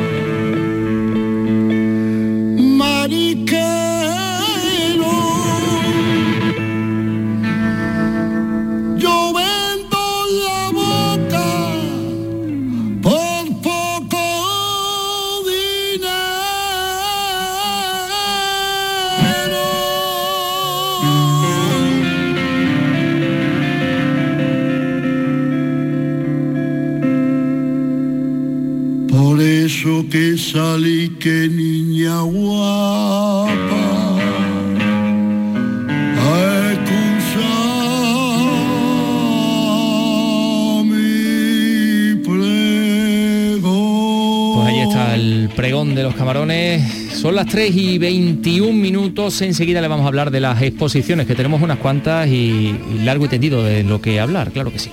De 45.94 46.02
los 46.02 46.14
camarones. 46.14 47.12
Son 47.14 47.34
las 47.34 47.46
3 47.46 47.74
y 47.74 47.98
21 47.98 48.72
minutos. 48.72 49.40
Enseguida 49.42 49.80
le 49.80 49.88
vamos 49.88 50.04
a 50.04 50.08
hablar 50.08 50.30
de 50.30 50.40
las 50.40 50.60
exposiciones, 50.62 51.26
que 51.26 51.34
tenemos 51.34 51.62
unas 51.62 51.78
cuantas 51.78 52.28
y, 52.28 52.78
largo 53.02 53.24
y 53.26 53.28
tendido 53.28 53.62
de 53.62 53.84
lo 53.84 54.00
que 54.00 54.20
hablar, 54.20 54.50
claro 54.50 54.72
que 54.72 54.78
sí. 54.78 54.90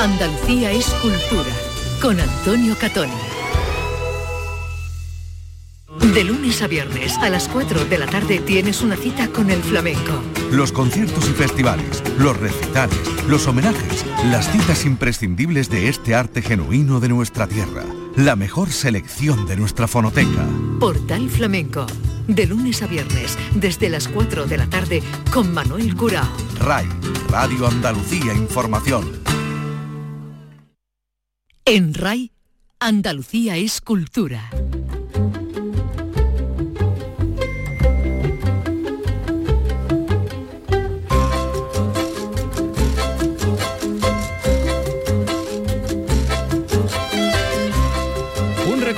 Andalucía 0.00 0.70
es 0.72 0.86
cultura 1.02 1.50
con 2.00 2.20
Antonio 2.20 2.76
Catoni. 2.78 3.12
De 6.14 6.24
lunes 6.24 6.62
a 6.62 6.66
viernes 6.66 7.16
a 7.18 7.28
las 7.28 7.48
4 7.48 7.86
de 7.86 7.98
la 7.98 8.06
tarde 8.06 8.38
tienes 8.38 8.82
una 8.82 8.96
cita 8.96 9.28
con 9.28 9.50
el 9.50 9.62
flamenco. 9.62 10.22
Los 10.50 10.70
conciertos 10.70 11.28
y 11.28 11.32
festivales, 11.32 12.02
los 12.18 12.36
recitales, 12.38 12.98
los 13.26 13.46
homenajes, 13.48 14.06
las 14.30 14.50
citas 14.50 14.84
imprescindibles 14.84 15.68
de 15.68 15.88
este 15.88 16.14
arte 16.14 16.40
genuino 16.40 17.00
de 17.00 17.08
nuestra 17.08 17.48
tierra, 17.48 17.84
la 18.16 18.36
mejor 18.36 18.70
selección 18.70 19.46
de 19.46 19.56
nuestra 19.56 19.88
fonoteca. 19.88 20.46
Portal 20.78 21.28
Flamenco. 21.28 21.86
De 22.28 22.46
lunes 22.46 22.82
a 22.82 22.86
viernes, 22.86 23.36
desde 23.54 23.88
las 23.88 24.08
4 24.08 24.46
de 24.46 24.56
la 24.56 24.70
tarde, 24.70 25.02
con 25.32 25.52
Manuel 25.52 25.94
Curao. 25.96 26.28
RAI, 26.60 26.86
Radio 27.28 27.66
Andalucía 27.66 28.32
Información. 28.32 29.20
En 31.64 31.92
RAI, 31.92 32.30
Andalucía 32.78 33.56
es 33.56 33.80
cultura. 33.80 34.50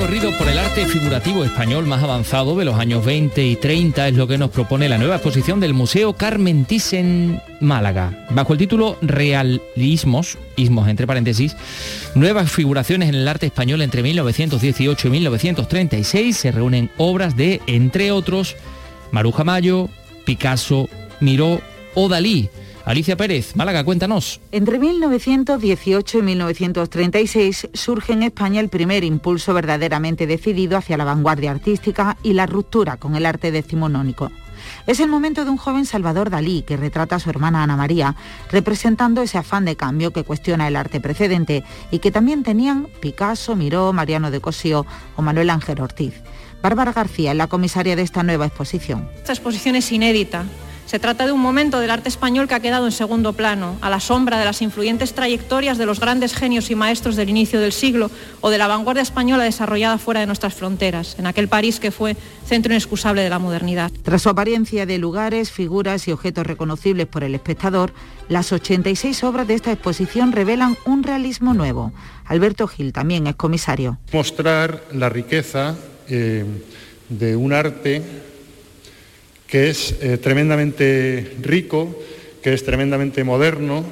Recorrido 0.08 0.38
por 0.38 0.48
el 0.48 0.58
arte 0.58 0.86
figurativo 0.86 1.44
español 1.44 1.84
más 1.84 2.02
avanzado 2.02 2.56
de 2.56 2.64
los 2.64 2.76
años 2.76 3.04
20 3.04 3.44
y 3.44 3.56
30 3.56 4.08
es 4.08 4.14
lo 4.14 4.26
que 4.26 4.38
nos 4.38 4.48
propone 4.48 4.88
la 4.88 4.96
nueva 4.96 5.16
exposición 5.16 5.60
del 5.60 5.74
Museo 5.74 6.14
Carmen 6.14 6.64
Thyssen 6.64 7.42
Málaga. 7.60 8.26
Bajo 8.30 8.54
el 8.54 8.58
título 8.58 8.96
Realismos, 9.02 10.38
ismos 10.56 10.88
entre 10.88 11.06
paréntesis, 11.06 11.54
nuevas 12.14 12.50
figuraciones 12.50 13.10
en 13.10 13.16
el 13.16 13.28
arte 13.28 13.44
español 13.44 13.82
entre 13.82 14.02
1918 14.02 15.08
y 15.08 15.10
1936 15.10 16.36
se 16.38 16.52
reúnen 16.52 16.90
obras 16.96 17.36
de, 17.36 17.60
entre 17.66 18.10
otros, 18.10 18.56
Maruja 19.10 19.44
Mayo, 19.44 19.90
Picasso, 20.24 20.88
Miró 21.20 21.60
o 21.94 22.08
Dalí. 22.08 22.48
Alicia 22.88 23.18
Pérez, 23.18 23.54
Málaga, 23.54 23.84
cuéntanos. 23.84 24.40
Entre 24.50 24.78
1918 24.78 26.20
y 26.20 26.22
1936 26.22 27.68
surge 27.74 28.14
en 28.14 28.22
España 28.22 28.60
el 28.60 28.70
primer 28.70 29.04
impulso 29.04 29.52
verdaderamente 29.52 30.26
decidido 30.26 30.78
hacia 30.78 30.96
la 30.96 31.04
vanguardia 31.04 31.50
artística 31.50 32.16
y 32.22 32.32
la 32.32 32.46
ruptura 32.46 32.96
con 32.96 33.14
el 33.14 33.26
arte 33.26 33.50
decimonónico. 33.50 34.32
Es 34.86 35.00
el 35.00 35.10
momento 35.10 35.44
de 35.44 35.50
un 35.50 35.58
joven 35.58 35.84
Salvador 35.84 36.30
Dalí 36.30 36.62
que 36.62 36.78
retrata 36.78 37.16
a 37.16 37.20
su 37.20 37.28
hermana 37.28 37.62
Ana 37.62 37.76
María, 37.76 38.16
representando 38.50 39.20
ese 39.20 39.36
afán 39.36 39.66
de 39.66 39.76
cambio 39.76 40.14
que 40.14 40.24
cuestiona 40.24 40.66
el 40.66 40.74
arte 40.74 40.98
precedente 40.98 41.64
y 41.90 41.98
que 41.98 42.10
también 42.10 42.42
tenían 42.42 42.88
Picasso, 43.02 43.54
Miró, 43.54 43.92
Mariano 43.92 44.30
de 44.30 44.40
Cosío 44.40 44.86
o 45.14 45.20
Manuel 45.20 45.50
Ángel 45.50 45.82
Ortiz. 45.82 46.14
Bárbara 46.62 46.94
García 46.94 47.32
es 47.32 47.36
la 47.36 47.48
comisaria 47.48 47.96
de 47.96 48.02
esta 48.02 48.22
nueva 48.22 48.46
exposición. 48.46 49.10
Esta 49.14 49.34
exposición 49.34 49.76
es 49.76 49.92
inédita. 49.92 50.46
Se 50.88 50.98
trata 50.98 51.26
de 51.26 51.32
un 51.32 51.40
momento 51.40 51.80
del 51.80 51.90
arte 51.90 52.08
español 52.08 52.48
que 52.48 52.54
ha 52.54 52.60
quedado 52.60 52.86
en 52.86 52.92
segundo 52.92 53.34
plano, 53.34 53.76
a 53.82 53.90
la 53.90 54.00
sombra 54.00 54.38
de 54.38 54.46
las 54.46 54.62
influyentes 54.62 55.12
trayectorias 55.12 55.76
de 55.76 55.84
los 55.84 56.00
grandes 56.00 56.34
genios 56.34 56.70
y 56.70 56.74
maestros 56.76 57.14
del 57.14 57.28
inicio 57.28 57.60
del 57.60 57.72
siglo 57.72 58.10
o 58.40 58.48
de 58.48 58.56
la 58.56 58.68
vanguardia 58.68 59.02
española 59.02 59.44
desarrollada 59.44 59.98
fuera 59.98 60.20
de 60.20 60.26
nuestras 60.26 60.54
fronteras, 60.54 61.16
en 61.18 61.26
aquel 61.26 61.46
París 61.46 61.78
que 61.78 61.90
fue 61.90 62.16
centro 62.46 62.72
inexcusable 62.72 63.20
de 63.20 63.28
la 63.28 63.38
modernidad. 63.38 63.92
Tras 64.02 64.22
su 64.22 64.30
apariencia 64.30 64.86
de 64.86 64.96
lugares, 64.96 65.50
figuras 65.50 66.08
y 66.08 66.12
objetos 66.12 66.46
reconocibles 66.46 67.06
por 67.06 67.22
el 67.22 67.34
espectador, 67.34 67.92
las 68.30 68.50
86 68.50 69.24
obras 69.24 69.46
de 69.46 69.56
esta 69.56 69.72
exposición 69.72 70.32
revelan 70.32 70.78
un 70.86 71.02
realismo 71.02 71.52
nuevo. 71.52 71.92
Alberto 72.24 72.66
Gil 72.66 72.94
también 72.94 73.26
es 73.26 73.36
comisario. 73.36 73.98
Mostrar 74.14 74.84
la 74.94 75.10
riqueza 75.10 75.76
eh, 76.08 76.46
de 77.10 77.36
un 77.36 77.52
arte 77.52 78.27
que 79.48 79.70
es 79.70 79.96
eh, 80.00 80.18
tremendamente 80.18 81.36
rico, 81.40 81.98
que 82.42 82.52
es 82.52 82.64
tremendamente 82.64 83.24
moderno 83.24 83.84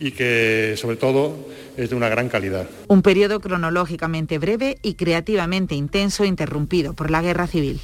y 0.00 0.12
que 0.12 0.74
sobre 0.76 0.96
todo 0.96 1.36
es 1.76 1.90
de 1.90 1.96
una 1.96 2.08
gran 2.08 2.28
calidad. 2.28 2.68
Un 2.88 3.02
periodo 3.02 3.40
cronológicamente 3.40 4.38
breve 4.38 4.78
y 4.82 4.94
creativamente 4.94 5.74
intenso 5.74 6.24
interrumpido 6.24 6.94
por 6.94 7.10
la 7.10 7.22
guerra 7.22 7.46
civil. 7.46 7.80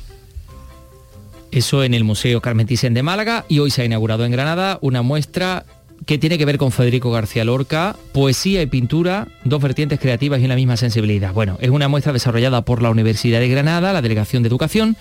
Eso 1.52 1.84
en 1.84 1.94
el 1.94 2.02
Museo 2.02 2.40
Carmen 2.40 2.66
Thyssen 2.66 2.94
de 2.94 3.02
Málaga 3.04 3.44
y 3.48 3.60
hoy 3.60 3.70
se 3.70 3.82
ha 3.82 3.84
inaugurado 3.84 4.24
en 4.24 4.32
Granada 4.32 4.78
una 4.80 5.02
muestra 5.02 5.64
que 6.06 6.18
tiene 6.18 6.38
que 6.38 6.44
ver 6.44 6.58
con 6.58 6.72
Federico 6.72 7.12
García 7.12 7.44
Lorca, 7.44 7.94
poesía 8.12 8.60
y 8.62 8.66
pintura, 8.66 9.28
dos 9.44 9.62
vertientes 9.62 10.00
creativas 10.00 10.40
y 10.40 10.44
una 10.46 10.56
misma 10.56 10.76
sensibilidad. 10.76 11.32
Bueno, 11.32 11.56
es 11.60 11.70
una 11.70 11.88
muestra 11.88 12.12
desarrollada 12.12 12.64
por 12.64 12.82
la 12.82 12.90
Universidad 12.90 13.38
de 13.38 13.48
Granada, 13.48 13.92
la 13.92 14.02
Delegación 14.02 14.42
de 14.42 14.48
Educación, 14.48 14.96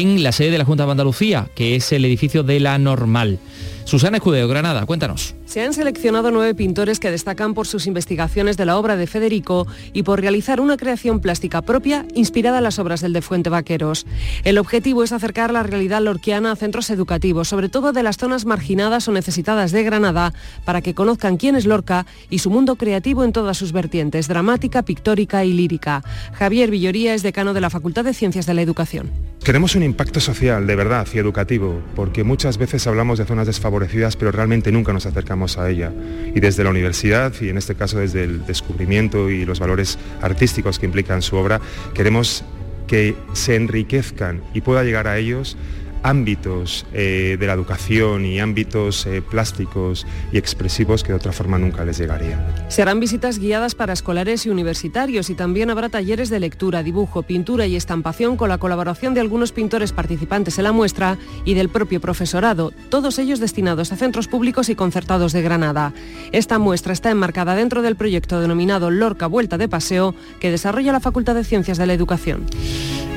en 0.00 0.24
la 0.24 0.32
sede 0.32 0.50
de 0.50 0.58
la 0.58 0.64
Junta 0.64 0.86
de 0.86 0.90
Andalucía, 0.90 1.48
que 1.54 1.76
es 1.76 1.92
el 1.92 2.04
edificio 2.04 2.42
de 2.42 2.58
la 2.58 2.78
Normal. 2.78 3.38
Susana 3.84 4.16
Escudero, 4.16 4.48
Granada, 4.48 4.86
cuéntanos. 4.86 5.34
Se 5.44 5.62
han 5.62 5.74
seleccionado 5.74 6.30
nueve 6.30 6.54
pintores 6.54 6.98
que 6.98 7.10
destacan 7.10 7.52
por 7.52 7.66
sus 7.66 7.86
investigaciones 7.86 8.56
de 8.56 8.64
la 8.64 8.78
obra 8.78 8.96
de 8.96 9.06
Federico 9.06 9.66
y 9.92 10.02
por 10.02 10.20
realizar 10.20 10.60
una 10.60 10.76
creación 10.76 11.20
plástica 11.20 11.60
propia 11.62 12.06
inspirada 12.14 12.58
en 12.58 12.64
las 12.64 12.78
obras 12.78 13.02
del 13.02 13.12
de 13.12 13.20
Fuente 13.20 13.50
Vaqueros. 13.50 14.06
El 14.44 14.58
objetivo 14.58 15.04
es 15.04 15.12
acercar 15.12 15.52
la 15.52 15.62
realidad 15.62 16.00
lorquiana 16.00 16.52
a 16.52 16.56
centros 16.56 16.88
educativos, 16.88 17.48
sobre 17.48 17.68
todo 17.68 17.92
de 17.92 18.02
las 18.02 18.16
zonas 18.16 18.46
marginadas 18.46 19.06
o 19.06 19.12
necesitadas 19.12 19.70
de 19.70 19.84
Granada, 19.84 20.32
para 20.64 20.80
que 20.80 20.94
conozcan 20.94 21.36
quién 21.36 21.54
es 21.54 21.66
Lorca 21.66 22.06
y 22.30 22.38
su 22.38 22.50
mundo 22.50 22.76
creativo 22.76 23.22
en 23.22 23.32
todas 23.32 23.58
sus 23.58 23.72
vertientes, 23.72 24.28
dramática, 24.28 24.82
pictórica 24.82 25.44
y 25.44 25.52
lírica. 25.52 26.02
Javier 26.32 26.70
Villoría 26.70 27.14
es 27.14 27.22
decano 27.22 27.52
de 27.52 27.60
la 27.60 27.70
Facultad 27.70 28.04
de 28.04 28.14
Ciencias 28.14 28.46
de 28.46 28.54
la 28.54 28.62
Educación. 28.62 29.10
Queremos 29.44 29.74
un 29.74 29.82
impacto 29.82 30.20
social, 30.20 30.66
de 30.66 30.74
verdad, 30.74 31.06
y 31.12 31.18
educativo, 31.18 31.82
porque 31.94 32.24
muchas 32.24 32.56
veces 32.56 32.86
hablamos 32.86 33.18
de 33.18 33.26
zonas 33.26 33.46
desfavorecidas, 33.46 33.73
pero 34.16 34.30
realmente 34.30 34.72
nunca 34.72 34.92
nos 34.92 35.06
acercamos 35.06 35.58
a 35.58 35.68
ella. 35.70 35.92
Y 36.34 36.40
desde 36.40 36.64
la 36.64 36.70
universidad, 36.70 37.32
y 37.40 37.48
en 37.48 37.58
este 37.58 37.74
caso 37.74 37.98
desde 37.98 38.24
el 38.24 38.46
descubrimiento 38.46 39.30
y 39.30 39.44
los 39.44 39.60
valores 39.60 39.98
artísticos 40.22 40.78
que 40.78 40.86
implican 40.86 41.22
su 41.22 41.36
obra, 41.36 41.60
queremos 41.94 42.44
que 42.86 43.16
se 43.32 43.56
enriquezcan 43.56 44.42
y 44.52 44.60
pueda 44.60 44.84
llegar 44.84 45.08
a 45.08 45.18
ellos 45.18 45.56
ámbitos 46.04 46.86
eh, 46.92 47.36
de 47.40 47.46
la 47.46 47.54
educación 47.54 48.26
y 48.26 48.38
ámbitos 48.38 49.06
eh, 49.06 49.22
plásticos 49.22 50.06
y 50.32 50.38
expresivos 50.38 51.02
que 51.02 51.08
de 51.08 51.16
otra 51.16 51.32
forma 51.32 51.58
nunca 51.58 51.84
les 51.84 51.98
llegaría. 51.98 52.66
Serán 52.68 53.00
visitas 53.00 53.38
guiadas 53.38 53.74
para 53.74 53.94
escolares 53.94 54.44
y 54.46 54.50
universitarios 54.50 55.30
y 55.30 55.34
también 55.34 55.70
habrá 55.70 55.88
talleres 55.88 56.28
de 56.28 56.40
lectura, 56.40 56.82
dibujo, 56.82 57.22
pintura 57.22 57.66
y 57.66 57.74
estampación 57.74 58.36
con 58.36 58.50
la 58.50 58.58
colaboración 58.58 59.14
de 59.14 59.20
algunos 59.20 59.52
pintores 59.52 59.92
participantes 59.92 60.58
en 60.58 60.64
la 60.64 60.72
muestra 60.72 61.16
y 61.46 61.54
del 61.54 61.70
propio 61.70 62.00
profesorado, 62.00 62.72
todos 62.90 63.18
ellos 63.18 63.40
destinados 63.40 63.90
a 63.90 63.96
centros 63.96 64.28
públicos 64.28 64.68
y 64.68 64.74
concertados 64.74 65.32
de 65.32 65.40
Granada. 65.42 65.94
Esta 66.32 66.58
muestra 66.58 66.92
está 66.92 67.10
enmarcada 67.10 67.54
dentro 67.54 67.80
del 67.80 67.96
proyecto 67.96 68.40
denominado 68.40 68.90
Lorca 68.90 69.26
Vuelta 69.26 69.56
de 69.56 69.68
Paseo 69.68 70.14
que 70.38 70.50
desarrolla 70.50 70.92
la 70.92 71.00
Facultad 71.00 71.34
de 71.34 71.44
Ciencias 71.44 71.78
de 71.78 71.86
la 71.86 71.94
Educación. 71.94 72.44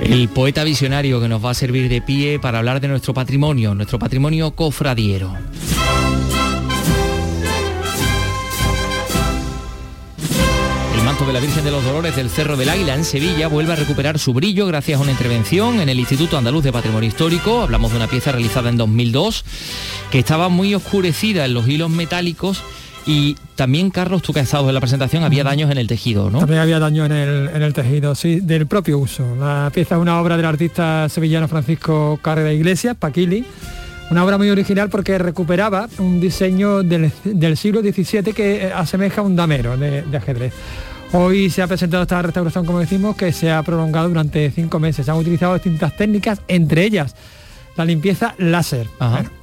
El 0.01 0.29
poeta 0.29 0.63
visionario 0.63 1.19
que 1.19 1.27
nos 1.27 1.43
va 1.43 1.49
a 1.51 1.55
servir 1.55 1.89
de 1.89 2.01
pie 2.01 2.39
para 2.39 2.59
hablar 2.59 2.76
de 2.81 2.87
nuestro 2.87 3.13
patrimonio, 3.13 3.73
nuestro 3.73 3.99
patrimonio 3.99 4.51
cofradiero. 4.51 5.33
El 10.95 11.03
manto 11.03 11.25
de 11.25 11.33
la 11.33 11.39
Virgen 11.39 11.63
de 11.63 11.71
los 11.71 11.83
Dolores 11.83 12.15
del 12.15 12.29
Cerro 12.29 12.57
del 12.57 12.69
Águila 12.69 12.95
en 12.95 13.05
Sevilla 13.05 13.47
vuelve 13.47 13.73
a 13.73 13.75
recuperar 13.75 14.19
su 14.19 14.33
brillo 14.33 14.65
gracias 14.67 14.99
a 14.99 15.03
una 15.03 15.11
intervención 15.11 15.79
en 15.79 15.89
el 15.89 15.99
Instituto 15.99 16.37
Andaluz 16.37 16.63
de 16.63 16.71
Patrimonio 16.71 17.07
Histórico. 17.07 17.61
Hablamos 17.61 17.91
de 17.91 17.97
una 17.97 18.07
pieza 18.07 18.31
realizada 18.31 18.69
en 18.69 18.77
2002 18.77 19.43
que 20.11 20.19
estaba 20.19 20.49
muy 20.49 20.75
oscurecida 20.75 21.45
en 21.45 21.53
los 21.53 21.67
hilos 21.67 21.89
metálicos 21.89 22.63
y 23.07 23.37
también, 23.55 23.89
Carlos, 23.89 24.21
tú 24.21 24.33
que 24.33 24.41
has 24.41 24.47
estado 24.47 24.67
en 24.67 24.73
la 24.73 24.81
presentación, 24.81 25.23
había 25.23 25.45
daños 25.45 25.71
en 25.71 25.77
el 25.77 25.87
tejido, 25.87 26.29
¿no? 26.29 26.39
También 26.39 26.59
había 26.59 26.77
daños 26.77 27.05
en 27.05 27.13
el, 27.13 27.49
en 27.53 27.61
el 27.61 27.73
tejido, 27.73 28.13
sí, 28.15 28.41
del 28.41 28.67
propio 28.67 28.99
uso. 28.99 29.23
La 29.37 29.71
pieza 29.73 29.95
es 29.95 30.01
una 30.01 30.19
obra 30.19 30.35
del 30.35 30.45
artista 30.45 31.07
sevillano 31.07 31.47
Francisco 31.47 32.19
Carrera 32.21 32.51
Iglesias, 32.51 32.97
Paquili, 32.97 33.45
una 34.11 34.25
obra 34.25 34.37
muy 34.37 34.49
original 34.49 34.89
porque 34.89 35.17
recuperaba 35.17 35.87
un 35.99 36.19
diseño 36.19 36.83
del, 36.83 37.09
del 37.23 37.55
siglo 37.55 37.79
XVII 37.81 38.33
que 38.33 38.73
asemeja 38.75 39.21
a 39.21 39.23
un 39.23 39.37
damero 39.37 39.77
de, 39.77 40.01
de 40.01 40.17
ajedrez. 40.17 40.53
Hoy 41.13 41.49
se 41.49 41.61
ha 41.61 41.67
presentado 41.67 42.03
esta 42.03 42.21
restauración, 42.21 42.65
como 42.65 42.81
decimos, 42.81 43.15
que 43.15 43.31
se 43.31 43.49
ha 43.49 43.63
prolongado 43.63 44.09
durante 44.09 44.51
cinco 44.51 44.79
meses. 44.79 45.05
Se 45.05 45.11
han 45.11 45.17
utilizado 45.17 45.53
distintas 45.53 45.95
técnicas, 45.95 46.41
entre 46.49 46.83
ellas 46.83 47.15
la 47.77 47.85
limpieza 47.85 48.35
láser. 48.37 48.87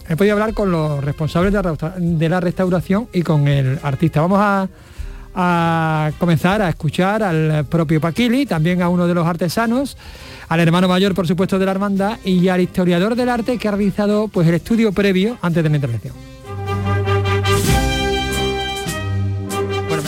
he 0.09 0.17
podido 0.17 0.35
hablar 0.35 0.53
con 0.53 0.71
los 0.71 1.03
responsables 1.03 1.55
de 1.97 2.29
la 2.29 2.41
restauración 2.41 3.09
y 3.13 3.23
con 3.23 3.49
el 3.49 3.79
artista. 3.83 4.21
Vamos 4.21 4.41
a, 4.41 4.69
a 5.35 6.11
comenzar 6.19 6.61
a 6.61 6.69
escuchar 6.69 7.23
al 7.23 7.65
propio 7.67 8.01
Paquili, 8.01 8.45
también 8.45 8.83
a 8.83 8.89
uno 8.89 9.07
de 9.07 9.15
los 9.15 9.27
artesanos, 9.27 9.97
al 10.49 10.61
hermano 10.61 10.89
mayor, 10.89 11.15
por 11.15 11.27
supuesto, 11.27 11.59
de 11.59 11.65
la 11.65 11.71
hermandad 11.71 12.19
y 12.25 12.49
al 12.49 12.61
historiador 12.61 13.15
del 13.15 13.29
arte 13.29 13.57
que 13.57 13.69
ha 13.69 13.71
realizado 13.71 14.29
pues, 14.29 14.47
el 14.49 14.55
estudio 14.55 14.93
previo 14.93 15.39
antes 15.41 15.63
de 15.63 15.71
la 15.71 15.77
intervención. 15.77 16.34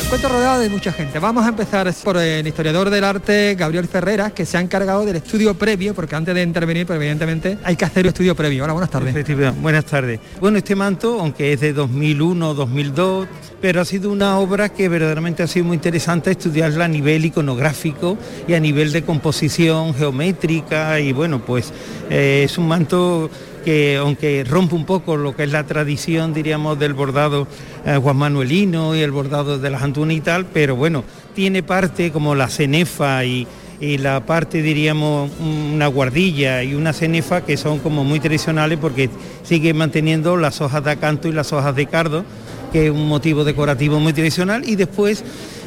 Encuentro 0.06 0.28
rodeado 0.28 0.60
de 0.60 0.68
mucha 0.68 0.92
gente. 0.92 1.18
Vamos 1.18 1.44
a 1.44 1.48
empezar 1.48 1.92
por 2.04 2.16
el 2.16 2.46
historiador 2.46 2.90
del 2.90 3.02
arte, 3.02 3.56
Gabriel 3.58 3.88
Ferreras, 3.88 4.32
que 4.32 4.46
se 4.46 4.56
ha 4.56 4.60
encargado 4.60 5.04
del 5.04 5.16
estudio 5.16 5.54
previo, 5.54 5.94
porque 5.94 6.14
antes 6.14 6.32
de 6.32 6.42
intervenir, 6.42 6.86
pues 6.86 6.96
evidentemente 6.96 7.58
hay 7.64 7.74
que 7.74 7.86
hacer 7.86 8.04
un 8.04 8.10
estudio 8.10 8.36
previo. 8.36 8.62
Hola, 8.62 8.72
buenas 8.72 8.90
tardes. 8.90 9.12
Buenas 9.60 9.84
tardes. 9.84 10.20
Bueno, 10.40 10.58
este 10.58 10.76
manto, 10.76 11.18
aunque 11.18 11.52
es 11.52 11.60
de 11.60 11.72
2001, 11.72 12.54
2002, 12.54 13.26
pero 13.60 13.80
ha 13.80 13.84
sido 13.84 14.12
una 14.12 14.38
obra 14.38 14.68
que 14.68 14.88
verdaderamente 14.88 15.42
ha 15.42 15.48
sido 15.48 15.64
muy 15.64 15.74
interesante 15.74 16.30
estudiarla 16.30 16.84
a 16.84 16.88
nivel 16.88 17.24
iconográfico 17.24 18.16
y 18.46 18.54
a 18.54 18.60
nivel 18.60 18.92
de 18.92 19.02
composición 19.02 19.92
geométrica 19.92 21.00
y 21.00 21.12
bueno, 21.12 21.44
pues 21.44 21.72
eh, 22.10 22.42
es 22.44 22.56
un 22.58 22.68
manto 22.68 23.28
que 23.66 23.96
aunque 23.96 24.44
rompe 24.44 24.76
un 24.76 24.84
poco 24.84 25.16
lo 25.16 25.34
que 25.34 25.42
es 25.42 25.50
la 25.50 25.64
tradición, 25.64 26.32
diríamos, 26.32 26.78
del 26.78 26.94
bordado 26.94 27.48
eh, 27.84 27.98
Juan 28.00 28.16
Manuelino 28.16 28.94
y 28.94 29.00
el 29.00 29.10
bordado 29.10 29.58
de 29.58 29.70
las 29.70 29.82
Antunas 29.82 30.16
y 30.16 30.20
tal, 30.20 30.46
pero 30.46 30.76
bueno, 30.76 31.02
tiene 31.34 31.64
parte 31.64 32.12
como 32.12 32.36
la 32.36 32.46
cenefa 32.46 33.24
y, 33.24 33.44
la 33.80 34.24
parte, 34.24 34.62
diríamos, 34.62 35.32
una 35.40 35.88
guardilla 35.88 36.62
y 36.62 36.74
una 36.74 36.92
cenefa 36.92 37.40
que 37.40 37.56
son 37.56 37.80
como 37.80 38.04
muy 38.04 38.20
tradicionales 38.20 38.78
porque 38.78 39.10
sigue 39.42 39.74
manteniendo 39.74 40.36
las 40.36 40.60
hojas 40.60 40.84
de 40.84 40.92
acanto 40.92 41.26
y 41.26 41.32
las 41.32 41.52
hojas 41.52 41.74
de 41.74 41.86
cardo, 41.86 42.24
que 42.72 42.86
es 42.86 42.92
un 42.92 43.08
motivo 43.08 43.42
decorativo 43.42 43.98
muy 43.98 44.12
tradicional, 44.12 44.62
y 44.64 44.76
después 44.76 45.24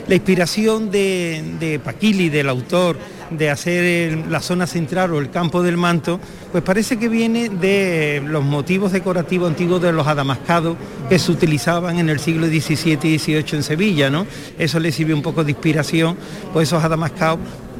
la 0.08 0.16
inspiración 0.16 0.90
de, 0.90 1.44
de 1.60 1.80
Paquili, 1.80 2.30
del 2.30 2.48
autor, 2.48 2.96
de 3.32 3.50
hacer 3.50 4.26
la 4.30 4.40
zona 4.42 4.68
central 4.68 5.14
o 5.14 5.20
el 5.20 5.30
campo 5.30 5.62
del 5.62 5.78
manto, 5.78 6.20
pues 6.52 6.64
parece 6.64 6.98
que 6.98 7.10
viene 7.10 7.50
de 7.50 8.22
los 8.26 8.44
motivos 8.44 8.92
decorativos 8.92 9.50
antiguos 9.50 9.82
de 9.82 9.92
los 9.92 10.08
adamascados 10.08 10.78
que 11.10 11.20
se 11.20 11.32
utilizaban 11.32 12.00
en 12.00 12.10
el 12.10 12.20
siglo 12.20 12.48
XVII 12.48 12.98
y 13.04 13.20
XVIII 13.20 13.46
en 13.54 13.64
Sevilla, 13.64 14.10
¿no? 14.10 14.26
Eso 14.58 14.80
le 14.80 14.92
sirvió 14.92 15.16
un 15.16 15.22
poco 15.22 15.44
de 15.44 15.52
inspiración, 15.52 16.18
pues 16.54 16.70
esos 16.70 16.84
adamascados 16.84 17.40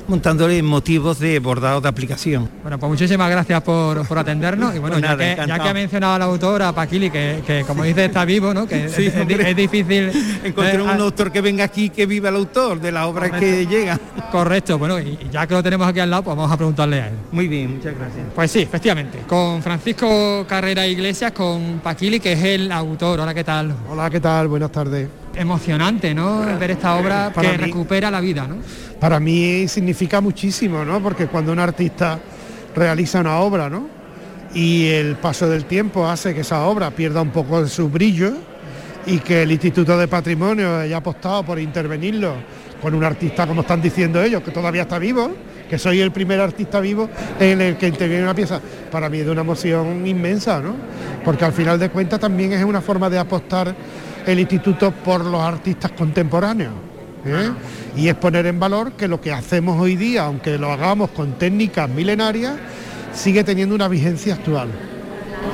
montándole 0.10 0.62
motivos 0.64 1.20
de 1.20 1.40
bordado 1.40 1.80
de 1.82 1.88
aplicación. 1.88 2.50
Bueno, 2.64 2.80
pues 2.80 2.90
muchísimas 2.90 3.30
gracias 3.30 3.62
por, 3.62 4.18
atendernos 4.18 4.76
y 4.76 4.80
bueno, 4.80 4.98
pues 4.98 5.38
ya, 5.38 5.60
que, 5.60 5.70
ha 5.70 5.74
mencionado 5.74 6.16
al 6.16 6.22
autor, 6.24 6.64
a 6.64 6.74
Paquili, 6.74 7.12
que, 7.12 7.64
como 7.68 7.84
dice 7.84 8.06
está 8.06 8.26
vivo, 8.26 8.54
¿no? 8.54 8.68
Que 8.68 8.86
es, 8.86 9.56
difícil 9.56 10.12
encontrar 10.44 10.82
un 10.82 10.90
autor 10.90 11.32
que 11.32 11.42
venga 11.42 11.64
aquí 11.64 11.90
que 11.90 12.06
viva 12.06 12.30
el 12.30 12.36
autor 12.36 12.82
de 12.82 12.92
la 12.92 13.08
obra 13.08 13.30
que 13.40 13.68
llega. 13.68 14.00
Correcto, 14.32 14.80
bueno, 14.80 15.00
y 15.00 15.18
ya 15.32 15.46
que 15.46 15.54
lo 15.54 15.62
tenemos 15.64 15.88
aquí 15.88 16.00
al 16.00 16.10
lado, 16.10 16.24
pues 16.24 16.36
vamos 16.36 16.52
a 16.52 16.58
preguntarle 16.58 17.02
a 17.02 17.08
él. 17.08 17.14
Muy 17.32 17.48
bien, 17.48 17.76
muchas 17.76 17.96
gracias. 17.96 18.26
Pues 18.34 18.52
sí, 18.52 18.62
efectivamente, 18.62 19.20
con 19.28 19.62
Francisco 19.62 20.46
Carrera 20.48 20.88
Iglesias, 20.88 21.32
con 21.32 21.80
Paquili, 21.84 22.20
que 22.20 22.34
es 22.34 22.44
el 22.44 22.72
autor. 22.72 23.20
Hola, 23.20 23.34
¿qué 23.34 23.44
tal? 23.44 23.76
Hola, 23.90 24.10
¿qué 24.10 24.20
tal? 24.20 24.48
Buenas 24.48 24.72
tardes. 24.72 25.08
Emocionante, 25.36 26.14
¿no? 26.14 26.46
Ver 26.60 26.72
esta 26.72 26.96
obra 26.96 27.32
que 27.40 27.58
recupera 27.58 28.12
la 28.12 28.20
vida, 28.20 28.48
¿no? 28.48 28.58
para 29.00 29.20
mí 29.20 29.68
significa 29.68 30.22
muchísimo, 30.22 30.84
¿no? 30.84 31.02
Porque 31.02 31.28
cuando 31.28 31.52
un 31.52 31.60
artista 31.60 32.20
realiza 32.76 33.22
una 33.22 33.40
obra, 33.40 33.70
¿no? 33.70 33.88
Y 34.54 34.88
el 34.88 35.16
paso 35.16 35.48
del 35.48 35.66
tiempo 35.66 36.08
hace 36.08 36.34
que 36.34 36.42
esa 36.42 36.64
obra 36.66 36.92
pierda 36.92 37.22
un 37.22 37.30
poco 37.30 37.62
de 37.64 37.70
su 37.70 37.90
brillo 37.90 38.34
y 39.06 39.20
que 39.20 39.44
el 39.44 39.52
Instituto 39.52 39.98
de 39.98 40.08
Patrimonio 40.08 40.78
haya 40.78 40.98
apostado 40.98 41.44
por 41.44 41.60
intervenirlo 41.60 42.34
con 42.82 42.94
un 42.94 43.04
artista, 43.04 43.48
como 43.48 43.62
están 43.62 43.82
diciendo 43.82 44.22
ellos, 44.22 44.42
que 44.44 44.52
todavía 44.52 44.84
está 44.84 45.00
vivo, 45.00 45.32
que 45.70 45.78
soy 45.78 46.02
el 46.02 46.12
primer 46.12 46.40
artista 46.40 46.80
vivo 46.80 47.10
en 47.40 47.62
el 47.62 47.78
que 47.78 47.88
interviene 47.88 48.24
una 48.24 48.34
pieza, 48.34 48.60
para 48.92 49.10
mí 49.10 49.20
es 49.20 49.26
de 49.26 49.32
una 49.32 49.42
emoción 49.42 50.06
inmensa, 50.06 50.60
¿no? 50.60 50.76
Porque 51.24 51.46
al 51.46 51.54
final 51.54 51.80
de 51.80 51.90
cuentas 51.90 52.20
también 52.20 52.54
es 52.54 52.64
una 52.64 52.82
forma 52.82 53.10
de 53.10 53.20
apostar 53.20 53.76
el 54.26 54.40
instituto 54.40 54.92
por 54.92 55.24
los 55.26 55.42
artistas 55.42 55.92
contemporáneos. 55.92 56.74
¿eh? 57.26 57.52
y 57.96 58.08
es 58.08 58.16
poner 58.16 58.46
en 58.46 58.60
valor 58.60 58.94
que 58.94 59.08
lo 59.08 59.20
que 59.20 59.32
hacemos 59.32 59.80
hoy 59.80 59.96
día, 59.96 60.26
aunque 60.26 60.58
lo 60.58 60.72
hagamos 60.72 61.10
con 61.12 61.34
técnicas 61.34 61.90
milenarias, 61.90 62.54
sigue 63.14 63.44
teniendo 63.44 63.76
una 63.76 63.88
vigencia 63.88 64.36
actual. 64.36 64.70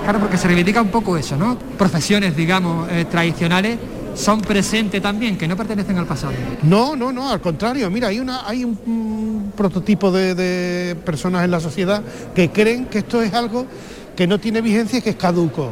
Claro, 0.04 0.20
porque 0.20 0.38
se 0.38 0.48
reivindica 0.48 0.82
un 0.82 0.90
poco 0.90 1.18
eso, 1.18 1.36
¿no? 1.38 1.58
Profesiones, 1.78 2.36
digamos, 2.36 2.90
eh, 2.92 3.06
tradicionales 3.06 3.78
son 4.14 4.42
presentes 4.42 5.02
también, 5.02 5.38
que 5.38 5.48
no 5.48 5.58
pertenecen 5.58 5.98
al 5.98 6.06
pasado. 6.06 6.34
No, 6.64 6.96
no, 6.96 7.12
no, 7.12 7.30
al 7.30 7.42
contrario. 7.42 7.90
Mira, 7.90 8.08
hay, 8.08 8.20
una, 8.20 8.48
hay 8.48 8.64
un, 8.64 9.52
prototipo 9.56 10.12
de, 10.12 10.36
de, 10.36 10.96
personas 10.96 11.44
en 11.44 11.52
la 11.52 11.60
sociedad 11.60 12.02
que 12.34 12.50
creen 12.50 12.86
que 12.86 13.00
esto 13.00 13.22
es 13.22 13.34
algo 13.34 13.66
que 14.16 14.28
no 14.28 14.40
tiene 14.40 14.62
vigencia 14.62 15.00
y 15.00 15.02
que 15.02 15.12
es 15.12 15.16
caduco. 15.16 15.70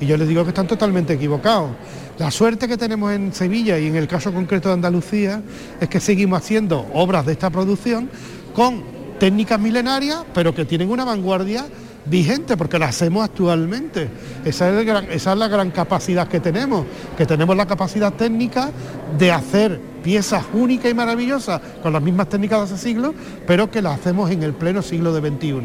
Y 0.00 0.06
yo 0.06 0.16
les 0.16 0.28
digo 0.28 0.42
que 0.44 0.50
están 0.50 0.66
totalmente 0.66 1.14
equivocados. 1.14 1.70
La 2.18 2.30
suerte 2.30 2.68
que 2.68 2.76
tenemos 2.76 3.12
en 3.12 3.32
Sevilla 3.32 3.76
y 3.76 3.88
en 3.88 3.96
el 3.96 4.06
caso 4.06 4.32
concreto 4.32 4.68
de 4.68 4.74
Andalucía 4.74 5.42
es 5.80 5.88
que 5.88 5.98
seguimos 5.98 6.38
haciendo 6.38 6.86
obras 6.94 7.26
de 7.26 7.32
esta 7.32 7.50
producción 7.50 8.08
con 8.54 8.84
técnicas 9.18 9.58
milenarias, 9.58 10.18
pero 10.32 10.54
que 10.54 10.64
tienen 10.64 10.90
una 10.90 11.04
vanguardia 11.04 11.66
vigente 12.06 12.56
porque 12.56 12.78
las 12.78 12.90
hacemos 12.90 13.24
actualmente. 13.24 14.08
Esa 14.44 14.80
es, 14.80 15.26
la 15.26 15.48
gran 15.48 15.72
capacidad 15.72 16.28
que 16.28 16.38
tenemos, 16.38 16.86
que 17.16 17.26
tenemos 17.26 17.56
la 17.56 17.66
capacidad 17.66 18.12
técnica 18.12 18.70
de 19.18 19.32
hacer 19.32 19.80
piezas 20.04 20.44
únicas 20.52 20.92
y 20.92 20.94
maravillosas 20.94 21.60
con 21.82 21.92
las 21.92 22.02
mismas 22.02 22.28
técnicas 22.28 22.60
de 22.60 22.74
hace 22.76 22.84
siglos, 22.84 23.12
pero 23.44 23.72
que 23.72 23.82
las 23.82 23.98
hacemos 23.98 24.30
en 24.30 24.44
el 24.44 24.52
pleno 24.52 24.82
siglo 24.82 25.12
de 25.12 25.28
XXI. 25.28 25.62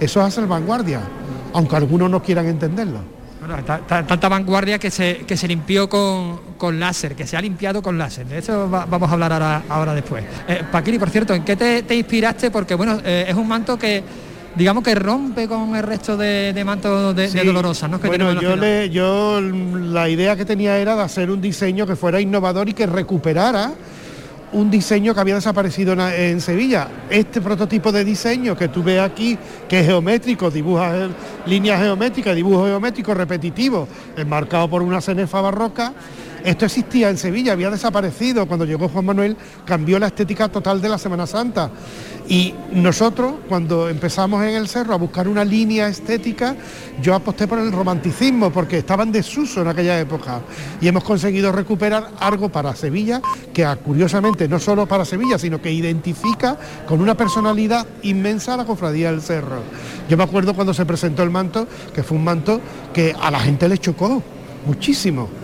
Eso 0.00 0.20
hace 0.20 0.40
el 0.40 0.48
vanguardia, 0.48 1.00
aunque 1.52 1.76
algunos 1.76 2.10
no 2.10 2.20
quieran 2.20 2.46
entenderlo 2.46 3.21
tanta 3.86 4.28
vanguardia 4.28 4.78
que 4.78 4.90
se, 4.90 5.18
que 5.26 5.36
se 5.36 5.48
limpió 5.48 5.88
con, 5.88 6.80
láser, 6.80 7.14
que 7.14 7.26
se 7.26 7.36
ha 7.36 7.40
limpiado 7.40 7.82
con 7.82 7.98
láser. 7.98 8.26
De 8.26 8.38
eso 8.38 8.68
vamos 8.68 9.10
a 9.10 9.12
hablar 9.12 9.32
ahora, 9.32 9.62
ahora 9.68 9.94
después. 9.94 10.24
Eh, 10.48 10.62
Paquiri, 10.70 10.98
por 10.98 11.10
cierto, 11.10 11.34
¿en 11.34 11.44
qué 11.44 11.56
te, 11.56 11.94
inspiraste? 11.94 12.50
Porque 12.50 12.74
bueno, 12.74 13.00
eh, 13.04 13.26
es 13.28 13.34
un 13.34 13.48
manto 13.48 13.78
que 13.78 14.02
digamos 14.54 14.84
que 14.84 14.94
rompe 14.94 15.48
con 15.48 15.74
el 15.74 15.82
resto 15.82 16.16
de, 16.16 16.60
mantos 16.64 17.16
de, 17.16 17.28
Dolorosa, 17.44 17.88
¿no? 17.88 17.98
bueno, 17.98 18.40
yo, 18.40 18.84
yo 18.84 19.40
la 19.40 20.08
idea 20.08 20.36
que 20.36 20.44
tenía 20.44 20.76
era 20.76 20.94
de 20.94 21.02
hacer 21.02 21.30
un 21.30 21.40
diseño 21.40 21.86
que 21.86 21.96
fuera 21.96 22.20
innovador 22.20 22.68
y 22.68 22.74
que 22.74 22.86
recuperara 22.86 23.72
un 24.52 24.70
diseño 24.70 25.14
que 25.14 25.20
había 25.20 25.34
desaparecido 25.36 25.94
en, 25.94 26.40
Sevilla. 26.40 26.88
Este 27.08 27.40
prototipo 27.40 27.92
de 27.92 28.04
diseño 28.04 28.56
que 28.56 28.68
tú 28.68 28.82
ves 28.82 29.00
aquí, 29.00 29.38
que 29.68 29.80
es 29.80 29.86
geométrico, 29.86 30.50
dibuja 30.50 31.08
líneas 31.46 31.80
geométricas, 31.80 32.34
dibujo 32.34 32.66
geométrico 32.66 33.14
repetitivo, 33.14 33.88
enmarcado 34.16 34.68
por 34.68 34.82
una 34.82 35.00
cenefa 35.00 35.40
barroca, 35.40 35.92
esto 36.44 36.66
existía 36.66 37.10
en 37.10 37.18
Sevilla, 37.18 37.52
había 37.52 37.70
desaparecido. 37.70 38.46
Cuando 38.46 38.64
llegó 38.64 38.88
Juan 38.88 39.04
Manuel 39.04 39.36
cambió 39.64 39.98
la 39.98 40.08
estética 40.08 40.48
total 40.48 40.80
de 40.80 40.88
la 40.88 40.98
Semana 40.98 41.26
Santa. 41.26 41.70
Y 42.28 42.54
nosotros, 42.72 43.34
cuando 43.48 43.88
empezamos 43.88 44.42
en 44.44 44.54
el 44.54 44.68
cerro 44.68 44.94
a 44.94 44.96
buscar 44.96 45.28
una 45.28 45.44
línea 45.44 45.88
estética, 45.88 46.56
yo 47.00 47.14
aposté 47.14 47.48
por 47.48 47.58
el 47.58 47.72
romanticismo, 47.72 48.50
porque 48.50 48.78
estaba 48.78 49.02
en 49.02 49.12
desuso 49.12 49.60
en 49.60 49.68
aquella 49.68 49.98
época. 49.98 50.40
Y 50.80 50.88
hemos 50.88 51.04
conseguido 51.04 51.52
recuperar 51.52 52.10
algo 52.20 52.48
para 52.48 52.74
Sevilla, 52.74 53.20
que 53.52 53.66
curiosamente 53.84 54.48
no 54.48 54.58
solo 54.58 54.86
para 54.86 55.04
Sevilla, 55.04 55.38
sino 55.38 55.60
que 55.60 55.72
identifica 55.72 56.56
con 56.86 57.00
una 57.00 57.16
personalidad 57.16 57.86
inmensa 58.02 58.54
a 58.54 58.58
la 58.58 58.64
cofradía 58.64 59.10
del 59.10 59.20
cerro. 59.20 59.62
Yo 60.08 60.16
me 60.16 60.24
acuerdo 60.24 60.54
cuando 60.54 60.74
se 60.74 60.86
presentó 60.86 61.22
el 61.22 61.30
manto, 61.30 61.66
que 61.94 62.02
fue 62.02 62.16
un 62.16 62.24
manto 62.24 62.60
que 62.92 63.14
a 63.20 63.30
la 63.30 63.40
gente 63.40 63.68
le 63.68 63.78
chocó 63.78 64.22
muchísimo 64.64 65.41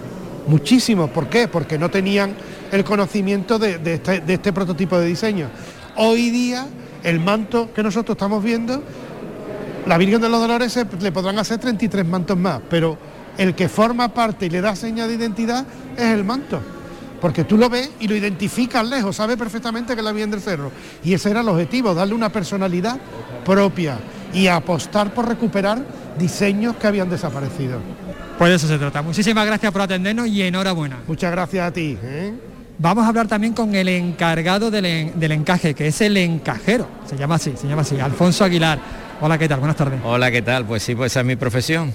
muchísimo. 0.49 1.09
¿Por 1.09 1.29
qué? 1.29 1.47
Porque 1.47 1.79
no 1.79 1.91
tenían 1.91 2.35
el 2.73 2.85
conocimiento 2.85 3.57
este, 3.57 4.21
de, 4.21 4.35
este, 4.35 4.53
prototipo 4.53 4.99
de 4.99 5.07
diseño. 5.07 5.49
Hoy 5.97 6.31
día, 6.31 6.67
el 7.05 7.21
manto 7.21 7.73
que 7.73 7.83
nosotros 7.83 8.17
estamos 8.17 8.43
viendo, 8.43 8.83
la 9.87 9.97
Virgen 9.99 10.21
de 10.21 10.29
los 10.29 10.41
Dolores 10.41 10.79
le 11.01 11.13
podrán 11.13 11.39
hacer 11.39 11.59
33 11.59 12.07
mantos 12.07 12.37
más, 12.37 12.61
pero 12.69 12.99
el 13.37 13.55
que 13.55 13.69
forma 13.69 14.13
parte 14.13 14.47
y 14.47 14.51
le 14.51 14.61
da 14.61 14.75
seña 14.75 15.07
de 15.07 15.15
identidad 15.15 15.65
es 15.97 16.07
el 16.07 16.25
manto. 16.25 16.61
Porque 17.21 17.45
tú 17.45 17.57
lo 17.57 17.69
ves 17.69 17.91
y 17.99 18.07
lo 18.07 18.15
identificas 18.15 18.87
lejos, 18.87 19.17
sabes 19.17 19.37
perfectamente 19.37 19.95
que 19.95 20.01
es 20.01 20.05
la 20.05 20.13
Virgen 20.13 20.31
del 20.31 20.41
Cerro. 20.41 20.71
Y 21.03 21.15
ese 21.15 21.31
era 21.31 21.41
el 21.41 21.49
objetivo, 21.49 21.95
darle 21.95 22.15
una 22.15 22.31
personalidad 22.31 22.99
propia 23.45 23.99
y 24.33 24.47
apostar 24.47 25.13
por 25.13 25.27
recuperar 25.27 25.85
diseños 26.17 26.77
que 26.77 26.87
habían 26.87 27.11
desaparecido. 27.11 27.81
Pues 28.39 28.53
eso 28.53 28.69
se 28.69 28.79
trata. 28.79 29.03
Muchísimas 29.03 29.45
gracias 29.47 29.73
por 29.73 29.83
atendernos 29.83 30.29
y 30.29 30.43
enhorabuena. 30.43 30.99
Muchas 31.09 31.33
gracias 31.33 31.67
a 31.67 31.73
ti. 31.73 31.99
¿eh? 32.03 32.33
Vamos 32.79 33.05
a 33.05 33.09
hablar 33.09 33.27
también 33.27 33.53
con 33.53 33.75
el 33.75 33.89
encargado 33.89 34.71
del, 34.71 34.87
en- 34.87 35.19
del 35.19 35.33
encaje, 35.33 35.75
que 35.75 35.89
es 35.89 36.01
el 36.01 36.17
encajero, 36.17 36.87
se 37.09 37.17
llama 37.17 37.35
así, 37.35 37.55
se 37.61 37.67
llama 37.67 37.83
así, 37.83 37.99
Alfonso 37.99 38.45
Aguilar. 38.45 38.79
Hola, 39.21 39.37
¿qué 39.37 39.49
tal? 39.49 39.59
Buenas 39.59 39.77
tardes. 39.77 39.99
Hola, 40.05 40.31
¿qué 40.31 40.43
tal? 40.43 40.65
Pues 40.65 40.85
sí, 40.85 40.95
pues 40.95 41.11
esa 41.13 41.21
es 41.21 41.27
mi 41.27 41.35
profesión. 41.35 41.93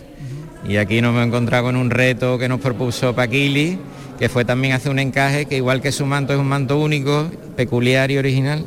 Y 0.68 0.76
aquí 0.76 1.02
nos 1.02 1.12
hemos 1.12 1.26
encontrado 1.28 1.64
con 1.66 1.78
un 1.78 1.90
reto 1.90 2.38
que 2.38 2.50
nos 2.50 2.60
propuso 2.60 3.16
Paquili, 3.16 3.80
que 4.20 4.28
fue 4.28 4.44
también 4.44 4.74
hacer 4.74 4.92
un 4.92 5.00
encaje 5.00 5.46
que 5.46 5.56
igual 5.56 5.82
que 5.82 5.94
su 5.94 6.06
manto 6.06 6.34
es 6.34 6.40
un 6.40 6.48
manto 6.48 6.78
único, 6.78 7.32
peculiar 7.56 8.12
y 8.12 8.18
original, 8.18 8.66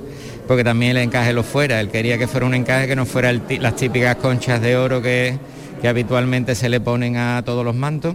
porque 0.49 0.65
también 0.65 0.93
el 0.93 1.03
encaje 1.03 1.35
lo 1.35 1.43
fuera. 1.43 1.81
Él 1.83 1.91
quería 1.91 2.17
que 2.17 2.27
fuera 2.27 2.47
un 2.47 2.55
encaje 2.55 2.87
que 2.87 2.97
no 2.97 3.05
fuera 3.05 3.29
el 3.29 3.43
ti- 3.43 3.59
las 3.59 3.77
típicas 3.77 4.17
conchas 4.17 4.63
de 4.63 4.77
oro 4.77 5.03
que, 5.03 5.39
que 5.81 5.89
habitualmente 5.89 6.55
se 6.55 6.69
le 6.69 6.81
ponen 6.81 7.17
a 7.17 7.43
todos 7.45 7.65
los 7.65 7.75
mantos, 7.75 8.15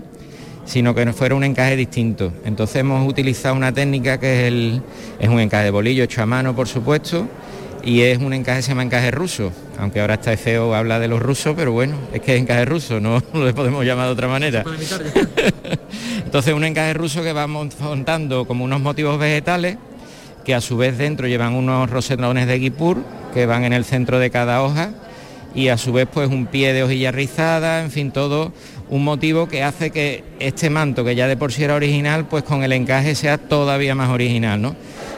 sino 0.66 0.94
que 0.96 1.06
no 1.06 1.14
fuera 1.14 1.36
un 1.36 1.44
encaje 1.44 1.76
distinto. 1.76 2.32
Entonces 2.46 2.78
hemos 2.78 3.08
utilizado 3.08 3.56
una 3.56 3.72
técnica 3.72 4.20
que 4.20 4.42
es, 4.42 4.48
el, 4.48 4.82
es 5.20 5.30
un 5.30 5.40
encaje 5.40 5.66
de 5.66 5.72
bolillo 5.72 6.04
hecho 6.04 6.22
a 6.22 6.26
mano, 6.26 6.56
por 6.56 6.68
supuesto, 6.68 7.28
y 7.84 8.02
es 8.02 8.20
un 8.20 8.32
encaje 8.34 8.60
que 8.60 8.64
se 8.64 8.70
llama 8.70 8.84
encaje 8.84 9.10
ruso, 9.10 9.52
aunque 9.80 10.00
ahora 10.02 10.14
está 10.16 10.38
feo 10.38 10.76
habla 10.76 11.00
de 11.00 11.08
los 11.08 11.20
rusos, 11.20 11.54
pero 11.56 11.72
bueno, 11.72 11.96
es 12.14 12.22
que 12.22 12.36
es 12.36 12.42
encaje 12.42 12.64
ruso, 12.66 13.00
no 13.00 13.22
lo 13.34 13.54
podemos 13.56 13.84
llamar 13.84 14.06
de 14.06 14.12
otra 14.14 14.28
manera. 14.28 14.64
Entonces 16.26 16.54
un 16.54 16.64
encaje 16.64 16.94
ruso 16.94 17.24
que 17.24 17.34
va 17.34 17.48
mon- 17.48 17.72
montando 17.80 18.46
como 18.46 18.64
unos 18.64 18.82
motivos 18.82 19.20
vegetales 19.20 19.78
que 20.46 20.56
a 20.56 20.62
su 20.62 20.78
vez 20.78 20.98
dentro 20.98 21.28
llevan 21.28 21.54
unos 21.54 21.90
rosetones 21.90 22.48
de 22.48 22.58
guipur 22.60 22.98
que 23.34 23.46
van 23.46 23.64
en 23.64 23.74
el 23.74 23.86
centro 23.86 24.20
de 24.20 24.30
cada 24.30 24.62
hoja 24.64 24.92
y 25.54 25.68
a 25.68 25.78
su 25.78 25.94
vez 25.94 26.08
pues 26.12 26.30
un 26.30 26.46
pie 26.46 26.74
de 26.74 26.84
hojilla 26.84 27.12
rizada, 27.12 27.84
en 27.84 27.92
fin, 27.92 28.12
todo 28.12 28.54
un 28.90 29.04
motivo 29.04 29.48
que 29.48 29.64
hace 29.64 29.92
que 29.92 30.24
este 30.40 30.70
manto 30.70 31.06
que 31.06 31.16
ya 31.16 31.28
de 31.28 31.38
por 31.38 31.54
sí 31.54 31.64
era 31.64 31.76
original, 31.76 32.26
pues 32.26 32.44
con 32.44 32.64
el 32.64 32.72
encaje 32.74 33.16
sea 33.16 33.38
todavía 33.38 33.96
más 33.96 34.10
original, 34.10 34.62
¿no? 34.62 34.76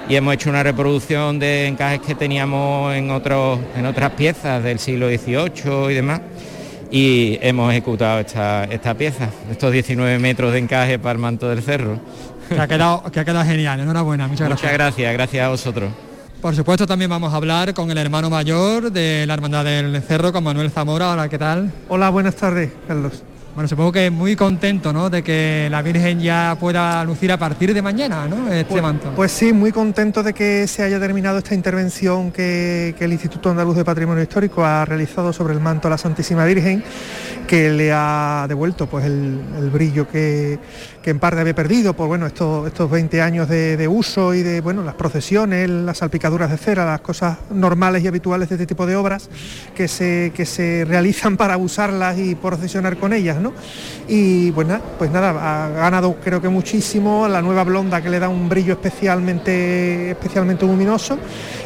Y 0.08 0.16
hemos 0.16 0.34
hecho 0.34 0.50
una 0.50 0.64
reproducción 0.64 1.40
de 1.40 1.68
encajes 1.68 2.02
que 2.02 2.14
teníamos 2.14 2.94
en 2.94 3.10
otros 3.10 3.60
en 3.76 3.86
otras 3.86 4.12
piezas 4.12 4.64
del 4.64 4.80
siglo 4.80 5.08
XVIII 5.08 5.92
y 5.92 5.94
demás 5.94 6.22
y 6.94 7.40
hemos 7.42 7.72
ejecutado 7.72 8.20
esta, 8.20 8.66
esta 8.66 8.94
pieza, 8.94 9.28
estos 9.50 9.72
19 9.72 10.20
metros 10.20 10.54
de 10.54 10.60
encaje 10.60 11.00
para 11.00 11.14
el 11.14 11.18
manto 11.18 11.50
del 11.50 11.64
cerro. 11.64 12.00
Que 12.48 12.60
ha 12.60 12.68
quedado, 12.68 13.04
que 13.12 13.20
ha 13.20 13.26
quedado 13.26 13.44
genial, 13.44 13.80
enhorabuena, 13.80 14.28
muchas 14.28 14.48
gracias. 14.48 14.62
Muchas 14.62 14.74
gracias, 14.78 15.14
gracias 15.14 15.44
a 15.44 15.50
vosotros. 15.50 15.92
Por 16.44 16.54
supuesto 16.54 16.86
también 16.86 17.10
vamos 17.10 17.32
a 17.32 17.38
hablar 17.38 17.74
con 17.74 17.90
el 17.90 17.98
hermano 17.98 18.30
mayor 18.30 18.92
de 18.92 19.24
la 19.26 19.34
Hermandad 19.36 19.64
del 19.64 20.02
Cerro, 20.02 20.34
con 20.34 20.44
Manuel 20.44 20.72
Zamora. 20.72 21.12
Hola, 21.12 21.30
¿qué 21.30 21.38
tal? 21.38 21.72
Hola, 21.88 22.10
buenas 22.10 22.36
tardes, 22.36 22.70
Carlos. 22.86 23.24
Bueno, 23.56 23.68
supongo 23.70 23.94
que 23.94 24.10
muy 24.10 24.36
contento, 24.36 24.92
¿no? 24.92 25.10
De 25.10 25.24
que 25.24 25.70
la 25.72 25.82
Virgen 25.82 26.20
ya 26.20 26.58
pueda 26.60 27.02
lucir 27.06 27.32
a 27.32 27.38
partir 27.38 27.74
de 27.74 27.82
mañana, 27.82 28.28
¿no? 28.28 28.52
Este 28.52 28.66
Pues, 28.66 28.82
manto. 28.82 29.14
pues 29.16 29.32
sí, 29.32 29.54
muy 29.54 29.72
contento 29.72 30.22
de 30.22 30.34
que 30.34 30.68
se 30.68 30.84
haya 30.84 31.00
terminado 31.00 31.38
esta 31.38 31.56
intervención 31.56 32.32
que, 32.32 32.94
que 32.98 33.06
el 33.06 33.14
Instituto 33.14 33.52
Andaluz 33.52 33.78
de 33.78 33.86
Patrimonio 33.86 34.22
Histórico 34.24 34.66
ha 34.66 34.84
realizado 34.84 35.32
sobre 35.32 35.54
el 35.54 35.62
manto 35.62 35.88
a 35.88 35.92
la 35.92 35.98
Santísima 35.98 36.44
Virgen, 36.44 36.84
que 37.54 37.70
le 37.70 37.92
ha 37.94 38.48
devuelto 38.50 38.88
pues 38.88 39.06
el, 39.06 39.70
brillo 39.72 40.08
que, 40.08 40.58
que 41.04 41.12
en 41.12 41.20
parte 41.20 41.40
había 41.40 41.54
perdido 41.54 41.94
por 41.94 42.08
bueno 42.08 42.26
estos, 42.26 42.66
estos 42.66 42.90
20 42.90 43.22
años 43.22 43.48
de, 43.48 43.88
uso 43.88 44.34
y 44.34 44.42
de 44.42 44.60
bueno 44.60 44.82
las 44.82 44.96
procesiones, 44.96 45.70
las 45.70 46.00
salpicaduras 46.00 46.50
de 46.50 46.58
cera, 46.58 46.84
las 46.84 47.02
cosas 47.02 47.38
normales 47.52 48.04
y 48.04 48.08
habituales 48.08 48.50
de 48.50 48.56
este 48.56 48.66
tipo 48.66 48.88
de 48.88 48.96
obras 48.96 49.30
que 49.76 49.88
se, 49.88 50.32
que 50.36 50.48
se 50.48 50.84
realizan 50.88 51.38
para 51.38 51.58
usarlas 51.58 52.18
y 52.18 52.34
procesionar 52.34 52.98
con 52.98 53.14
ellas, 53.14 53.38
¿no? 53.38 53.54
Y 54.08 54.52
pues 54.54 54.68
nada, 54.68 54.82
pues 54.98 55.12
nada, 55.12 55.30
ha 55.30 55.70
ganado 55.70 56.16
creo 56.24 56.42
que 56.42 56.50
muchísimo 56.50 57.28
la 57.28 57.44
nueva 57.44 57.64
blonda 57.66 58.02
que 58.02 58.10
le 58.10 58.18
da 58.18 58.30
un 58.30 58.50
brillo 58.50 58.74
especialmente, 58.74 60.10
especialmente 60.10 60.66
luminoso 60.66 61.20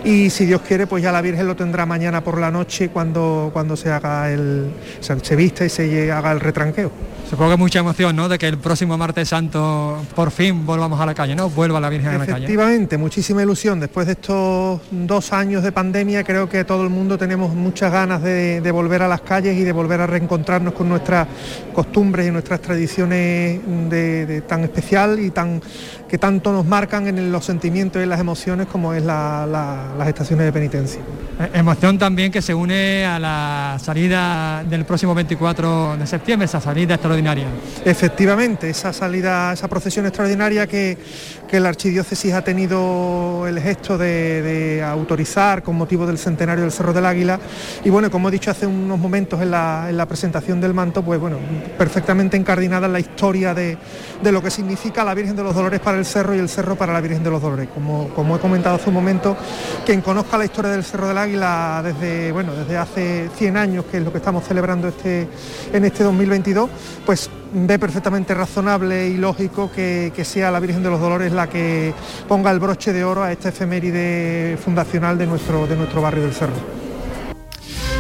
y 0.04 0.30
si 0.32 0.46
Dios 0.46 0.64
quiere 0.68 0.86
pues 0.86 1.02
ya 1.02 1.14
la 1.14 1.22
Virgen 1.22 1.48
lo 1.48 1.56
tendrá 1.56 1.86
mañana 1.86 2.22
por 2.22 2.42
la 2.42 2.52
noche 2.52 2.90
cuando, 2.90 3.52
cuando 3.54 3.78
se 3.78 3.90
haga 3.90 4.30
el, 4.30 4.70
se, 5.00 5.18
se 5.24 5.36
vista 5.38 5.64
y 5.64 5.77
se 5.78 6.12
haga 6.12 6.32
el 6.32 6.40
retranqueo. 6.40 6.92
Supongo 7.30 7.52
que 7.52 7.58
mucha 7.58 7.80
emoción, 7.80 8.16
¿no? 8.16 8.30
De 8.30 8.38
que 8.38 8.48
el 8.48 8.58
próximo 8.58 8.98
martes 8.98 9.28
santo 9.28 10.02
por 10.16 10.32
fin 10.32 10.66
volvamos 10.66 11.00
a 11.02 11.06
la 11.06 11.14
calle, 11.14 11.36
¿no? 11.36 11.50
Vuelva 11.50 11.80
la 11.80 11.90
Virgen 11.90 12.10
a 12.10 12.14
la 12.14 12.26
calle. 12.26 12.46
Efectivamente, 12.46 12.98
muchísima 12.98 13.44
ilusión. 13.44 13.82
Después 13.82 14.08
de 14.08 14.14
estos 14.14 14.80
dos 14.92 15.34
años 15.34 15.62
de 15.62 15.74
pandemia, 15.74 16.24
creo 16.24 16.48
que 16.48 16.64
todo 16.64 16.84
el 16.84 16.90
mundo 16.90 17.18
tenemos 17.18 17.54
muchas 17.54 17.92
ganas 17.92 18.24
de, 18.24 18.62
de 18.62 18.72
volver 18.72 19.02
a 19.02 19.10
las 19.10 19.22
calles 19.22 19.58
y 19.58 19.64
de 19.64 19.74
volver 19.74 20.00
a 20.00 20.08
reencontrarnos 20.08 20.74
con 20.74 20.88
nuestras 20.88 21.28
costumbres 21.74 22.28
y 22.28 22.32
nuestras 22.32 22.62
tradiciones 22.62 23.60
de, 23.90 24.26
de 24.26 24.42
tan 24.42 24.64
especial 24.64 25.20
y 25.20 25.30
tan 25.32 25.62
que 26.08 26.18
tanto 26.18 26.54
nos 26.54 26.66
marcan 26.66 27.08
en 27.08 27.32
los 27.32 27.44
sentimientos 27.46 28.00
y 28.00 28.04
en 28.04 28.10
las 28.10 28.20
emociones 28.20 28.68
como 28.68 28.94
es 28.94 29.04
la- 29.04 29.46
la- 29.46 29.94
las 29.98 30.08
estaciones 30.08 30.46
de 30.46 30.52
penitencia. 30.54 31.02
Eh, 31.40 31.50
Emoción 31.56 31.98
también 32.00 32.32
que 32.32 32.42
se 32.42 32.54
une 32.54 33.06
a 33.06 33.20
la 33.20 33.78
salida 33.84 34.64
del 34.64 34.86
próximo 34.86 35.14
24 35.14 35.98
de 35.98 36.08
septiembre, 36.08 36.46
esa 36.46 36.62
salida 36.62 36.94
extraordinaria. 36.96 37.46
Efectivamente, 37.84 38.70
esa 38.70 38.94
salida, 38.94 39.54
esa 39.54 39.68
procesión 39.68 40.06
extraordinaria 40.06 40.66
que, 40.66 40.98
que 41.48 41.60
la 41.60 41.70
archidiócesis 41.70 42.34
ha 42.34 42.42
tenido 42.44 43.48
el 43.48 43.60
gesto 43.60 43.98
de, 43.98 44.84
autorizar 44.86 45.64
con 45.64 45.76
motivo 45.76 46.06
del 46.06 46.18
centenario 46.18 46.64
del 46.64 46.72
Cerro 46.72 46.94
del 46.94 47.06
Águila. 47.06 47.40
Y 47.84 47.90
bueno, 47.90 48.12
como 48.12 48.30
he 48.30 48.32
dicho 48.32 48.52
hace 48.52 48.68
unos 48.68 49.00
momentos 49.00 49.42
en 49.42 49.52
la, 49.52 49.88
en 49.90 49.98
la 49.98 50.06
presentación 50.06 50.60
del 50.60 50.74
manto, 50.74 51.04
pues 51.04 51.20
bueno, 51.20 51.38
perfectamente 51.78 52.38
encardinada 52.38 52.88
en 52.88 52.94
la 52.94 53.00
historia 53.00 53.54
de, 53.54 53.78
de 54.22 54.32
lo 54.32 54.42
que 54.42 54.52
significa 54.52 55.04
la 55.04 55.14
Virgen 55.14 55.36
de 55.36 55.44
los 55.44 55.56
Dolores 55.56 55.80
para 55.80 55.98
el 55.98 56.06
Cerro 56.06 56.36
y 56.36 56.40
el 56.40 56.50
Cerro 56.50 56.76
para 56.76 56.94
la 56.94 57.02
Virgen 57.02 57.24
de 57.24 57.30
los 57.30 57.42
Dolores. 57.42 57.70
Como, 57.74 58.10
como 58.10 58.36
he 58.36 58.40
comentado 58.40 58.76
hace 58.76 58.90
un 58.90 58.96
momento, 58.96 59.38
quien 59.86 60.02
conozca 60.02 60.38
la 60.38 60.46
historia 60.46 60.72
del 60.72 60.84
Cerro 60.84 61.08
del 61.08 61.18
Águila 61.18 61.82
desde, 61.84 62.32
bueno, 62.32 62.54
desde 62.54 62.78
hace 62.78 63.30
100 63.36 63.58
años, 63.58 63.86
que 63.86 63.98
es 63.98 64.04
lo 64.04 64.12
que 64.12 64.18
estamos 64.18 64.44
celebrando 64.46 64.88
este, 64.88 65.28
en 65.72 65.86
este 65.86 66.04
2022, 66.04 66.70
pues 67.06 67.30
ve 67.54 67.80
perfectamente 67.80 68.34
razonable 68.34 69.08
y 69.08 69.18
lógico 69.18 69.72
que, 69.72 70.12
que 70.16 70.26
sea 70.26 70.52
la 70.52 70.60
Virgen 70.60 70.84
de 70.84 70.90
los 70.90 71.00
Dolores 71.00 71.32
la 71.32 71.48
que 71.48 71.94
ponga 72.28 72.52
el 72.52 72.60
broche 72.60 72.94
de 72.94 73.04
oro 73.04 73.24
a 73.24 73.32
esta 73.32 73.50
efeméride 73.50 74.58
fundacional 74.64 75.18
de 75.18 75.28
nuestro, 75.28 75.68
de 75.68 75.76
nuestro 75.76 76.02
barrio 76.02 76.24
del 76.24 76.34
Cerro. 76.34 76.87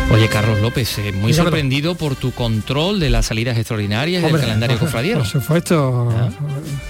Oye, 0.10 0.30
Carlos 0.30 0.62
López, 0.62 0.98
eh, 1.00 1.12
muy 1.12 1.34
sorprendido 1.34 1.93
por 1.96 2.15
tu 2.15 2.32
control 2.32 3.00
de 3.00 3.10
las 3.10 3.26
salidas 3.28 3.58
extraordinarias 3.58 4.22
del 4.24 4.32
Hombre, 4.32 4.48
calendario 4.48 4.78
por- 4.80 4.88
cofradiero. 4.88 5.20
Por 5.20 5.28
supuesto, 5.28 6.10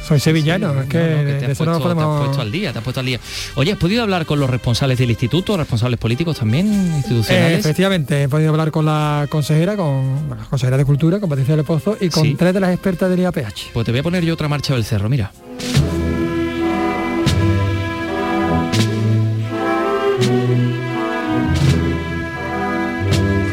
soy 0.07 0.19
sevillano, 0.19 0.81
es 0.81 0.87
que, 0.87 0.97
No, 0.99 1.03
no, 1.03 1.17
que 1.17 1.23
de 1.25 1.39
te, 1.39 1.45
has 1.45 1.49
no 1.49 1.55
puesto, 1.57 1.63
te 1.65 1.71
has 1.71 1.81
podemos... 1.81 2.25
puesto 2.25 2.41
al 2.41 2.51
día, 2.51 2.71
te 2.71 2.77
has 2.77 2.83
puesto 2.83 2.99
al 2.99 3.05
día. 3.07 3.19
Oye, 3.55 3.71
¿has 3.71 3.77
podido 3.79 4.03
hablar 4.03 4.25
con 4.27 4.39
los 4.39 4.49
responsables 4.49 4.99
del 4.99 5.09
instituto, 5.09 5.57
responsables 5.57 5.99
políticos 5.99 6.37
también, 6.37 6.67
Eh, 6.67 6.95
institucionales? 6.97 7.59
efectivamente, 7.59 8.23
he 8.23 8.29
podido 8.29 8.51
hablar 8.51 8.69
con 8.71 8.85
la 8.85 9.25
consejera, 9.29 9.75
con 9.75 10.27
bueno, 10.27 10.43
la 10.43 10.49
consejera 10.49 10.77
de 10.77 10.85
Cultura, 10.85 11.19
con 11.19 11.27
Patricia 11.27 11.55
del 11.55 11.65
Pozo, 11.65 11.97
y 11.99 12.09
con 12.09 12.23
Sí. 12.23 12.35
tres 12.37 12.53
de 12.53 12.59
las 12.59 12.71
expertas 12.71 13.09
del 13.09 13.19
IAPH. 13.21 13.71
Pues 13.73 13.83
te 13.85 13.91
voy 13.91 13.99
a 13.99 14.03
poner 14.03 14.23
yo 14.23 14.35
otra 14.35 14.47
marcha 14.47 14.73
del 14.75 14.85
cerro, 14.85 15.09
mira. 15.09 15.31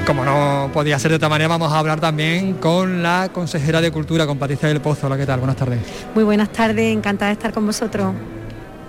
Como 0.06 0.22
no 0.22 0.70
podía 0.74 0.98
ser 0.98 1.12
de 1.12 1.16
otra 1.16 1.30
manera, 1.30 1.48
vamos 1.48 1.72
a 1.72 1.78
hablar 1.78 1.98
también 1.98 2.54
con 2.54 3.02
la 3.02 3.30
consejera 3.32 3.80
de 3.80 3.90
Cultura, 3.90 4.26
con 4.26 4.38
Patricia 4.38 4.68
del 4.68 4.82
Pozo. 4.82 5.06
Hola, 5.06 5.16
¿qué 5.16 5.24
tal? 5.24 5.40
Buenas 5.40 5.56
tardes. 5.56 5.80
Muy 6.14 6.24
buenas 6.24 6.50
tardes, 6.50 6.94
encantada 6.94 7.30
de 7.30 7.32
estar 7.32 7.54
con 7.54 7.64
vosotros. 7.64 8.12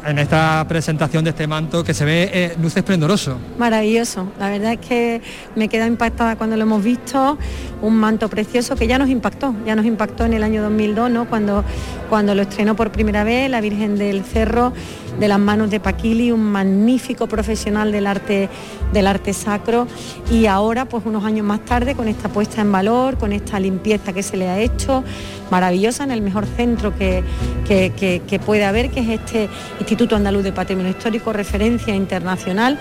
En 0.06 0.20
esta 0.20 0.66
presentación 0.68 1.24
de 1.24 1.30
este 1.30 1.48
manto 1.48 1.86
que 1.86 1.94
se 1.94 2.04
ve 2.04 2.30
eh, 2.34 2.56
luce 2.62 2.80
esplendoroso. 2.80 3.38
Maravilloso, 3.58 4.28
la 4.38 4.50
verdad 4.50 4.74
es 4.74 4.80
que 4.80 5.22
me 5.56 5.70
queda 5.70 5.88
impactada 5.88 6.36
cuando 6.36 6.58
lo 6.58 6.64
hemos 6.64 6.84
visto, 6.84 7.40
un 7.82 7.96
manto 7.96 8.30
precioso 8.30 8.76
que 8.76 8.86
ya 8.86 9.00
nos 9.00 9.10
impactó, 9.10 9.56
ya 9.66 9.76
nos 9.76 9.86
impactó 9.86 10.26
en 10.26 10.34
el 10.34 10.44
año 10.44 10.62
2002, 10.62 11.10
¿no? 11.10 11.30
cuando, 11.30 11.64
cuando 12.10 12.36
lo 12.36 12.42
estrenó 12.42 12.76
por 12.76 12.92
primera 12.92 13.24
vez 13.24 13.50
la 13.50 13.62
Virgen 13.62 13.98
del 13.98 14.24
Cerro 14.24 14.74
de 15.20 15.28
las 15.28 15.40
manos 15.40 15.70
de 15.70 15.80
Paquili, 15.80 16.32
un 16.32 16.44
magnífico 16.44 17.28
profesional 17.28 17.92
del 17.92 18.08
arte, 18.08 18.50
del 18.94 19.08
arte 19.08 19.34
sacro. 19.34 19.88
Y 20.32 20.46
ahora 20.46 20.86
pues 20.86 21.06
unos 21.06 21.24
años 21.24 21.46
más 21.46 21.64
tarde 21.66 21.96
con 21.96 22.08
esta 22.08 22.30
puesta 22.30 22.62
en 22.62 22.72
valor, 22.72 23.18
con 23.18 23.34
esta 23.34 23.60
limpieza 23.60 24.14
que 24.14 24.24
se 24.24 24.38
le 24.38 24.50
ha 24.50 24.60
hecho, 24.60 25.04
maravillosa 25.52 26.04
en 26.04 26.12
el 26.12 26.22
mejor 26.22 26.46
centro 26.46 26.96
que, 26.96 27.24
que, 27.68 28.42
puede 28.46 28.66
haber, 28.66 28.90
que 28.90 29.02
es 29.02 29.10
este 29.10 29.50
Instituto 29.80 30.16
Andaluz 30.16 30.44
de 30.44 30.52
Patrimonio 30.52 30.92
Histórico, 30.92 31.34
referencia 31.34 31.96
internacional, 31.96 32.78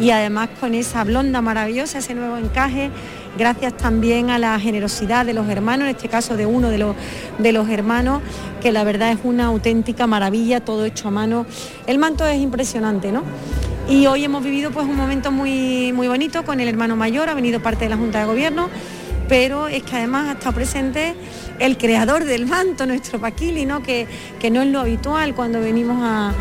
y 0.00 0.10
además 0.10 0.48
con 0.60 0.74
esa 0.74 1.04
blonda 1.04 1.40
maravillosa, 1.40 1.98
ese 1.98 2.14
nuevo 2.14 2.36
encaje, 2.36 2.90
gracias 3.36 3.76
también 3.76 4.30
a 4.30 4.38
la 4.38 4.58
generosidad 4.58 5.26
de 5.26 5.34
los 5.34 5.48
hermanos, 5.48 5.88
en 5.88 5.96
este 5.96 6.08
caso 6.08 6.36
de 6.36 6.46
uno 6.46 6.70
de 6.70 6.78
los, 6.78 6.96
de 7.38 7.52
los 7.52 7.68
hermanos, 7.68 8.22
que 8.60 8.72
la 8.72 8.84
verdad 8.84 9.12
es 9.12 9.18
una 9.24 9.46
auténtica 9.46 10.06
maravilla, 10.06 10.60
todo 10.60 10.84
hecho 10.84 11.08
a 11.08 11.10
mano. 11.10 11.46
El 11.86 11.98
manto 11.98 12.26
es 12.26 12.40
impresionante, 12.40 13.12
¿no? 13.12 13.22
Y 13.88 14.06
hoy 14.06 14.24
hemos 14.24 14.42
vivido 14.42 14.70
pues 14.70 14.86
un 14.86 14.96
momento 14.96 15.30
muy, 15.30 15.92
muy 15.92 16.08
bonito 16.08 16.44
con 16.44 16.60
el 16.60 16.68
hermano 16.68 16.96
mayor, 16.96 17.28
ha 17.28 17.34
venido 17.34 17.60
parte 17.60 17.84
de 17.84 17.90
la 17.90 17.96
Junta 17.96 18.20
de 18.20 18.26
Gobierno, 18.26 18.68
pero 19.28 19.68
es 19.68 19.82
que 19.82 19.96
además 19.96 20.28
ha 20.28 20.32
estado 20.32 20.54
presente 20.54 21.14
el 21.58 21.78
creador 21.78 22.24
del 22.24 22.46
manto, 22.46 22.86
nuestro 22.86 23.20
Paquili, 23.20 23.64
¿no? 23.64 23.82
Que, 23.82 24.06
que 24.40 24.50
no 24.50 24.62
es 24.62 24.68
lo 24.68 24.80
habitual 24.80 25.34
cuando 25.34 25.60
venimos 25.60 25.98
a, 26.02 26.32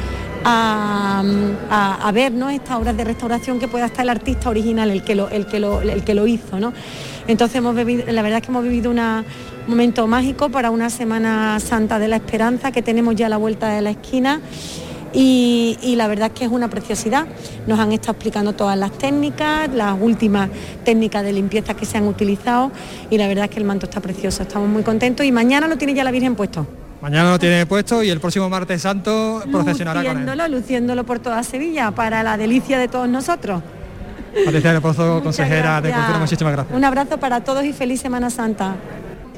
a, 0.46 2.12
ver 2.14 2.32
¿no? 2.32 2.50
estas 2.50 2.78
obras 2.78 2.96
de 2.96 3.04
restauración 3.04 3.60
que 3.60 3.68
pueda 3.68 3.88
estar 3.88 4.04
el 4.04 4.10
artista 4.10 4.50
original, 4.50 4.92
el 4.92 5.04
que 5.04 5.16
lo, 5.16 5.30
el 5.30 5.46
que 5.48 5.58
el 5.58 6.04
que 6.04 6.14
lo 6.14 6.28
hizo. 6.28 6.60
¿no? 6.60 6.74
Entonces 7.28 7.58
hemos 7.58 7.76
vivido, 7.76 8.06
la 8.12 8.22
verdad 8.22 8.40
es 8.40 8.46
que 8.46 8.52
hemos 8.52 8.64
vivido 8.64 8.92
un 8.92 9.26
momento 9.68 10.08
mágico 10.08 10.50
para 10.50 10.70
una 10.70 10.90
Semana 10.90 11.60
Santa 11.60 12.00
de 12.00 12.08
la 12.08 12.18
Esperanza 12.18 12.72
que 12.72 12.82
tenemos 12.82 13.16
ya 13.16 13.26
a 13.26 13.30
la 13.30 13.38
vuelta 13.38 13.70
de 13.70 13.82
la 13.82 13.92
esquina. 13.92 14.42
Y, 15.18 15.78
y, 15.82 15.96
la 15.96 16.10
verdad 16.10 16.28
es 16.34 16.38
que 16.38 16.44
es 16.44 16.52
una 16.52 16.70
preciosidad. 16.70 17.26
Nos 17.68 17.80
han 17.80 17.94
estado 17.94 18.12
explicando 18.12 18.52
todas 18.52 18.78
las 18.78 18.92
técnicas, 18.92 19.70
las 19.74 19.96
últimas 19.98 20.50
técnicas 20.84 21.24
de 21.24 21.32
limpieza 21.32 21.74
que 21.74 21.86
se 21.86 21.98
han 21.98 22.06
utilizado 22.06 22.70
y 23.10 23.18
la 23.18 23.30
verdad 23.30 23.46
es 23.46 23.52
que 23.52 23.60
el 23.60 23.66
manto 23.66 23.86
está 23.86 24.02
precioso, 24.02 24.44
estamos 24.44 24.68
muy 24.68 24.84
contentos 24.84 25.26
y 25.26 25.32
mañana 25.32 25.70
lo 25.70 25.78
tiene 25.78 25.94
ya 25.94 26.04
la 26.04 26.12
Virgen 26.12 26.36
puesto. 26.36 26.68
Mañana 27.06 27.30
lo 27.30 27.38
tiene 27.38 27.68
puesto 27.68 28.02
y 28.02 28.10
el 28.10 28.20
próximo 28.20 28.50
martes 28.50 28.82
santo 28.82 29.44
procesionará 29.52 30.04
con 30.04 30.28
él. 30.28 30.52
Luciéndolo 30.52 31.04
por 31.04 31.20
toda 31.20 31.44
Sevilla 31.44 31.92
para 31.92 32.24
la 32.24 32.36
delicia 32.36 32.80
de 32.80 32.88
todos 32.88 33.08
nosotros. 33.08 33.62
Patricia 34.44 34.82
Pozo, 34.82 35.22
consejera 35.22 35.82
de 35.82 35.92
Cultura, 35.92 36.18
muchísimas 36.18 36.54
gracias. 36.54 36.76
Un 36.76 36.84
abrazo 36.84 37.20
para 37.20 37.42
todos 37.42 37.64
y 37.64 37.74
feliz 37.74 38.02
Semana 38.02 38.32
Santa. 38.32 38.74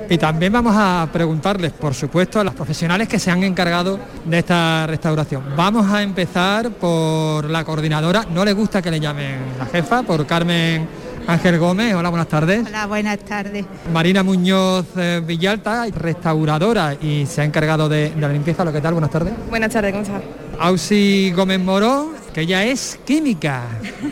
Y 0.10 0.18
también 0.18 0.54
vamos 0.54 0.76
a 0.78 1.10
preguntarles, 1.12 1.74
por 1.74 1.94
supuesto, 1.94 2.40
a 2.40 2.46
los 2.46 2.54
profesionales 2.54 3.10
que 3.10 3.20
se 3.20 3.32
han 3.32 3.44
encargado 3.44 4.00
de 4.24 4.40
esta 4.40 4.88
restauración. 4.88 5.44
Vamos 5.58 5.92
a 5.92 6.02
empezar 6.04 6.70
por 6.70 7.50
la 7.50 7.66
coordinadora, 7.66 8.24
no 8.34 8.46
le 8.46 8.54
gusta 8.54 8.82
que 8.82 8.92
le 8.92 9.02
llamen 9.02 9.40
la 9.60 9.66
jefa, 9.66 10.04
por 10.04 10.26
Carmen 10.26 10.88
Ángel 11.28 11.60
Gómez, 11.60 11.94
hola, 11.94 12.08
buenas 12.08 12.30
tardes. 12.30 12.66
Hola, 12.66 12.86
buenas 12.86 13.20
tardes. 13.20 13.66
Marina 13.92 14.24
Muñoz 14.24 14.86
eh, 14.96 15.22
Villalta, 15.22 15.86
restauradora 15.94 16.94
y 16.94 17.26
se 17.26 17.42
ha 17.42 17.44
encargado 17.44 17.90
de, 17.90 18.14
la 18.18 18.30
limpieza. 18.30 18.64
Lo 18.64 18.72
que 18.72 18.80
tal, 18.80 18.94
buenas 18.94 19.12
tardes. 19.12 19.34
Buenas 19.50 19.70
tardes, 19.74 19.92
¿cómo 19.92 20.04
estás? 20.04 20.22
Ausi 20.58 21.34
Gómez 21.36 21.60
Moró, 21.60 22.14
que 22.38 22.44
ella 22.44 22.64
es 22.64 23.00
química. 23.04 23.64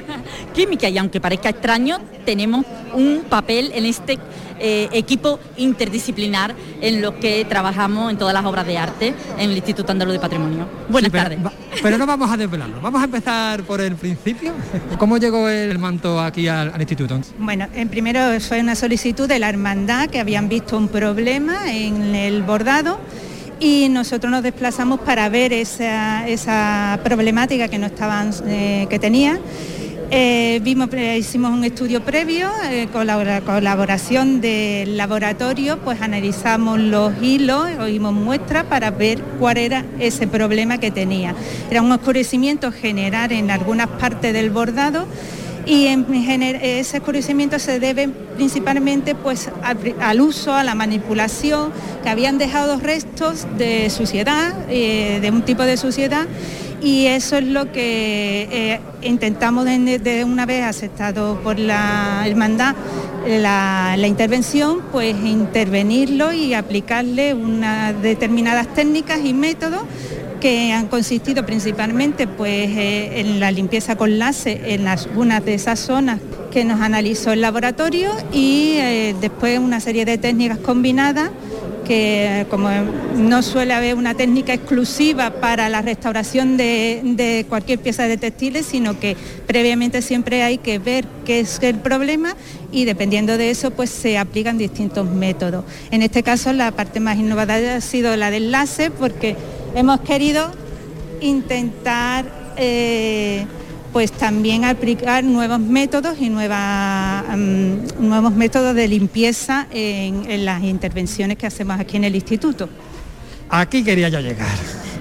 química, 0.55 0.89
y 0.89 0.97
aunque 0.97 1.21
parezca 1.21 1.49
extraño, 1.49 1.99
tenemos 2.25 2.65
un 2.95 3.23
papel 3.29 3.71
en 3.75 3.85
este 3.85 4.17
eh, 4.59 4.89
equipo 4.93 5.39
interdisciplinar 5.57 6.55
en 6.81 7.03
lo 7.03 7.19
que 7.19 7.45
trabajamos 7.45 8.09
en 8.09 8.17
todas 8.17 8.33
las 8.33 8.43
obras 8.43 8.65
de 8.65 8.79
arte 8.79 9.13
en 9.37 9.51
el 9.51 9.55
Instituto 9.55 9.91
Andaluz 9.91 10.13
de 10.13 10.19
Patrimonio. 10.19 10.67
Buenas 10.89 11.11
tardes. 11.11 11.37
pero 11.83 11.99
no 11.99 12.07
vamos 12.07 12.31
a 12.31 12.35
desvelarlo, 12.35 12.81
vamos 12.81 12.99
a 12.99 13.05
empezar 13.05 13.61
por 13.61 13.79
el 13.79 13.93
principio. 13.95 14.53
¿Cómo 14.97 15.19
llegó 15.19 15.47
el 15.47 15.77
manto 15.77 16.19
aquí 16.19 16.47
al, 16.47 16.73
instituto? 16.79 17.21
Bueno, 17.37 17.67
en 17.75 17.89
primero 17.89 18.39
fue 18.39 18.59
una 18.59 18.73
solicitud 18.73 19.27
de 19.27 19.37
la 19.37 19.49
hermandad 19.49 20.09
que 20.09 20.19
habían 20.19 20.49
visto 20.49 20.79
un 20.79 20.87
problema 20.87 21.71
en 21.71 22.15
el 22.15 22.41
bordado 22.41 22.99
y 23.59 23.89
nosotros 23.89 24.31
nos 24.31 24.43
desplazamos 24.43 24.99
para 24.99 25.29
ver 25.29 25.53
esa, 25.53 26.99
problemática 27.03 27.67
que 27.67 27.77
no 27.77 27.87
estaban, 27.87 28.31
eh, 28.47 28.87
que 28.89 28.99
tenía 28.99 29.39
eh, 30.11 30.59
vimos, 30.61 30.89
eh, 30.93 31.17
hicimos 31.17 31.51
un 31.51 31.63
estudio 31.63 32.01
previo 32.01 32.49
eh, 32.69 32.87
con 32.93 33.07
la 33.07 33.41
colaboración 33.41 34.39
del 34.39 34.97
laboratorio, 34.97 35.79
pues 35.79 35.99
analizamos 35.99 36.79
los 36.79 37.11
hilos, 37.23 37.67
oímos 37.79 38.13
muestras 38.13 38.65
para 38.65 38.91
ver 38.91 39.19
cuál 39.39 39.57
era 39.57 39.83
ese 39.99 40.27
problema 40.27 40.77
que 40.77 40.91
tenía. 40.91 41.33
Era 41.71 41.81
un 41.81 41.91
oscurecimiento 41.91 42.71
general 42.71 43.31
en 43.31 43.49
algunas 43.49 43.87
partes 43.87 44.31
del 44.31 44.51
bordado 44.51 45.07
y 45.65 45.87
ese 46.61 46.97
oscurecimiento 46.97 47.59
se 47.59 47.79
debe 47.79 48.09
principalmente 48.35 49.15
pues, 49.15 49.49
al, 49.99 50.21
uso, 50.21 50.53
a 50.53 50.63
la 50.63 50.75
manipulación, 50.75 51.71
que 52.03 52.09
habían 52.09 52.37
dejado 52.37 52.79
restos 52.79 53.47
de 53.57 53.89
suciedad, 53.89 54.53
de 54.67 55.29
un 55.31 55.43
tipo 55.43 55.63
de 55.63 55.77
suciedad 55.77 56.27
y 56.81 57.07
eso 57.07 57.37
es 57.37 57.45
lo 57.45 57.71
que 57.71 58.47
eh, 58.51 58.79
intentamos 59.01 59.65
de, 59.65 60.23
una 60.23 60.45
vez 60.45 60.63
aceptado 60.63 61.39
por 61.41 61.57
la 61.57 62.23
hermandad 62.27 62.75
la, 63.27 64.07
intervención, 64.07 64.81
pues 64.91 65.15
intervenirlo 65.15 66.31
y 66.31 66.53
aplicarle 66.53 67.33
unas 67.33 67.99
determinadas 68.01 68.71
técnicas 68.73 69.19
y 69.23 69.33
métodos 69.33 69.81
que 70.45 70.71
han 70.73 70.89
consistido 70.89 71.43
principalmente 71.43 72.27
pues, 72.27 72.69
eh, 72.69 73.19
en 73.19 73.39
la 73.39 73.49
limpieza 73.49 73.95
con 73.95 74.19
láser 74.19 74.61
en 74.65 74.87
algunas 74.87 75.43
de 75.43 75.55
esas 75.55 75.79
zonas 75.79 76.19
que 76.51 76.63
nos 76.63 76.81
analizó 76.81 77.31
el 77.31 77.41
laboratorio 77.41 78.11
y 78.31 78.75
eh, 78.77 79.15
después 79.19 79.57
una 79.57 79.79
serie 79.79 80.05
de 80.05 80.19
técnicas 80.19 80.59
combinadas 80.59 81.31
que 81.83 82.45
como 82.51 82.69
no 83.15 83.41
suele 83.41 83.73
haber 83.73 83.95
una 83.95 84.13
técnica 84.13 84.53
exclusiva 84.53 85.31
para 85.31 85.67
la 85.67 85.81
restauración 85.81 86.57
de, 86.57 87.43
cualquier 87.49 87.79
pieza 87.79 88.03
de 88.07 88.17
textiles, 88.17 88.67
sino 88.67 88.99
que 88.99 89.17
previamente 89.47 90.03
siempre 90.03 90.43
hay 90.43 90.59
que 90.59 90.77
ver 90.77 91.05
qué 91.25 91.39
es 91.39 91.59
el 91.63 91.77
problema 91.77 92.35
y 92.71 92.85
dependiendo 92.85 93.39
de 93.39 93.49
eso 93.49 93.71
pues 93.71 93.89
se 93.89 94.19
aplican 94.19 94.59
distintos 94.59 95.09
métodos. 95.09 95.65
En 95.89 96.03
este 96.03 96.21
caso 96.21 96.53
la 96.53 96.69
parte 96.69 96.99
más 96.99 97.17
innovadora 97.17 97.77
ha 97.77 97.81
sido 97.81 98.15
la 98.15 98.29
del 98.29 98.51
láser 98.51 98.91
porque 98.91 99.35
hemos 99.75 99.99
querido 99.99 100.51
intentar 101.21 102.25
eh, 102.57 103.45
pues 103.91 104.11
también 104.11 104.65
aplicar 104.65 105.23
nuevos 105.23 105.59
métodos 105.59 106.17
y 106.19 106.29
mm, 106.29 107.99
nuevos 107.99 108.33
métodos 108.33 108.73
de 108.73 108.87
limpieza 108.87 109.67
en, 109.71 110.45
las 110.45 110.63
intervenciones 110.63 111.37
que 111.37 111.45
hacemos 111.47 111.79
aquí 111.79 111.97
en 111.97 112.05
el 112.05 112.15
instituto. 112.15 112.67
Aquí 113.49 113.83
quería 113.83 114.09
yo 114.09 114.19
llegar. 114.19 114.57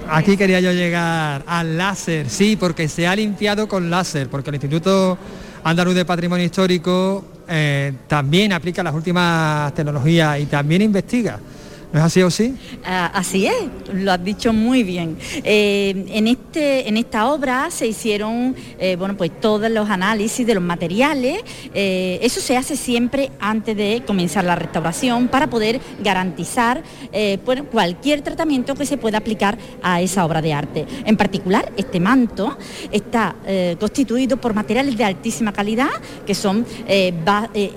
Aquí 0.09 0.37
quería 0.37 0.59
yo 0.59 0.71
llegar 0.71 1.43
al 1.47 1.77
láser, 1.77 2.29
sí, 2.29 2.55
porque 2.55 2.87
se 2.87 3.07
ha 3.07 3.15
limpiado 3.15 3.67
con 3.67 3.89
láser, 3.89 4.29
porque 4.29 4.51
el 4.51 4.55
Instituto 4.55 5.17
Andaluz 5.63 5.95
de 5.95 6.05
Patrimonio 6.05 6.45
Histórico 6.45 7.25
eh, 7.47 7.91
también 8.07 8.53
aplica 8.53 8.83
las 8.83 8.93
últimas 8.93 9.73
tecnologías 9.73 10.39
y 10.39 10.45
también 10.45 10.83
investiga 10.83 11.39
¿Es 11.93 12.01
así 12.01 12.21
o 12.23 12.29
sí? 12.29 12.55
Ah, 12.85 13.11
así 13.13 13.47
es, 13.47 13.55
lo 13.93 14.11
has 14.11 14.23
dicho 14.23 14.51
muy 14.51 14.83
bien. 14.83 15.17
Eh, 15.43 16.05
en, 16.09 16.27
este, 16.27 16.89
en 16.89 16.97
esta 16.97 17.31
obra 17.31 17.71
se 17.71 17.87
hicieron 17.87 18.55
eh, 18.79 18.95
bueno, 18.97 19.15
pues 19.15 19.31
todos 19.39 19.69
los 19.69 19.89
análisis 19.89 20.45
de 20.45 20.55
los 20.55 20.63
materiales. 20.63 21.39
Eh, 21.73 22.19
eso 22.21 22.41
se 22.41 22.57
hace 22.57 22.75
siempre 22.75 23.31
antes 23.39 23.77
de 23.77 24.03
comenzar 24.05 24.43
la 24.43 24.55
restauración 24.55 25.27
para 25.27 25.49
poder 25.49 25.79
garantizar 26.03 26.83
cualquier 27.71 28.21
tratamiento 28.21 28.75
que 28.75 28.85
se 28.85 28.97
pueda 28.97 29.19
aplicar 29.19 29.57
a 29.81 30.01
esa 30.01 30.25
obra 30.25 30.41
de 30.41 30.53
arte. 30.53 30.85
En 31.05 31.15
particular, 31.15 31.71
este 31.77 31.99
manto 31.99 32.57
está 32.91 33.35
constituido 33.79 34.37
por 34.37 34.53
materiales 34.53 34.97
de 34.97 35.05
altísima 35.05 35.53
calidad, 35.53 35.89
que 36.25 36.35
son 36.35 36.65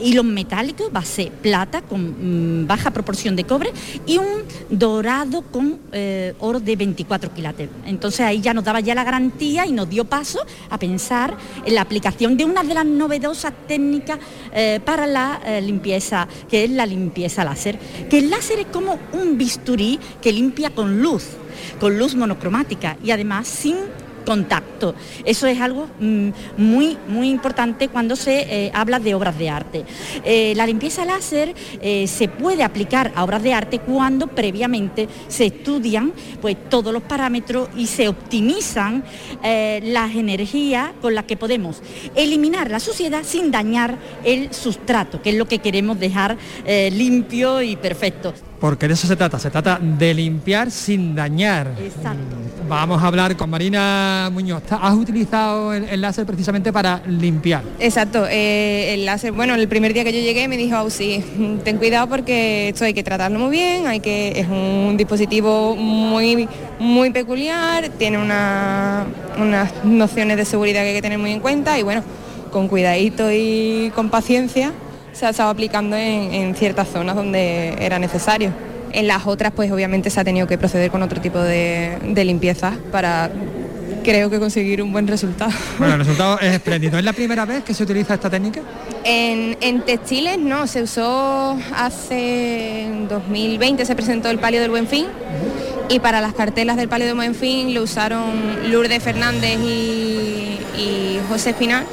hilos 0.01 0.25
metálicos, 0.25 0.91
base 0.93 1.31
plata, 1.41 1.83
con 1.83 2.63
mm, 2.63 2.67
baja 2.67 2.91
proporción 2.91 3.37
de 3.37 3.45
cobre 3.45 3.71
y 4.09 4.17
un 4.17 4.43
dorado 4.71 5.43
con 5.43 5.79
eh, 5.93 6.35
oro 6.41 6.59
de 6.59 6.75
24 6.75 7.33
quilates. 7.35 7.69
Entonces 7.85 8.21
ahí 8.21 8.41
ya 8.41 8.55
nos 8.55 8.65
daba 8.65 8.81
ya 8.81 8.95
la 8.95 9.05
garantía 9.05 9.67
y 9.67 9.73
nos 9.73 9.89
dio 9.89 10.07
paso 10.07 10.41
a 10.71 10.79
pensar 10.79 11.37
en 11.65 11.75
la 11.75 11.83
aplicación 11.83 12.37
de 12.37 12.45
una 12.45 12.65
de 12.65 12.75
las 12.75 12.87
novedosas 12.87 13.53
técnicas 13.69 14.19
eh, 14.53 14.81
para 14.85 15.07
la 15.07 15.41
eh, 15.45 15.61
limpieza, 15.61 16.27
que 16.49 16.65
es 16.65 16.71
la 16.71 16.87
limpieza 16.87 17.45
láser. 17.45 17.79
Que 18.09 18.19
el 18.19 18.31
láser 18.31 18.61
es 18.61 18.67
como 18.67 18.99
un 19.13 19.37
bisturí 19.37 20.01
que 20.23 20.33
limpia 20.33 20.71
con 20.71 21.03
luz, 21.03 21.25
con 21.79 21.99
luz 21.99 22.15
monocromática 22.15 22.97
y 23.05 23.11
además 23.11 23.47
sin 23.47 23.77
contacto. 24.29 24.95
Eso 25.24 25.47
es 25.47 25.59
algo 25.59 25.89
mm, 26.01 26.29
muy, 26.59 26.99
muy 27.09 27.31
importante 27.31 27.89
cuando 27.89 28.14
se 28.14 28.66
eh, 28.66 28.70
habla 28.74 29.01
de 29.01 29.14
obras 29.14 29.39
de 29.39 29.49
arte. 29.49 29.85
Eh, 30.22 30.53
la 30.55 30.66
limpieza 30.66 31.07
láser 31.07 31.55
eh, 31.81 32.07
se 32.07 32.29
puede 32.29 32.62
aplicar 32.62 33.11
a 33.14 33.24
obras 33.24 33.43
de 33.43 33.55
arte 33.55 33.79
cuando 33.79 34.26
previamente 34.26 35.09
se 35.29 35.47
estudian 35.47 36.12
pues, 36.43 36.59
todos 36.68 36.93
los 36.93 37.05
parámetros 37.05 37.70
y 37.74 37.87
se 37.87 38.07
optimizan 38.07 39.03
las 39.43 40.14
energías 40.14 40.91
con 41.01 41.14
las 41.14 41.24
que 41.24 41.37
podemos 41.37 41.81
eliminar 42.14 42.70
la 42.70 42.81
suciedad 42.81 43.22
sin 43.24 43.51
dañar 43.51 43.97
el 44.24 44.53
sustrato, 44.53 45.22
que 45.22 45.31
es 45.31 45.37
lo 45.37 45.47
que 45.47 45.61
queremos 45.61 45.99
dejar 45.99 46.37
limpio 46.66 47.62
y 47.62 47.76
perfecto 47.76 48.35
porque 48.61 48.89
de 48.89 48.95
eso 48.95 49.07
se 49.07 49.17
trata, 49.17 49.39
se 49.39 49.51
trata 49.51 49.79
de 49.81 50.15
limpiar 50.15 50.71
sin 50.71 51.15
dañar. 51.15 51.73
Exacto. 51.81 52.37
Vamos 52.69 53.03
a 53.03 53.07
hablar 53.07 53.35
con 53.37 53.49
Marina 53.49 54.29
Muñoz. 54.31 54.63
¿Has 54.71 54.95
utilizado 54.95 55.73
el, 55.73 56.01
láser 56.01 56.27
precisamente 56.27 56.71
para 56.71 57.01
limpiar? 57.07 57.63
Exacto, 57.79 58.27
eh, 58.29 58.93
el 58.93 59.07
láser, 59.07 59.33
bueno, 59.33 59.55
el 59.55 59.69
primer 59.69 59.95
día 59.95 60.05
que 60.05 60.13
yo 60.13 60.21
llegué 60.21 60.49
me 60.49 60.59
dijo, 60.59 60.79
oh, 60.83 60.91
sí, 60.91 61.25
ten 61.65 61.79
cuidado 61.79 62.09
porque 62.09 62.69
esto 62.69 62.85
hay 62.85 62.93
que 62.93 63.03
tratarlo 63.03 63.39
muy 63.39 63.51
bien, 63.51 63.87
hay 63.87 64.01
que, 64.01 64.39
es 64.39 64.49
un 64.49 64.97
dispositivo 64.99 65.77
muy, 65.77 66.47
muy 66.79 67.11
peculiar, 67.11 67.89
tiene 67.91 68.19
unas 68.19 69.07
nociones 69.85 70.37
de 70.37 70.45
seguridad 70.45 70.83
que 70.83 70.89
hay 70.89 70.95
que 70.95 71.03
tener 71.03 71.19
muy 71.19 71.33
en 71.33 71.41
cuenta 71.41 71.79
y 71.79 71.83
bueno, 71.83 72.03
con 72.53 72.69
cuidadito 72.69 73.31
y 73.33 73.91
con 73.95 74.11
paciencia 74.11 74.73
se 75.19 75.27
ha 75.27 75.31
estado 75.31 75.51
aplicando 75.51 75.97
en, 75.97 76.55
ciertas 76.55 76.89
zonas 76.89 77.16
donde 77.16 77.75
era 77.81 77.99
necesario. 77.99 78.53
En 78.93 79.09
las 79.09 79.27
otras, 79.27 79.53
pues 79.53 79.71
obviamente 79.73 80.11
se 80.11 80.21
ha 80.21 80.25
tenido 80.25 80.47
que 80.47 80.57
proceder 80.57 80.91
con 80.91 81.03
otro 81.03 81.21
tipo 81.21 81.41
de, 81.41 81.99
de 82.03 82.25
limpieza 82.25 82.75
para 82.93 83.31
creo 84.05 84.31
que 84.31 84.39
conseguir 84.39 84.81
un 84.81 84.93
buen 84.93 85.07
resultado. 85.07 85.51
Bueno, 85.77 85.95
el 85.95 86.01
resultado 86.01 86.39
es 86.39 86.55
espléndido. 86.55 86.99
¿Es 86.99 87.05
la 87.05 87.12
primera 87.12 87.45
vez 87.45 87.64
que 87.64 87.75
se 87.75 87.83
utiliza 87.83 88.14
esta 88.14 88.31
técnica? 88.31 88.61
En, 89.05 89.59
en 89.61 89.83
textiles 89.83 90.39
no, 90.39 90.66
se 90.66 90.83
usó 90.83 91.59
hace 91.75 92.85
en 92.85 93.09
2020, 93.09 93.85
se 93.85 93.95
presentó 93.97 94.31
el 94.31 94.39
palio 94.39 94.61
del 94.61 94.71
Buen 94.71 94.87
Fin 94.87 95.07
y 95.89 95.99
para 95.99 96.21
las 96.21 96.33
cartelas 96.33 96.77
del 96.77 96.89
palio 96.89 97.07
del 97.07 97.16
Buen 97.16 97.35
Fin 97.35 97.75
lo 97.75 97.83
usaron 97.83 98.71
Lourdes 98.71 99.03
Fernández 99.03 99.59
y, 99.61 100.59
y 100.79 101.21
José 101.29 101.51
Espinal 101.51 101.85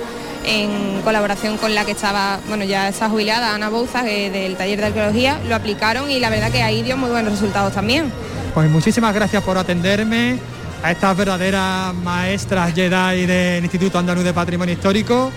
en 0.45 1.01
colaboración 1.03 1.57
con 1.57 1.75
la 1.75 1.85
que 1.85 1.91
estaba, 1.91 2.39
bueno, 2.47 2.63
ya 2.63 2.87
está 2.87 3.09
jubilada, 3.09 3.53
Ana 3.53 3.69
Bouza, 3.69 4.03
que 4.03 4.29
del 4.29 4.55
taller 4.55 4.79
de 4.79 4.85
arqueología, 4.87 5.39
lo 5.47 5.55
aplicaron 5.55 6.09
y 6.09 6.19
la 6.19 6.29
verdad 6.29 6.51
que 6.51 6.63
ahí 6.63 6.83
dio 6.83 6.97
muy 6.97 7.09
buenos 7.09 7.31
resultados 7.33 7.73
también. 7.73 8.11
Pues 8.53 8.69
muchísimas 8.69 9.13
gracias 9.13 9.43
por 9.43 9.57
atenderme 9.57 10.39
a 10.83 10.91
estas 10.91 11.17
verdaderas 11.17 11.93
maestras 11.93 12.73
Jedi 12.73 13.25
del 13.25 13.63
Instituto 13.63 13.97
Andaluz 13.97 14.23
de 14.23 14.33
Patrimonio 14.33 14.73
Histórico 14.73 15.31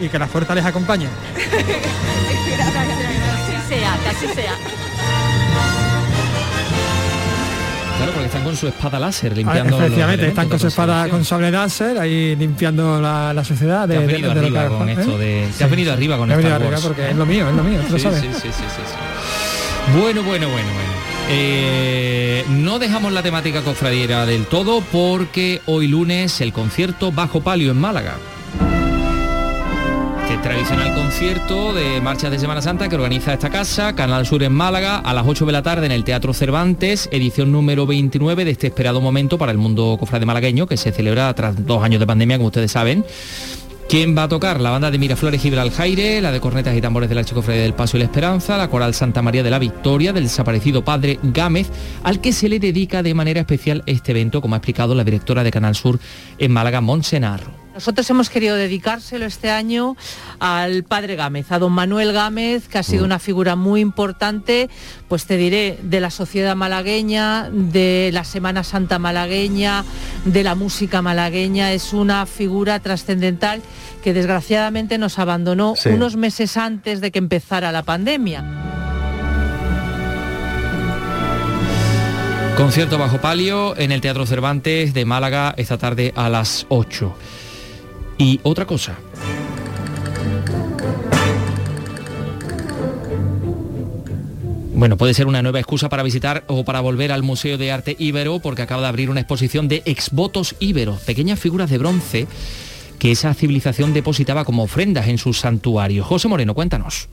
y 0.00 0.08
que 0.08 0.18
la 0.18 0.26
fuerza 0.26 0.54
les 0.54 0.64
acompañe. 0.64 1.06
así 3.38 3.68
sea, 3.68 3.98
que 4.02 4.08
así 4.08 4.26
sea. 4.34 4.87
Están 8.38 8.44
con 8.44 8.56
su 8.56 8.66
espada 8.68 8.98
láser 8.98 9.36
limpiando. 9.36 9.76
Ah, 9.78 9.84
Efectivamente, 9.84 10.22
los 10.22 10.28
están 10.30 10.48
con 10.48 10.58
su 10.58 10.66
espada 10.68 11.08
con 11.08 11.24
sable 11.24 11.50
láser 11.50 11.98
ahí 11.98 12.36
limpiando 12.36 13.00
la, 13.00 13.32
la 13.34 13.44
suciedad 13.44 13.86
Te 13.86 13.94
de, 13.94 13.98
has 13.98 14.06
de- 14.06 14.12
venido 14.12 14.34
de 14.34 14.40
arriba 14.40 14.68
con 14.68 14.88
¿eh? 14.88 14.92
esto 14.98 15.18
de. 15.18 15.48
Te 15.56 15.64
has 15.64 15.70
venido 15.70 15.92
arriba 15.92 16.16
con 16.16 16.30
arriba 16.30 16.58
Wars. 16.58 16.80
porque 16.82 17.10
es 17.10 17.16
lo 17.16 17.26
mío, 17.26 17.48
es 17.48 17.54
lo 17.54 17.64
mío, 17.64 17.80
tú 17.86 17.92
lo 17.92 17.98
Sí, 17.98 18.04
sabes. 18.04 18.20
sí, 18.20 18.28
sí, 18.32 18.40
sí, 18.42 18.48
sí, 18.52 18.62
sí. 18.86 19.92
Bueno, 19.98 20.22
bueno, 20.22 20.48
bueno, 20.48 20.68
bueno. 20.68 20.88
Eh, 21.30 22.44
no 22.48 22.78
dejamos 22.78 23.12
la 23.12 23.22
temática 23.22 23.62
cofradiera 23.62 24.24
del 24.26 24.46
todo 24.46 24.80
porque 24.80 25.60
hoy 25.66 25.86
lunes 25.88 26.40
el 26.40 26.52
concierto 26.52 27.12
Bajo 27.12 27.40
Palio 27.42 27.70
en 27.72 27.78
Málaga. 27.78 28.14
Este 30.28 30.42
tradicional 30.42 30.94
concierto 30.94 31.72
de 31.72 32.02
marchas 32.02 32.30
de 32.30 32.38
Semana 32.38 32.60
Santa 32.60 32.90
que 32.90 32.96
organiza 32.96 33.32
esta 33.32 33.48
casa, 33.48 33.94
Canal 33.94 34.26
Sur 34.26 34.42
en 34.42 34.52
Málaga, 34.52 34.98
a 34.98 35.14
las 35.14 35.26
8 35.26 35.46
de 35.46 35.52
la 35.52 35.62
tarde 35.62 35.86
en 35.86 35.92
el 35.92 36.04
Teatro 36.04 36.34
Cervantes, 36.34 37.08
edición 37.10 37.50
número 37.50 37.86
29 37.86 38.44
de 38.44 38.50
este 38.50 38.66
esperado 38.66 39.00
momento 39.00 39.38
para 39.38 39.52
el 39.52 39.56
mundo 39.56 39.96
cofrade 39.98 40.26
malagueño 40.26 40.66
que 40.66 40.76
se 40.76 40.92
celebra 40.92 41.32
tras 41.32 41.64
dos 41.64 41.82
años 41.82 41.98
de 41.98 42.06
pandemia, 42.06 42.36
como 42.36 42.48
ustedes 42.48 42.70
saben. 42.70 43.06
¿Quién 43.88 44.14
va 44.14 44.24
a 44.24 44.28
tocar? 44.28 44.60
La 44.60 44.68
banda 44.68 44.90
de 44.90 44.98
Miraflores 44.98 45.40
Gibral 45.40 45.70
Jaire, 45.70 46.20
la 46.20 46.30
de 46.30 46.40
cornetas 46.40 46.76
y 46.76 46.82
tambores 46.82 47.08
del 47.08 47.16
Archicofradía 47.16 47.62
del 47.62 47.72
Paso 47.72 47.96
y 47.96 48.00
la 48.00 48.04
Esperanza, 48.04 48.58
la 48.58 48.68
coral 48.68 48.92
Santa 48.92 49.22
María 49.22 49.42
de 49.42 49.50
la 49.50 49.58
Victoria 49.58 50.12
del 50.12 50.24
desaparecido 50.24 50.84
padre 50.84 51.18
Gámez, 51.22 51.70
al 52.02 52.20
que 52.20 52.34
se 52.34 52.50
le 52.50 52.60
dedica 52.60 53.02
de 53.02 53.14
manera 53.14 53.40
especial 53.40 53.82
este 53.86 54.10
evento, 54.10 54.42
como 54.42 54.56
ha 54.56 54.58
explicado 54.58 54.94
la 54.94 55.04
directora 55.04 55.42
de 55.42 55.50
Canal 55.50 55.74
Sur 55.74 55.98
en 56.38 56.52
Málaga, 56.52 56.82
Monsenarro. 56.82 57.67
Nosotros 57.78 58.10
hemos 58.10 58.28
querido 58.28 58.56
dedicárselo 58.56 59.24
este 59.24 59.52
año 59.52 59.96
al 60.40 60.82
padre 60.82 61.14
Gámez, 61.14 61.52
a 61.52 61.60
don 61.60 61.70
Manuel 61.70 62.12
Gámez, 62.12 62.66
que 62.66 62.76
ha 62.78 62.82
sido 62.82 63.04
una 63.04 63.20
figura 63.20 63.54
muy 63.54 63.80
importante, 63.80 64.68
pues 65.06 65.26
te 65.26 65.36
diré, 65.36 65.78
de 65.84 66.00
la 66.00 66.10
sociedad 66.10 66.56
malagueña, 66.56 67.48
de 67.52 68.10
la 68.12 68.24
Semana 68.24 68.64
Santa 68.64 68.98
malagueña, 68.98 69.84
de 70.24 70.42
la 70.42 70.56
música 70.56 71.02
malagueña. 71.02 71.72
Es 71.72 71.92
una 71.92 72.26
figura 72.26 72.80
trascendental 72.80 73.62
que 74.02 74.12
desgraciadamente 74.12 74.98
nos 74.98 75.20
abandonó 75.20 75.76
Sí. 75.76 75.90
unos 75.90 76.16
meses 76.16 76.56
antes 76.56 77.00
de 77.00 77.12
que 77.12 77.20
empezara 77.20 77.70
la 77.70 77.84
pandemia. 77.84 78.42
Concierto 82.56 82.98
bajo 82.98 83.18
palio 83.18 83.76
en 83.78 83.92
el 83.92 84.00
Teatro 84.00 84.26
Cervantes 84.26 84.94
de 84.94 85.04
Málaga 85.04 85.54
esta 85.56 85.78
tarde 85.78 86.12
a 86.16 86.28
las 86.28 86.66
8. 86.70 87.14
Y 88.18 88.40
otra 88.42 88.66
cosa. 88.66 88.98
Bueno, 94.74 94.96
puede 94.96 95.12
ser 95.12 95.26
una 95.26 95.42
nueva 95.42 95.58
excusa 95.58 95.88
para 95.88 96.04
visitar 96.04 96.44
o 96.46 96.64
para 96.64 96.80
volver 96.80 97.10
al 97.10 97.24
Museo 97.24 97.58
de 97.58 97.72
Arte 97.72 97.96
Íbero 97.98 98.38
porque 98.38 98.62
acaba 98.62 98.82
de 98.82 98.88
abrir 98.88 99.10
una 99.10 99.18
exposición 99.18 99.66
de 99.66 99.82
exvotos 99.86 100.54
íberos, 100.60 101.00
pequeñas 101.00 101.40
figuras 101.40 101.68
de 101.68 101.78
bronce 101.78 102.28
que 103.00 103.10
esa 103.10 103.34
civilización 103.34 103.92
depositaba 103.92 104.44
como 104.44 104.62
ofrendas 104.62 105.08
en 105.08 105.18
sus 105.18 105.38
santuarios. 105.38 106.06
José 106.06 106.28
Moreno, 106.28 106.54
cuéntanos. 106.54 107.08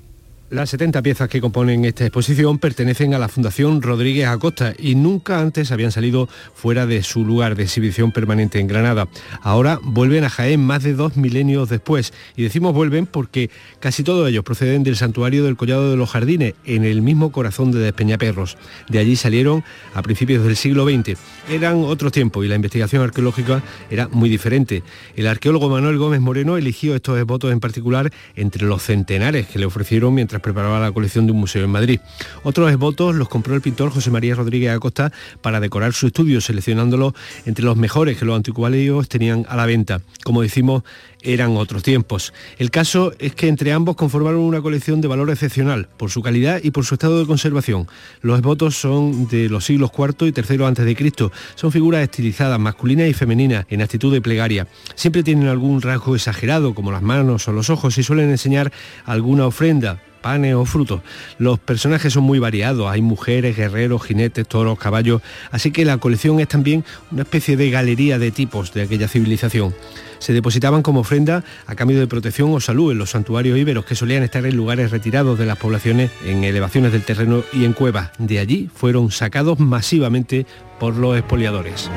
Las 0.51 0.69
70 0.69 1.01
piezas 1.01 1.27
que 1.27 1.41
componen 1.41 1.85
esta 1.85 2.05
exposición 2.05 2.59
pertenecen 2.59 3.15
a 3.15 3.19
la 3.19 3.29
Fundación 3.29 3.81
Rodríguez 3.81 4.27
Acosta 4.27 4.75
y 4.77 4.93
nunca 4.93 5.39
antes 5.39 5.71
habían 5.71 5.91
salido 5.91 6.29
fuera 6.53 6.85
de 6.85 7.01
su 7.01 7.25
lugar 7.25 7.55
de 7.55 7.63
exhibición 7.63 8.11
permanente 8.11 8.59
en 8.59 8.67
Granada. 8.67 9.07
Ahora 9.41 9.79
vuelven 9.81 10.23
a 10.23 10.29
Jaén 10.29 10.63
más 10.63 10.83
de 10.83 10.93
dos 10.93 11.17
milenios 11.17 11.67
después. 11.69 12.13
Y 12.35 12.43
decimos 12.43 12.75
vuelven 12.75 13.07
porque 13.07 13.49
casi 13.79 14.03
todos 14.03 14.29
ellos 14.29 14.43
proceden 14.43 14.83
del 14.83 14.97
santuario 14.97 15.43
del 15.43 15.57
Collado 15.57 15.89
de 15.89 15.97
los 15.97 16.11
Jardines, 16.11 16.53
en 16.63 16.85
el 16.85 17.01
mismo 17.01 17.31
corazón 17.31 17.71
de 17.71 17.79
Despeñaperros. 17.79 18.55
De 18.87 18.99
allí 18.99 19.15
salieron 19.15 19.63
a 19.95 20.03
principios 20.03 20.43
del 20.45 20.55
siglo 20.55 20.85
XX. 20.85 21.17
Eran 21.49 21.77
otros 21.77 22.11
tiempos 22.11 22.45
y 22.45 22.49
la 22.49 22.55
investigación 22.55 23.01
arqueológica 23.01 23.63
era 23.89 24.07
muy 24.09 24.29
diferente. 24.29 24.83
El 25.15 25.25
arqueólogo 25.25 25.69
Manuel 25.69 25.97
Gómez 25.97 26.21
Moreno 26.21 26.55
eligió 26.55 26.93
estos 26.93 27.19
votos 27.25 27.51
en 27.51 27.59
particular 27.59 28.11
entre 28.35 28.67
los 28.67 28.83
centenares 28.83 29.47
que 29.47 29.57
le 29.57 29.65
ofrecieron 29.65 30.13
mientras 30.13 30.34
preparaba 30.41 30.79
la 30.79 30.91
colección 30.91 31.25
de 31.25 31.31
un 31.31 31.39
museo 31.39 31.63
en 31.63 31.69
Madrid. 31.69 31.99
Otros 32.43 32.71
esbotos 32.71 33.15
los 33.15 33.29
compró 33.29 33.55
el 33.55 33.61
pintor 33.61 33.91
José 33.91 34.11
María 34.11 34.35
Rodríguez 34.35 34.71
Acosta 34.71 35.11
para 35.41 35.59
decorar 35.59 35.93
su 35.93 36.07
estudio, 36.07 36.41
seleccionándolos 36.41 37.13
entre 37.45 37.65
los 37.65 37.77
mejores 37.77 38.17
que 38.17 38.25
los 38.25 38.35
anticuarios 38.35 39.07
tenían 39.09 39.45
a 39.49 39.55
la 39.55 39.65
venta. 39.65 40.01
Como 40.23 40.41
decimos, 40.41 40.83
eran 41.25 41.57
otros 41.57 41.83
tiempos. 41.83 42.33
El 42.57 42.71
caso 42.71 43.13
es 43.19 43.35
que 43.35 43.47
entre 43.47 43.73
ambos 43.73 43.95
conformaron 43.95 44.41
una 44.41 44.61
colección 44.61 45.01
de 45.01 45.07
valor 45.07 45.29
excepcional 45.29 45.87
por 45.97 46.11
su 46.11 46.21
calidad 46.21 46.59
y 46.63 46.71
por 46.71 46.85
su 46.85 46.95
estado 46.95 47.19
de 47.19 47.25
conservación. 47.25 47.87
Los 48.21 48.37
esbotos 48.37 48.75
son 48.75 49.27
de 49.27 49.49
los 49.49 49.65
siglos 49.65 49.91
IV 49.97 50.27
y 50.27 50.33
III 50.35 50.65
antes 50.65 50.85
de 50.85 50.95
Cristo. 50.95 51.31
Son 51.55 51.71
figuras 51.71 52.03
estilizadas, 52.03 52.59
masculinas 52.59 53.09
y 53.09 53.13
femeninas, 53.13 53.65
en 53.69 53.81
actitud 53.81 54.13
de 54.13 54.21
plegaria. 54.21 54.67
Siempre 54.95 55.23
tienen 55.23 55.47
algún 55.47 55.81
rasgo 55.81 56.15
exagerado, 56.15 56.75
como 56.75 56.91
las 56.91 57.01
manos 57.01 57.47
o 57.47 57.51
los 57.51 57.69
ojos, 57.69 57.97
y 57.97 58.03
suelen 58.03 58.29
enseñar 58.29 58.71
alguna 59.05 59.47
ofrenda 59.47 60.01
panes 60.25 60.55
o 60.55 60.65
frutos. 60.65 61.01
Los 61.37 61.59
personajes 61.59 62.11
son 62.11 62.23
muy 62.23 62.39
variados, 62.39 62.91
hay 62.91 63.03
mujeres, 63.03 63.55
guerreros, 63.55 64.03
jinetes, 64.03 64.47
toros, 64.47 64.79
caballos, 64.79 65.21
así 65.51 65.69
que 65.69 65.85
la 65.85 65.99
colección 65.99 66.39
es 66.39 66.47
también 66.47 66.83
una 67.11 67.21
especie 67.21 67.55
de 67.55 67.69
galería 67.69 68.17
de 68.17 68.31
tipos 68.31 68.73
de 68.73 68.81
aquella 68.81 69.07
civilización. 69.07 69.75
Se 70.17 70.33
depositaban 70.33 70.81
como 70.81 71.01
ofrenda 71.01 71.43
a 71.67 71.75
cambio 71.75 71.99
de 71.99 72.07
protección 72.07 72.51
o 72.55 72.59
salud 72.59 72.91
en 72.91 72.97
los 72.97 73.11
santuarios 73.11 73.55
íberos 73.55 73.85
que 73.85 73.93
solían 73.93 74.23
estar 74.23 74.43
en 74.47 74.57
lugares 74.57 74.89
retirados 74.89 75.37
de 75.37 75.45
las 75.45 75.59
poblaciones, 75.59 76.09
en 76.25 76.43
elevaciones 76.43 76.91
del 76.91 77.03
terreno 77.03 77.43
y 77.53 77.65
en 77.65 77.73
cuevas. 77.73 78.09
De 78.17 78.39
allí 78.39 78.67
fueron 78.73 79.11
sacados 79.11 79.59
masivamente 79.59 80.47
por 80.79 80.95
los 80.95 81.15
expoliadores. 81.19 81.91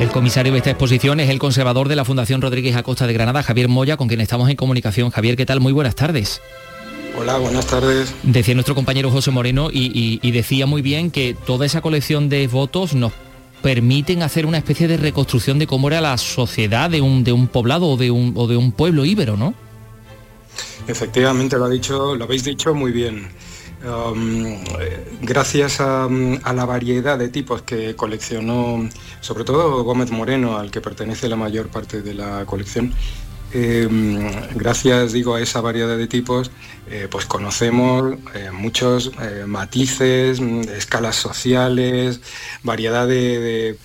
El 0.00 0.08
comisario 0.08 0.50
de 0.50 0.58
esta 0.58 0.70
exposición 0.70 1.20
es 1.20 1.30
el 1.30 1.38
conservador 1.38 1.86
de 1.88 1.94
la 1.94 2.04
Fundación 2.04 2.42
Rodríguez 2.42 2.74
Acosta 2.74 3.06
de 3.06 3.12
Granada, 3.12 3.44
Javier 3.44 3.68
Moya, 3.68 3.96
con 3.96 4.08
quien 4.08 4.20
estamos 4.20 4.50
en 4.50 4.56
comunicación. 4.56 5.10
Javier, 5.10 5.36
¿qué 5.36 5.46
tal? 5.46 5.60
Muy 5.60 5.72
buenas 5.72 5.94
tardes. 5.94 6.40
Hola, 7.20 7.38
buenas 7.38 7.66
tardes. 7.66 8.14
Decía 8.22 8.54
nuestro 8.54 8.76
compañero 8.76 9.10
José 9.10 9.32
Moreno 9.32 9.70
y, 9.72 9.86
y- 9.98 10.20
y 10.22 10.30
decía 10.30 10.66
muy 10.66 10.82
bien 10.82 11.10
que 11.10 11.34
toda 11.34 11.66
esa 11.66 11.80
colección 11.80 12.28
de 12.28 12.46
votos 12.46 12.94
nos 12.94 13.12
permiten 13.60 14.22
hacer 14.22 14.46
una 14.46 14.58
especie 14.58 14.86
de 14.86 14.96
reconstrucción 14.96 15.58
de 15.58 15.66
cómo 15.66 15.88
era 15.88 16.00
la 16.00 16.16
sociedad 16.16 16.88
de 16.90 17.00
un, 17.00 17.24
de 17.24 17.32
un 17.32 17.48
poblado 17.48 17.86
o 17.88 17.96
de 17.96 18.12
un, 18.12 18.34
o 18.36 18.46
de 18.46 18.56
un 18.56 18.70
pueblo 18.70 19.04
íbero, 19.04 19.36
¿no? 19.36 19.52
Efectivamente, 20.86 21.58
lo, 21.58 21.64
ha 21.64 21.68
dicho, 21.68 22.14
lo 22.14 22.24
habéis 22.24 22.44
dicho 22.44 22.72
muy 22.72 22.92
bien. 22.92 23.28
Um, 23.84 24.56
gracias 25.22 25.80
a, 25.80 26.04
a 26.04 26.52
la 26.52 26.64
variedad 26.66 27.18
de 27.18 27.28
tipos 27.28 27.62
que 27.62 27.94
coleccionó, 27.96 28.88
sobre 29.20 29.44
todo 29.44 29.82
Gómez 29.84 30.10
Moreno, 30.12 30.56
al 30.56 30.70
que 30.70 30.80
pertenece 30.80 31.28
la 31.28 31.36
mayor 31.36 31.68
parte 31.68 32.02
de 32.02 32.14
la 32.14 32.44
colección, 32.44 32.92
eh, 33.52 33.88
gracias 34.54 35.12
digo 35.12 35.34
a 35.34 35.40
esa 35.40 35.60
variedad 35.60 35.96
de 35.96 36.06
tipos, 36.06 36.50
eh, 36.90 37.06
pues 37.10 37.26
conocemos 37.26 38.16
eh, 38.34 38.50
muchos 38.50 39.12
eh, 39.20 39.44
matices, 39.46 40.40
mm, 40.40 40.60
escalas 40.76 41.16
sociales, 41.16 42.20
variedad 42.62 43.06
de, 43.06 43.78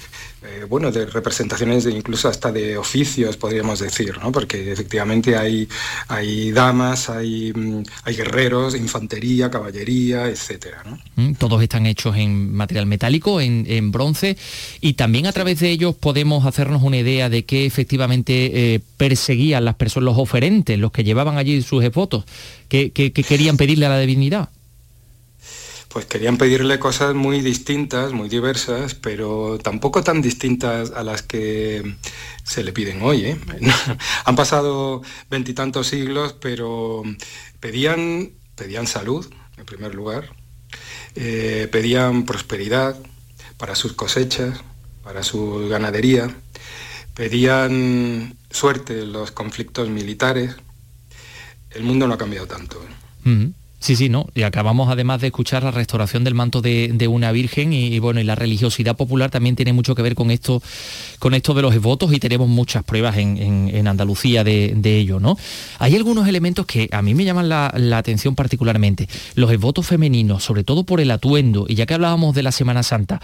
eh, 0.45 0.65
bueno, 0.69 0.91
de 0.91 1.05
representaciones 1.05 1.83
de 1.83 1.91
incluso 1.91 2.27
hasta 2.29 2.51
de 2.51 2.77
oficios, 2.77 3.37
podríamos 3.37 3.79
decir, 3.79 4.17
¿no? 4.21 4.31
Porque 4.31 4.71
efectivamente 4.71 5.35
hay, 5.37 5.67
hay 6.07 6.51
damas, 6.51 7.09
hay, 7.09 7.51
mm, 7.53 7.83
hay 8.03 8.15
guerreros, 8.15 8.75
infantería, 8.75 9.49
caballería, 9.49 10.27
etcétera, 10.27 10.83
¿no? 10.85 10.99
Mm, 11.15 11.33
Todos 11.35 11.61
están 11.63 11.85
hechos 11.85 12.15
en 12.17 12.53
material 12.53 12.85
metálico, 12.85 13.41
en, 13.41 13.65
en 13.67 13.91
bronce, 13.91 14.37
y 14.81 14.93
también 14.93 15.27
a 15.27 15.31
través 15.31 15.59
de 15.59 15.69
ellos 15.69 15.95
podemos 15.95 16.45
hacernos 16.45 16.83
una 16.83 16.97
idea 16.97 17.29
de 17.29 17.45
qué 17.45 17.65
efectivamente 17.65 18.73
eh, 18.75 18.79
perseguían 18.97 19.65
las 19.65 19.75
personas, 19.75 20.05
los 20.05 20.17
oferentes, 20.17 20.77
los 20.79 20.91
que 20.91 21.03
llevaban 21.03 21.37
allí 21.37 21.61
sus 21.61 21.83
votos, 21.91 22.25
que, 22.69 22.91
que- 22.91 23.11
que 23.11 23.23
querían 23.23 23.57
pedirle 23.57 23.85
a 23.85 23.89
la 23.89 23.99
divinidad. 23.99 24.49
Pues 25.93 26.07
querían 26.07 26.37
pedirle 26.37 26.79
cosas 26.79 27.13
muy 27.13 27.41
distintas, 27.41 28.13
muy 28.13 28.27
diversas, 28.27 28.95
pero 28.95 29.59
tampoco 29.59 30.01
tan 30.03 30.23
distintas 30.23 30.89
a 30.89 31.03
las 31.03 31.21
que 31.21 31.97
se 32.43 32.63
le 32.63 32.73
piden 32.73 33.03
hoy. 33.03 33.25
¿eh? 33.25 33.39
Han 34.25 34.35
pasado 34.35 35.03
veintitantos 35.29 35.85
siglos, 35.85 36.33
pero 36.33 37.03
pedían, 37.59 38.31
pedían 38.55 38.87
salud, 38.87 39.31
en 39.55 39.65
primer 39.65 39.93
lugar, 39.93 40.31
eh, 41.13 41.69
pedían 41.71 42.25
prosperidad 42.25 42.97
para 43.57 43.75
sus 43.75 43.93
cosechas, 43.93 44.61
para 45.03 45.21
su 45.21 45.67
ganadería, 45.69 46.35
pedían 47.13 48.35
suerte 48.49 49.01
en 49.01 49.13
los 49.13 49.29
conflictos 49.29 49.89
militares. 49.89 50.55
El 51.69 51.83
mundo 51.83 52.07
no 52.07 52.15
ha 52.15 52.17
cambiado 52.17 52.47
tanto. 52.47 52.83
¿eh? 52.83 53.51
Sí, 53.83 53.97
sí, 53.97 54.07
¿no? 54.07 54.27
Y 54.33 54.43
acabamos 54.43 54.89
además 54.89 55.19
de 55.19 55.27
escuchar 55.27 55.61
la 55.63 55.71
restauración 55.71 56.23
del 56.23 56.35
manto 56.35 56.61
de, 56.61 57.05
una 57.11 57.33
virgen 57.33 57.73
y, 57.73 57.99
bueno, 57.99 58.21
y 58.21 58.23
la 58.23 58.33
religiosidad 58.33 58.95
popular 58.95 59.29
también 59.29 59.57
tiene 59.57 59.73
mucho 59.73 59.93
que 59.93 60.01
ver 60.01 60.15
con 60.15 60.31
esto, 60.31 60.63
con 61.19 61.33
esto 61.33 61.53
de 61.53 61.63
los 61.63 61.77
votos 61.81 62.13
y 62.13 62.19
tenemos 62.21 62.47
muchas 62.47 62.85
pruebas 62.85 63.17
en, 63.17 63.85
Andalucía 63.85 64.45
de, 64.45 64.97
ello, 64.97 65.19
¿no? 65.19 65.37
Hay 65.79 65.97
algunos 65.97 66.29
elementos 66.29 66.65
que 66.65 66.87
a 66.93 67.01
mí 67.01 67.13
me 67.13 67.25
llaman 67.25 67.49
la, 67.49 67.97
atención 67.97 68.35
particularmente. 68.35 69.09
Los 69.35 69.53
votos 69.57 69.85
femeninos, 69.85 70.45
sobre 70.45 70.63
todo 70.63 70.85
por 70.85 71.01
el 71.01 71.11
atuendo, 71.11 71.65
y 71.67 71.75
ya 71.75 71.85
que 71.85 71.93
hablábamos 71.93 72.35
de 72.35 72.43
la 72.43 72.53
Semana 72.53 72.83
Santa, 72.83 73.19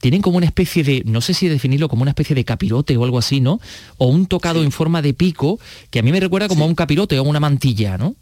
tienen 0.00 0.22
como 0.22 0.38
una 0.38 0.46
especie 0.46 0.82
de, 0.82 1.04
no 1.06 1.20
sé 1.20 1.34
si 1.34 1.46
definirlo 1.46 1.88
como 1.88 2.02
una 2.02 2.10
especie 2.10 2.34
de 2.34 2.44
capirote 2.44 2.96
o 2.96 3.04
algo 3.04 3.18
así, 3.18 3.40
¿no? 3.40 3.60
O 3.96 4.08
un 4.08 4.26
tocado 4.26 4.64
en 4.64 4.72
forma 4.72 5.02
de 5.02 5.14
pico, 5.14 5.60
que 5.90 6.00
a 6.00 6.02
mí 6.02 6.10
me 6.10 6.18
recuerda 6.18 6.48
como 6.48 6.64
a 6.64 6.66
un 6.66 6.74
capirote 6.74 7.16
o 7.20 7.22
una 7.22 7.38
mantilla, 7.38 7.96
¿no? 7.96 8.16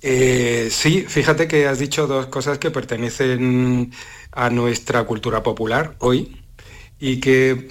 Eh, 0.00 0.68
sí, 0.70 1.04
fíjate 1.08 1.48
que 1.48 1.66
has 1.66 1.78
dicho 1.78 2.06
dos 2.06 2.26
cosas 2.26 2.58
que 2.58 2.70
pertenecen 2.70 3.92
a 4.32 4.50
nuestra 4.50 5.04
cultura 5.04 5.42
popular 5.42 5.96
hoy 5.98 6.40
y 7.00 7.18
que, 7.20 7.68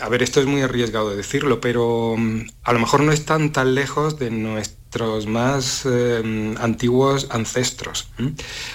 a 0.00 0.08
ver, 0.08 0.22
esto 0.22 0.40
es 0.40 0.46
muy 0.46 0.62
arriesgado 0.62 1.10
de 1.10 1.16
decirlo, 1.16 1.60
pero 1.60 2.16
mm, 2.16 2.48
a 2.64 2.72
lo 2.72 2.80
mejor 2.80 3.02
no 3.02 3.12
están 3.12 3.52
tan 3.52 3.74
lejos 3.74 4.18
de 4.18 4.30
nuestros 4.30 5.26
más 5.26 5.86
em, 5.86 6.56
antiguos 6.58 7.28
ancestros, 7.30 8.08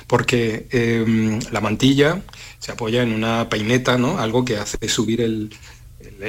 porque 0.07 0.67
em, 0.71 1.39
la 1.51 1.59
mantilla 1.61 2.21
se 2.59 2.71
apoya 2.71 3.03
en 3.03 3.13
una 3.13 3.49
peineta, 3.49 3.97
¿no? 3.97 4.19
algo 4.19 4.45
que 4.45 4.57
hace 4.57 4.87
subir 4.87 5.21
el, 5.21 5.49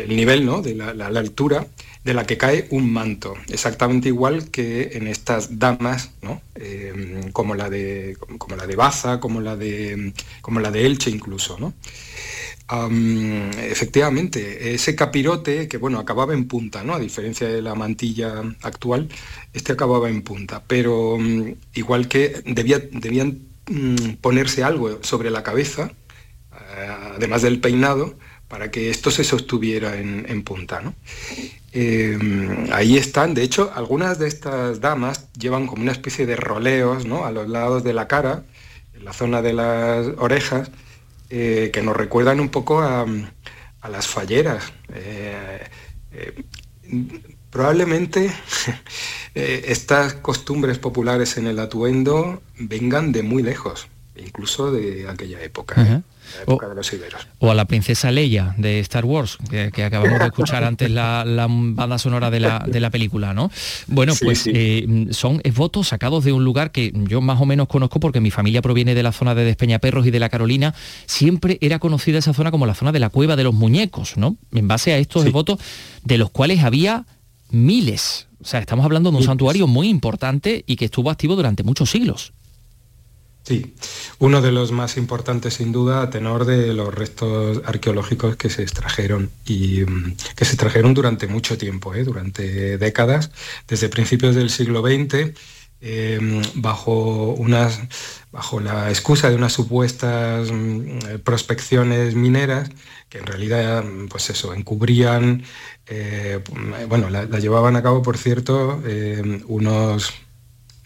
nivel 0.08 0.44
¿no? 0.44 0.62
de 0.62 0.74
la 0.74 1.06
altura 1.06 1.66
de 2.04 2.12
la 2.12 2.26
que 2.26 2.36
cae 2.36 2.66
un 2.70 2.92
manto, 2.92 3.34
exactamente 3.48 4.08
igual 4.08 4.50
que 4.50 4.90
en 4.92 5.08
estas 5.08 5.58
damas, 5.58 6.10
eh, 6.54 7.30
como, 7.32 7.54
la 7.54 7.70
de, 7.70 8.18
como 8.36 8.56
la 8.56 8.66
de 8.66 8.76
Baza, 8.76 9.20
como 9.20 9.40
la 9.40 9.56
de, 9.56 10.12
como 10.42 10.60
la 10.60 10.70
de 10.70 10.84
Elche 10.84 11.10
incluso. 11.10 11.58
¿no? 11.58 11.74
efectivamente, 13.58 14.74
ese 14.74 14.94
capirote 14.94 15.68
que 15.68 15.76
bueno, 15.76 15.98
acababa 15.98 16.34
en 16.34 16.46
punta, 16.48 16.82
¿no? 16.82 16.94
a 16.94 16.98
diferencia 16.98 17.48
de 17.48 17.62
la 17.62 17.74
mantilla 17.74 18.42
actual, 18.62 19.08
este 19.52 19.72
acababa 19.72 20.10
en 20.10 20.22
punta, 20.22 20.62
pero 20.66 21.16
mm, 21.18 21.54
igual 21.74 22.08
que 22.08 22.42
debía, 22.44 22.80
debían 22.90 23.40
mm, 23.66 24.14
ponerse 24.20 24.64
algo 24.64 24.98
sobre 25.02 25.30
la 25.30 25.42
cabeza, 25.42 25.92
eh, 26.52 26.88
además 27.16 27.42
del 27.42 27.60
peinado, 27.60 28.16
para 28.48 28.70
que 28.70 28.90
esto 28.90 29.10
se 29.10 29.24
sostuviera 29.24 29.96
en, 29.96 30.42
punta. 30.42 30.80
¿no? 30.80 30.94
Em, 31.72 32.72
ahí 32.72 32.96
están, 32.96 33.34
de 33.34 33.42
hecho, 33.42 33.72
algunas 33.74 34.18
de 34.18 34.28
estas 34.28 34.80
damas 34.80 35.28
llevan 35.38 35.66
como 35.66 35.82
una 35.82 35.92
especie 35.92 36.26
de 36.26 36.36
roleos 36.36 37.06
¿no? 37.06 37.24
a 37.24 37.32
los 37.32 37.48
lados 37.48 37.84
de 37.84 37.94
la 37.94 38.06
cara, 38.06 38.44
en 38.94 39.04
la 39.04 39.12
zona 39.12 39.42
de 39.42 39.54
las 39.54 40.06
orejas, 40.18 40.70
eh, 41.30 41.70
que 41.72 41.82
nos 41.82 41.96
recuerdan 41.96 42.38
un 42.40 42.48
poco 42.48 42.80
a, 42.80 43.06
las 43.90 44.06
falleras. 44.06 44.72
Eh, 44.94 45.60
eh, 46.12 46.44
probablemente 47.50 48.32
estas 49.34 50.14
costumbres 50.14 50.78
populares 50.78 51.36
en 51.36 51.46
el 51.46 51.58
atuendo 51.58 52.42
vengan 52.58 53.12
de 53.12 53.22
muy 53.22 53.42
lejos, 53.42 53.88
incluso 54.16 54.72
de 54.72 55.08
aquella 55.08 55.42
época 55.42 56.02
o, 56.46 56.58
O 57.38 57.50
a 57.50 57.54
la 57.54 57.64
princesa 57.64 58.10
Leia 58.10 58.54
de 58.58 58.80
Star 58.80 59.04
Wars, 59.04 59.38
que, 59.50 59.84
acabamos 59.84 60.18
de 60.18 60.26
escuchar 60.26 60.64
antes 60.64 60.90
la, 60.90 61.24
banda 61.48 61.98
sonora 61.98 62.30
de 62.30 62.40
la, 62.40 62.90
película, 62.90 63.34
¿no? 63.34 63.50
Bueno, 63.86 64.14
pues 64.20 64.44
eh, 64.46 65.06
son 65.10 65.40
votos 65.54 65.88
sacados 65.88 66.24
de 66.24 66.32
un 66.32 66.44
lugar 66.44 66.70
que 66.70 66.92
yo 66.94 67.20
más 67.20 67.40
o 67.40 67.46
menos 67.46 67.68
conozco 67.68 68.00
porque 68.00 68.20
mi 68.20 68.30
familia 68.30 68.62
proviene 68.62 68.94
de 68.94 69.02
la 69.02 69.12
zona 69.12 69.34
de 69.34 69.44
Despeñaperros 69.44 70.06
y 70.06 70.10
de 70.10 70.20
la 70.20 70.28
Carolina. 70.28 70.74
Siempre 71.06 71.58
era 71.60 71.78
conocida 71.78 72.18
esa 72.18 72.34
zona 72.34 72.50
como 72.50 72.66
la 72.66 72.74
zona 72.74 72.92
de 72.92 73.00
la 73.00 73.10
cueva 73.10 73.36
de 73.36 73.44
los 73.44 73.54
muñecos, 73.54 74.16
¿no? 74.16 74.36
En 74.52 74.68
base 74.68 74.92
a 74.92 74.98
estos 74.98 75.30
votos 75.32 75.58
de 76.04 76.18
los 76.18 76.30
cuales 76.30 76.62
había 76.62 77.06
miles. 77.50 78.28
O 78.42 78.46
sea, 78.46 78.60
estamos 78.60 78.84
hablando 78.84 79.10
de 79.10 79.16
un 79.16 79.22
santuario 79.22 79.66
muy 79.66 79.88
importante 79.88 80.64
y 80.66 80.76
que 80.76 80.84
estuvo 80.84 81.10
activo 81.10 81.36
durante 81.36 81.62
muchos 81.62 81.90
siglos. 81.90 82.32
Sí, 83.44 83.74
uno 84.20 84.40
de 84.40 84.52
los 84.52 84.72
más 84.72 84.96
importantes 84.96 85.54
sin 85.54 85.70
duda 85.70 86.00
a 86.00 86.08
tenor 86.08 86.46
de 86.46 86.72
los 86.72 86.94
restos 86.94 87.60
arqueológicos 87.66 88.36
que 88.36 88.48
se 88.48 88.62
extrajeron 88.62 89.30
y 89.44 89.82
mm, 89.84 90.16
que 90.34 90.46
se 90.46 90.52
extrajeron 90.52 90.94
durante 90.94 91.26
mucho 91.26 91.58
tiempo, 91.58 91.94
¿eh? 91.94 92.04
durante 92.04 92.78
décadas, 92.78 93.30
desde 93.68 93.90
principios 93.90 94.34
del 94.34 94.48
siglo 94.48 94.80
XX, 94.80 95.34
em, 95.82 96.42
bajo, 96.54 97.34
unas, 97.34 97.80
bajo 98.32 98.60
la 98.60 98.88
excusa 98.88 99.28
de 99.28 99.36
unas 99.36 99.52
supuestas 99.52 100.50
mm, 100.50 101.20
prospecciones 101.22 102.14
mineras 102.14 102.70
que 103.10 103.18
en 103.18 103.26
realidad, 103.26 103.84
mm, 103.84 104.08
pues 104.08 104.30
eso, 104.30 104.54
encubrían, 104.54 105.44
eh, 105.86 106.40
bueno, 106.88 107.10
la, 107.10 107.26
llevaban 107.26 107.76
a 107.76 107.82
cabo, 107.82 108.02
por 108.02 108.16
cierto, 108.16 108.82
em, 108.86 109.42
unos 109.46 110.14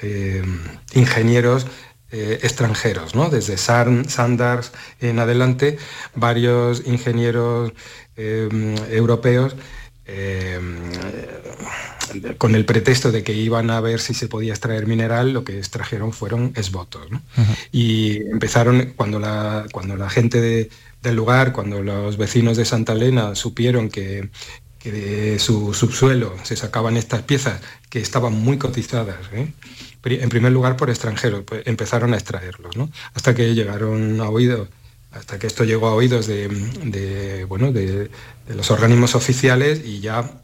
em, 0.00 0.60
ingenieros 0.94 1.66
eh, 2.10 2.40
extranjeros, 2.42 3.14
¿no? 3.14 3.28
desde 3.28 3.58
Sanders 3.58 4.72
en 5.00 5.18
adelante, 5.18 5.78
varios 6.14 6.82
ingenieros 6.86 7.72
eh, 8.16 8.48
europeos 8.90 9.54
eh, 10.06 10.58
con 12.38 12.54
el 12.54 12.64
pretexto 12.64 13.12
de 13.12 13.22
que 13.22 13.34
iban 13.34 13.70
a 13.70 13.82
ver 13.82 14.00
si 14.00 14.14
se 14.14 14.26
podía 14.26 14.54
extraer 14.54 14.86
mineral, 14.86 15.34
lo 15.34 15.44
que 15.44 15.58
extrajeron 15.58 16.14
fueron 16.14 16.54
esbotos. 16.56 17.06
Y 17.72 18.22
empezaron, 18.30 18.94
cuando 18.96 19.18
la, 19.20 19.66
cuando 19.70 19.94
la 19.96 20.08
gente 20.08 20.70
del 21.02 21.14
lugar, 21.14 21.52
cuando 21.52 21.82
los 21.82 22.16
vecinos 22.16 22.56
de 22.56 22.64
Santa 22.64 22.94
Elena 22.94 23.34
supieron 23.34 23.90
que, 23.90 24.30
que 24.78 24.92
de 24.92 25.38
su 25.38 25.74
subsuelo 25.74 26.34
se 26.44 26.56
sacaban 26.56 26.96
estas 26.96 27.22
piezas 27.22 27.60
que 27.90 28.00
estaban 28.00 28.32
muy 28.32 28.58
cotizadas, 28.58 29.16
en 30.04 30.28
primer 30.28 30.52
lugar 30.52 30.76
por 30.76 30.90
extranjeros, 30.90 31.42
pues 31.44 31.62
empezaron 31.66 32.14
a 32.14 32.16
extraerlos, 32.16 32.76
¿no? 32.76 32.90
hasta 33.14 33.34
que 33.34 33.54
llegaron 33.54 34.20
a 34.20 34.28
oídos, 34.28 34.68
hasta 35.10 35.38
que 35.38 35.46
esto 35.46 35.64
llegó 35.64 35.88
a 35.88 35.94
oídos 35.94 36.26
de, 36.26 37.44
bueno, 37.48 37.72
de, 37.72 38.10
los 38.48 38.70
organismos 38.70 39.14
oficiales 39.14 39.82
y 39.84 40.00
ya 40.00 40.42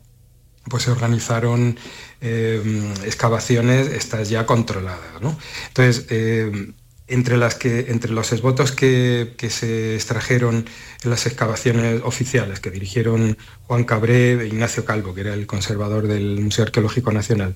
pues 0.69 0.85
se 0.85 0.91
organizaron 0.91 1.79
eh, 2.21 2.93
excavaciones 3.05 3.89
estas 3.89 4.31
ya 4.31 4.47
controladas. 4.47 5.21
¿no? 5.21 5.39
Entonces, 5.69 6.07
eh, 6.11 6.73
entre, 7.07 7.37
las 7.37 7.55
que, 7.55 7.91
entre 7.91 8.13
los 8.13 8.33
esbotos 8.33 8.73
que, 8.73 9.35
se 9.49 9.95
extrajeron 9.95 10.67
en 11.03 11.11
las 11.11 11.27
excavaciones 11.27 12.01
oficiales 12.05 12.61
que 12.61 12.71
dirigieron 12.71 13.37
Juan 13.67 13.85
Cabré 13.85 14.41
e 14.41 14.47
Ignacio 14.47 14.85
Calvo, 14.85 15.15
que 15.15 15.21
era 15.23 15.35
el 15.35 15.47
conservador 15.47 16.09
del 16.09 16.41
Museo 16.41 16.65
Arqueológico 16.65 17.13
Nacional, 17.13 17.55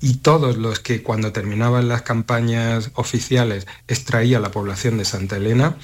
y 0.00 0.18
todos 0.18 0.58
los 0.58 0.80
que 0.80 1.02
cuando 1.02 1.32
terminaban 1.32 1.88
las 1.88 2.02
campañas 2.02 2.90
oficiales 2.94 3.66
extraía 3.88 4.38
la 4.40 4.50
población 4.50 4.98
de 4.98 5.04
Santa 5.04 5.36
Elena, 5.36 5.76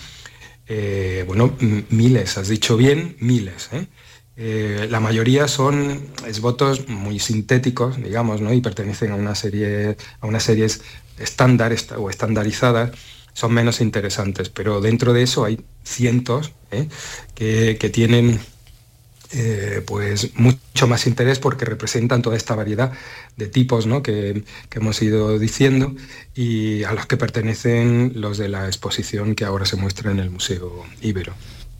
eh, 0.68 1.24
bueno, 1.26 1.56
miles, 1.90 2.36
has 2.38 2.48
dicho 2.48 2.76
bien, 2.76 3.16
miles. 3.20 3.70
¿eh? 3.72 3.86
Eh, 4.38 4.88
la 4.90 5.00
mayoría 5.00 5.48
son 5.48 6.08
esbotos 6.26 6.88
muy 6.88 7.18
sintéticos, 7.18 7.96
digamos, 7.96 8.42
¿no? 8.42 8.52
y 8.52 8.60
pertenecen 8.60 9.12
a 9.12 9.14
una 9.14 9.34
serie, 9.34 9.96
a 10.20 10.26
unas 10.26 10.42
series 10.42 10.82
estándar 11.18 11.74
o 11.96 12.10
estandarizadas 12.10 12.90
son 13.36 13.52
menos 13.52 13.82
interesantes, 13.82 14.48
pero 14.48 14.80
dentro 14.80 15.12
de 15.12 15.22
eso 15.22 15.44
hay 15.44 15.60
cientos 15.84 16.52
¿eh? 16.70 16.88
que, 17.34 17.90
tienen 17.90 18.40
eh, 19.32 19.82
pues 19.86 20.34
mucho 20.36 20.86
más 20.86 21.06
interés 21.06 21.38
porque 21.38 21.66
representan 21.66 22.22
toda 22.22 22.34
esta 22.38 22.54
variedad 22.54 22.92
de 23.36 23.46
tipos 23.48 23.86
que, 24.02 24.42
hemos 24.70 25.02
ido 25.02 25.38
diciendo 25.38 25.94
y 26.34 26.84
a 26.84 26.92
los 26.92 27.04
que 27.04 27.18
pertenecen 27.18 28.12
los 28.14 28.38
de 28.38 28.48
la 28.48 28.68
exposición 28.68 29.34
que 29.34 29.44
ahora 29.44 29.66
se 29.66 29.76
muestra 29.76 30.10
en 30.10 30.18
el 30.18 30.30
Museo 30.30 30.84
Ibero. 31.02 31.34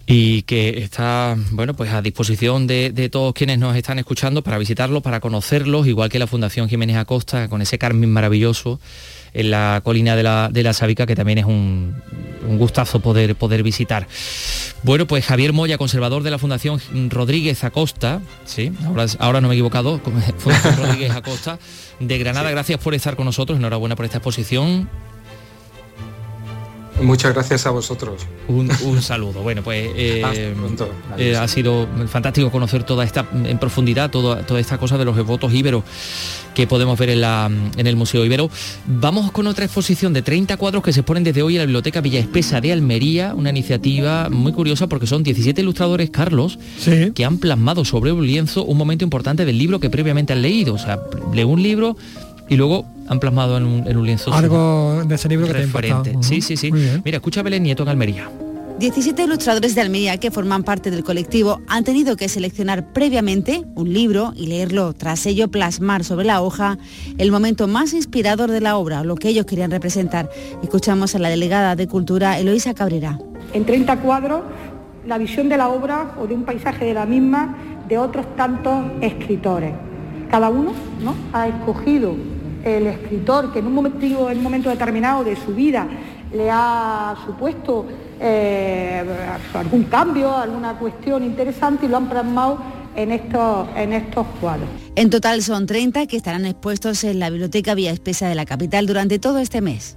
y 0.07 0.43
que 0.43 0.83
está 0.83 1.39
bueno 1.53 1.75
pues 1.75 1.91
a 1.91 2.03
disposición 2.03 2.67
de, 2.67 2.91
de, 2.91 3.09
todos 3.09 3.33
quienes 3.33 3.59
nos 3.59 3.75
están 3.77 3.99
escuchando 3.99 4.43
para 4.43 4.59
visitarlos, 4.59 5.03
para 5.03 5.21
conocerlos, 5.21 5.87
igual 5.87 6.11
que 6.11 6.19
la 6.19 6.27
Fundación 6.27 6.69
Jiménez 6.69 6.97
Acosta 6.97 7.49
con 7.49 7.63
ese 7.63 7.79
Carmen 7.79 8.11
maravilloso 8.11 8.79
en 9.37 9.51
la 9.51 9.83
colina 9.85 10.17
de 10.17 10.23
la, 10.23 10.49
de 10.51 10.63
la 10.63 10.73
Sábica, 10.73 11.05
que 11.05 11.15
también 11.15 11.39
es 11.39 11.45
un, 11.45 11.95
un, 12.49 12.59
gustazo 12.59 13.01
poder, 13.01 13.37
poder 13.37 13.63
visitar. 13.63 14.09
Bueno, 14.83 15.07
pues 15.07 15.27
Javier 15.27 15.53
Moya, 15.53 15.77
conservador 15.77 16.23
de 16.23 16.31
la 16.31 16.39
Fundación 16.39 16.81
Rodríguez 17.11 17.63
Acosta, 17.63 18.23
sí, 18.47 18.73
ahora, 18.87 19.05
ahora 19.19 19.41
no 19.43 19.49
me 19.49 19.55
he 19.55 19.59
equivocado, 19.59 20.01
Fundación 20.39 20.77
Rodríguez 20.79 21.11
Acosta, 21.11 21.59
de 22.01 22.19
Granada, 22.19 22.49
sí. 22.49 22.53
gracias 22.55 22.81
por 22.81 22.95
estar 22.95 23.15
con 23.15 23.27
nosotros, 23.27 23.59
enhorabuena 23.59 23.95
por 23.95 24.07
esta 24.07 24.19
exposición. 24.19 24.89
Muchas 27.01 27.35
gracias 27.35 27.67
a 27.67 27.71
vosotros. 27.71 28.27
Un, 28.49 28.71
un 28.85 29.03
saludo. 29.03 29.43
Bueno, 29.43 29.63
pues 29.63 29.91
eh, 29.97 30.55
eh, 31.19 31.37
ha 31.37 31.49
sido 31.49 31.87
fantástico 32.09 32.51
conocer 32.51 32.85
toda 32.85 33.05
esta 33.05 33.27
en 33.33 33.59
profundidad, 33.59 34.11
toda, 34.11 34.47
toda 34.47 34.61
esta 34.61 34.79
cosa 34.79 34.97
de 34.99 35.05
los 35.05 35.25
votos 35.27 35.53
íberos 35.53 35.85
que 36.55 36.67
podemos 36.67 36.99
ver 36.99 37.11
en, 37.11 37.21
la, 37.21 37.51
en 37.77 37.87
el 37.87 37.97
Museo 37.97 38.25
Ibero. 38.25 38.49
Vamos 38.87 39.31
con 39.31 39.47
otra 39.47 39.67
exposición 39.67 40.15
de 40.15 40.23
30 40.23 40.57
cuadros 40.57 40.83
que 40.83 40.93
se 40.93 41.01
exponen 41.01 41.23
desde 41.23 41.43
hoy 41.43 41.57
en 41.57 41.59
la 41.59 41.67
Biblioteca 41.67 42.01
Villa 42.01 42.19
Espesa 42.19 42.63
de 42.63 42.73
Almería, 42.73 43.35
una 43.35 43.51
iniciativa 43.51 44.31
muy 44.31 44.53
curiosa 44.53 44.87
porque 44.87 45.07
son 45.07 45.23
17 45.23 45.61
ilustradores, 45.61 46.09
Carlos, 46.09 46.59
sí. 46.79 47.13
que 47.15 47.27
han 47.27 47.37
plasmado 47.37 47.85
sobre 47.85 48.11
un 48.11 48.27
lienzo 48.27 48.65
un 48.65 48.79
momento 48.79 49.05
importante 49.05 49.45
del 49.45 49.59
libro 49.59 49.81
que 49.81 49.91
previamente 49.91 50.33
han 50.33 50.41
leído. 50.41 50.73
O 50.73 50.79
sea, 50.79 50.99
lee 51.35 51.45
un 51.45 51.63
libro 51.63 51.97
y 52.49 52.57
luego 52.57 52.87
han 53.09 53.21
plasmado 53.21 53.57
en 53.57 53.65
un, 53.65 53.87
en 53.87 53.97
un 53.97 54.07
lienzo 54.07 54.33
algo 54.33 55.03
de 55.05 55.15
ese 55.15 55.29
libro 55.29 55.47
que 55.47 55.53
referente. 55.53 56.11
te 56.11 56.19
ha 56.19 56.23
Sí, 56.23 56.41
sí, 56.41 56.57
sí. 56.57 56.71
Mira, 56.73 57.17
escucha 57.17 57.41
a 57.41 57.43
Belén 57.43 57.63
Nieto 57.63 57.83
en 57.83 57.89
Almería. 57.89 58.29
17 58.79 59.25
ilustradores 59.25 59.75
de 59.75 59.81
Almería 59.81 60.19
que 60.19 60.31
forman 60.31 60.63
parte 60.63 60.91
del 60.91 61.03
colectivo 61.03 61.63
han 61.67 61.83
tenido 61.83 62.15
que 62.15 62.29
seleccionar 62.29 62.93
previamente 62.93 63.63
un 63.75 63.91
libro 63.91 64.35
y 64.37 64.49
leerlo, 64.49 64.93
tras 64.93 65.25
ello 65.25 65.49
plasmar 65.49 66.05
sobre 66.05 66.27
la 66.27 66.43
hoja 66.43 66.77
el 67.17 67.33
momento 67.33 67.69
más 67.69 67.95
inspirador 67.95 68.51
de 68.51 68.61
la 68.61 68.77
obra, 68.77 69.03
lo 69.03 69.15
que 69.15 69.31
ellos 69.31 69.47
querían 69.47 69.71
representar. 69.71 70.29
Escuchamos 70.63 71.15
a 71.15 71.19
la 71.19 71.31
delegada 71.31 71.75
de 71.75 71.89
Cultura, 71.89 72.39
Eloisa 72.39 72.75
Cabrera. 72.75 73.19
En 73.55 73.65
30 73.65 73.99
cuadros, 74.01 74.43
la 75.07 75.17
visión 75.17 75.49
de 75.49 75.57
la 75.57 75.69
obra 75.71 76.15
o 76.21 76.27
de 76.27 76.35
un 76.35 76.45
paisaje 76.45 76.85
de 76.85 76.93
la 76.93 77.07
misma 77.07 77.57
de 77.89 77.97
otros 77.97 78.27
tantos 78.37 78.85
escritores. 79.01 79.73
Cada 80.31 80.51
uno 80.51 80.73
¿no? 81.03 81.15
ha 81.33 81.49
escogido 81.49 82.15
el 82.67 82.89
escritor 82.89 83.53
que 83.53 83.61
en 83.61 83.67
un 83.67 83.75
momento, 83.75 84.31
en 84.31 84.39
un 84.39 84.43
momento 84.43 84.69
determinado 84.69 85.23
de 85.23 85.37
su 85.37 85.55
vida 85.55 85.87
le 86.33 86.51
ha 86.51 87.15
supuesto 87.25 87.87
eh, 88.21 89.05
algún 89.55 89.85
cambio, 89.85 90.37
alguna 90.37 90.77
cuestión 90.77 91.23
interesante 91.23 91.87
y 91.87 91.89
lo 91.89 91.99
han 91.99 92.09
plasmado 92.09 92.59
en 92.97 93.13
estos, 93.13 93.69
en 93.77 93.93
estos 93.93 94.27
cuadros. 94.41 94.69
En 94.97 95.11
total 95.11 95.43
son 95.43 95.67
30 95.67 96.07
que 96.07 96.17
estarán 96.17 96.45
expuestos 96.45 97.05
en 97.05 97.21
la 97.21 97.31
Biblioteca 97.31 97.75
Vía 97.75 97.93
Espesa 97.93 98.29
de 98.29 98.35
la 98.35 98.47
capital 98.47 98.87
durante 98.87 99.19
todo 99.21 99.39
este 99.39 99.61
mes. 99.61 99.97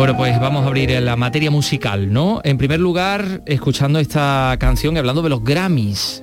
Bueno, 0.00 0.16
pues 0.16 0.40
vamos 0.40 0.64
a 0.64 0.68
abrir 0.68 0.90
la 1.02 1.14
materia 1.14 1.50
musical, 1.50 2.10
¿no? 2.10 2.40
En 2.42 2.56
primer 2.56 2.80
lugar, 2.80 3.42
escuchando 3.44 3.98
esta 3.98 4.56
canción 4.58 4.96
y 4.96 4.98
hablando 4.98 5.20
de 5.20 5.28
los 5.28 5.44
Grammys. 5.44 6.22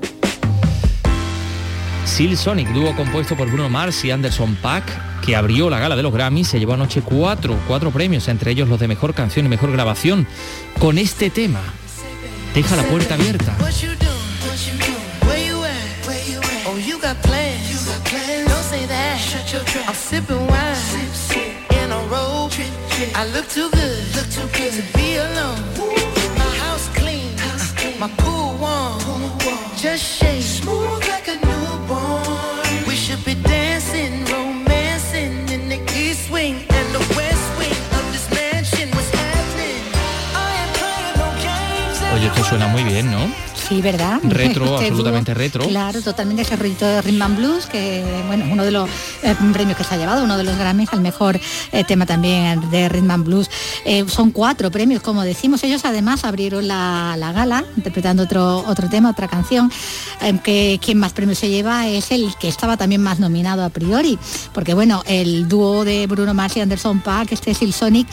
Seal 2.03 2.35
Sonic, 2.37 2.69
dúo 2.69 2.95
compuesto 2.95 3.37
por 3.37 3.47
Bruno 3.51 3.69
Mars 3.69 4.03
y 4.03 4.09
Anderson 4.09 4.55
Paak, 4.63 5.21
que 5.21 5.35
abrió 5.35 5.69
la 5.69 5.77
gala 5.77 5.95
de 5.95 6.01
los 6.01 6.11
Grammys, 6.11 6.47
se 6.47 6.57
llevó 6.57 6.73
anoche 6.73 7.03
cuatro, 7.03 7.55
cuatro 7.67 7.91
premios, 7.91 8.27
entre 8.29 8.49
ellos 8.49 8.67
los 8.67 8.79
de 8.79 8.87
mejor 8.87 9.13
canción 9.13 9.45
y 9.45 9.49
mejor 9.49 9.71
grabación, 9.71 10.25
con 10.79 10.97
este 10.97 11.29
tema. 11.29 11.61
Deja 12.55 12.75
la 12.75 12.83
puerta 12.83 13.13
abierta. 13.13 13.55
I 22.99 23.25
look 23.27 23.47
too 23.47 23.69
good, 23.69 24.15
look 24.15 24.27
too 24.31 24.47
good 24.57 24.73
to 24.73 24.97
be 24.97 25.17
alone. 25.17 25.61
My 26.35 26.49
house 26.65 26.89
clean, 26.95 27.37
house 27.37 27.71
clean. 27.73 27.99
my 27.99 28.09
pool 28.17 28.57
warm, 28.57 28.97
pool 29.01 29.37
warm. 29.45 29.59
just 29.77 30.03
shake 30.03 30.41
smooth 30.41 31.07
like 31.07 31.27
a 31.27 31.35
newborn. 31.45 32.87
We 32.87 32.95
should 32.95 33.23
be 33.23 33.35
dancing, 33.35 34.25
romancing 34.25 35.47
in 35.49 35.69
the 35.69 35.79
east 35.93 36.31
wing 36.31 36.55
and 36.69 36.87
the 36.91 37.03
west 37.15 37.47
wing 37.59 37.77
of 37.97 38.03
this 38.11 38.27
mansion. 38.33 38.89
What's 38.89 39.11
happening? 39.11 39.77
I 40.33 40.47
ain't 40.57 40.73
playing 40.81 41.15
no 41.21 41.27
games. 41.45 42.01
Oye, 42.15 42.25
esto 42.25 42.43
suena 42.45 42.67
muy 42.67 42.83
bien, 42.83 43.11
¿no? 43.11 43.46
Sí, 43.67 43.81
¿verdad? 43.81 44.19
Retro, 44.23 44.77
absolutamente 44.77 45.33
retro. 45.33 45.67
Claro, 45.67 46.01
totalmente 46.01 46.43
ese 46.43 46.55
rollito 46.55 46.85
de 46.85 47.01
Rhythm 47.01 47.21
and 47.21 47.37
Blues, 47.37 47.65
que 47.65 48.03
bueno, 48.27 48.45
uno 48.49 48.63
de 48.63 48.71
los 48.71 48.89
eh, 49.23 49.35
premios 49.51 49.77
que 49.77 49.83
se 49.83 49.95
ha 49.95 49.97
llevado, 49.97 50.23
uno 50.23 50.37
de 50.37 50.43
los 50.45 50.57
Grammys, 50.57 50.93
al 50.93 51.01
mejor 51.01 51.37
eh, 51.73 51.83
tema 51.83 52.05
también 52.05 52.69
de 52.71 52.87
Rhythm 52.87 53.11
and 53.11 53.25
Blues. 53.25 53.49
Eh, 53.83 54.05
son 54.07 54.31
cuatro 54.31 54.71
premios, 54.71 55.01
como 55.01 55.23
decimos. 55.23 55.63
Ellos 55.65 55.83
además 55.83 56.23
abrieron 56.23 56.67
la, 56.67 57.15
la 57.17 57.33
gala 57.33 57.65
interpretando 57.75 58.23
otro, 58.23 58.63
otro 58.67 58.87
tema, 58.87 59.09
otra 59.09 59.27
canción, 59.27 59.71
que 60.43 60.79
quien 60.81 60.97
más 60.97 61.13
premios 61.13 61.39
se 61.39 61.49
lleva 61.49 61.87
es 61.87 62.11
el 62.11 62.33
que 62.39 62.47
estaba 62.47 62.77
también 62.77 63.01
más 63.01 63.19
nominado 63.19 63.63
a 63.63 63.69
priori, 63.69 64.17
porque 64.53 64.73
bueno, 64.73 65.03
el 65.07 65.47
dúo 65.47 65.83
de 65.83 66.07
Bruno 66.07 66.33
Mars 66.33 66.57
y 66.57 66.61
Anderson 66.61 67.01
Paak, 67.01 67.31
este 67.33 67.51
es 67.51 67.61
el 67.61 67.73
Sonic, 67.73 68.07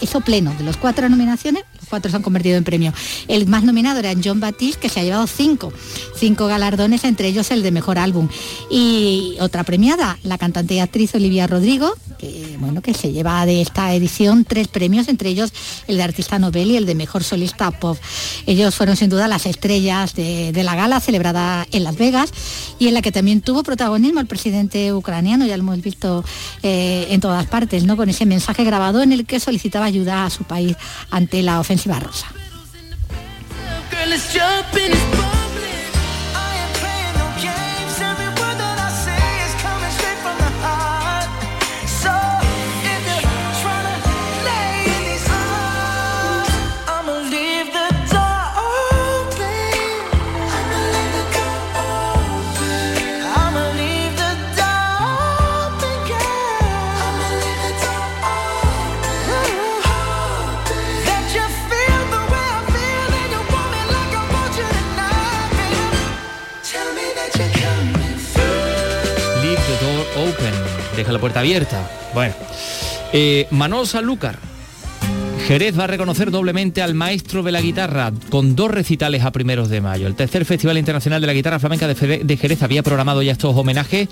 hizo 0.00 0.20
pleno. 0.20 0.54
De 0.58 0.64
los 0.64 0.76
cuatro 0.76 1.08
nominaciones, 1.08 1.64
los 1.80 1.88
cuatro 1.88 2.10
se 2.10 2.16
han 2.16 2.22
convertido 2.22 2.56
en 2.58 2.64
premio. 2.64 2.92
El 3.28 3.46
más 3.46 3.64
nominado 3.64 3.98
era 3.98 4.12
John 4.22 4.40
Que 4.76 4.88
se 4.88 5.00
ha 5.00 5.02
llevado 5.04 5.26
cinco, 5.26 5.72
cinco 6.16 6.46
galardones, 6.46 7.04
entre 7.04 7.28
ellos 7.28 7.50
el 7.50 7.62
de 7.62 7.70
mejor 7.70 7.98
álbum. 7.98 8.28
Y 8.70 9.36
otra 9.40 9.64
premiada, 9.64 10.18
la 10.22 10.38
cantante 10.38 10.74
y 10.74 10.78
actriz 10.80 11.14
Olivia 11.14 11.46
Rodrigo, 11.46 11.94
que 12.18 12.56
bueno, 12.58 12.82
que 12.82 12.94
se 12.94 13.12
lleva 13.12 13.44
de 13.46 13.60
esta 13.60 13.94
edición 13.94 14.44
tres 14.44 14.68
premios, 14.68 15.08
entre 15.08 15.30
ellos 15.30 15.52
el 15.86 15.96
de 15.96 16.02
artista 16.02 16.38
novel 16.38 16.70
y 16.70 16.76
el 16.76 16.86
de 16.86 16.94
mejor 16.94 17.24
solista 17.24 17.70
pop. 17.70 17.98
Ellos 18.46 18.74
fueron 18.74 18.96
sin 18.96 19.10
duda 19.10 19.28
las 19.28 19.46
estrellas 19.46 20.14
de, 20.14 20.52
de 20.52 20.62
la 20.62 20.74
gala 20.74 21.00
celebrada 21.00 21.66
en 21.72 21.84
Las 21.84 21.96
Vegas 21.96 22.30
y 22.78 22.88
en 22.88 22.94
la 22.94 23.02
que 23.02 23.12
también 23.12 23.40
tuvo 23.40 23.62
protagonismo 23.62 24.20
el 24.20 24.26
presidente 24.26 24.92
ucraniano, 24.92 25.46
ya 25.46 25.56
lo 25.56 25.62
hemos 25.62 25.80
visto 25.80 26.24
eh, 26.62 27.06
en 27.10 27.20
todas 27.20 27.46
partes, 27.46 27.84
¿no? 27.84 27.96
Con 27.96 28.08
ese 28.08 28.26
mensaje 28.26 28.64
grabado 28.64 29.02
en 29.02 29.12
el 29.12 29.26
que 29.26 29.40
solicitaba 29.40 29.86
ayuda 29.86 30.24
a 30.24 30.30
su 30.30 30.44
país 30.44 30.76
ante 31.10 31.42
la 31.42 31.60
ofensiva 31.60 31.98
rusa. 32.00 32.26
Let's 34.06 34.32
jump 34.32 34.76
in 34.76 34.90
this 34.90 35.02
bubbling. 35.16 35.43
Puerta 71.24 71.40
abierta. 71.40 71.90
Bueno. 72.12 72.34
Eh, 73.14 73.46
Manolo 73.50 73.86
Sanlúcar. 73.86 74.38
Jerez 75.46 75.78
va 75.78 75.84
a 75.84 75.86
reconocer 75.86 76.30
doblemente 76.30 76.82
al 76.82 76.92
maestro 76.92 77.42
de 77.42 77.50
la 77.50 77.62
guitarra 77.62 78.12
con 78.28 78.54
dos 78.54 78.70
recitales 78.70 79.24
a 79.24 79.32
primeros 79.32 79.70
de 79.70 79.80
mayo. 79.80 80.06
El 80.06 80.16
tercer 80.16 80.44
Festival 80.44 80.76
Internacional 80.76 81.22
de 81.22 81.26
la 81.26 81.32
Guitarra 81.32 81.58
Flamenca 81.58 81.88
de 81.88 82.36
Jerez 82.36 82.62
había 82.62 82.82
programado 82.82 83.22
ya 83.22 83.32
estos 83.32 83.56
homenajes 83.56 84.06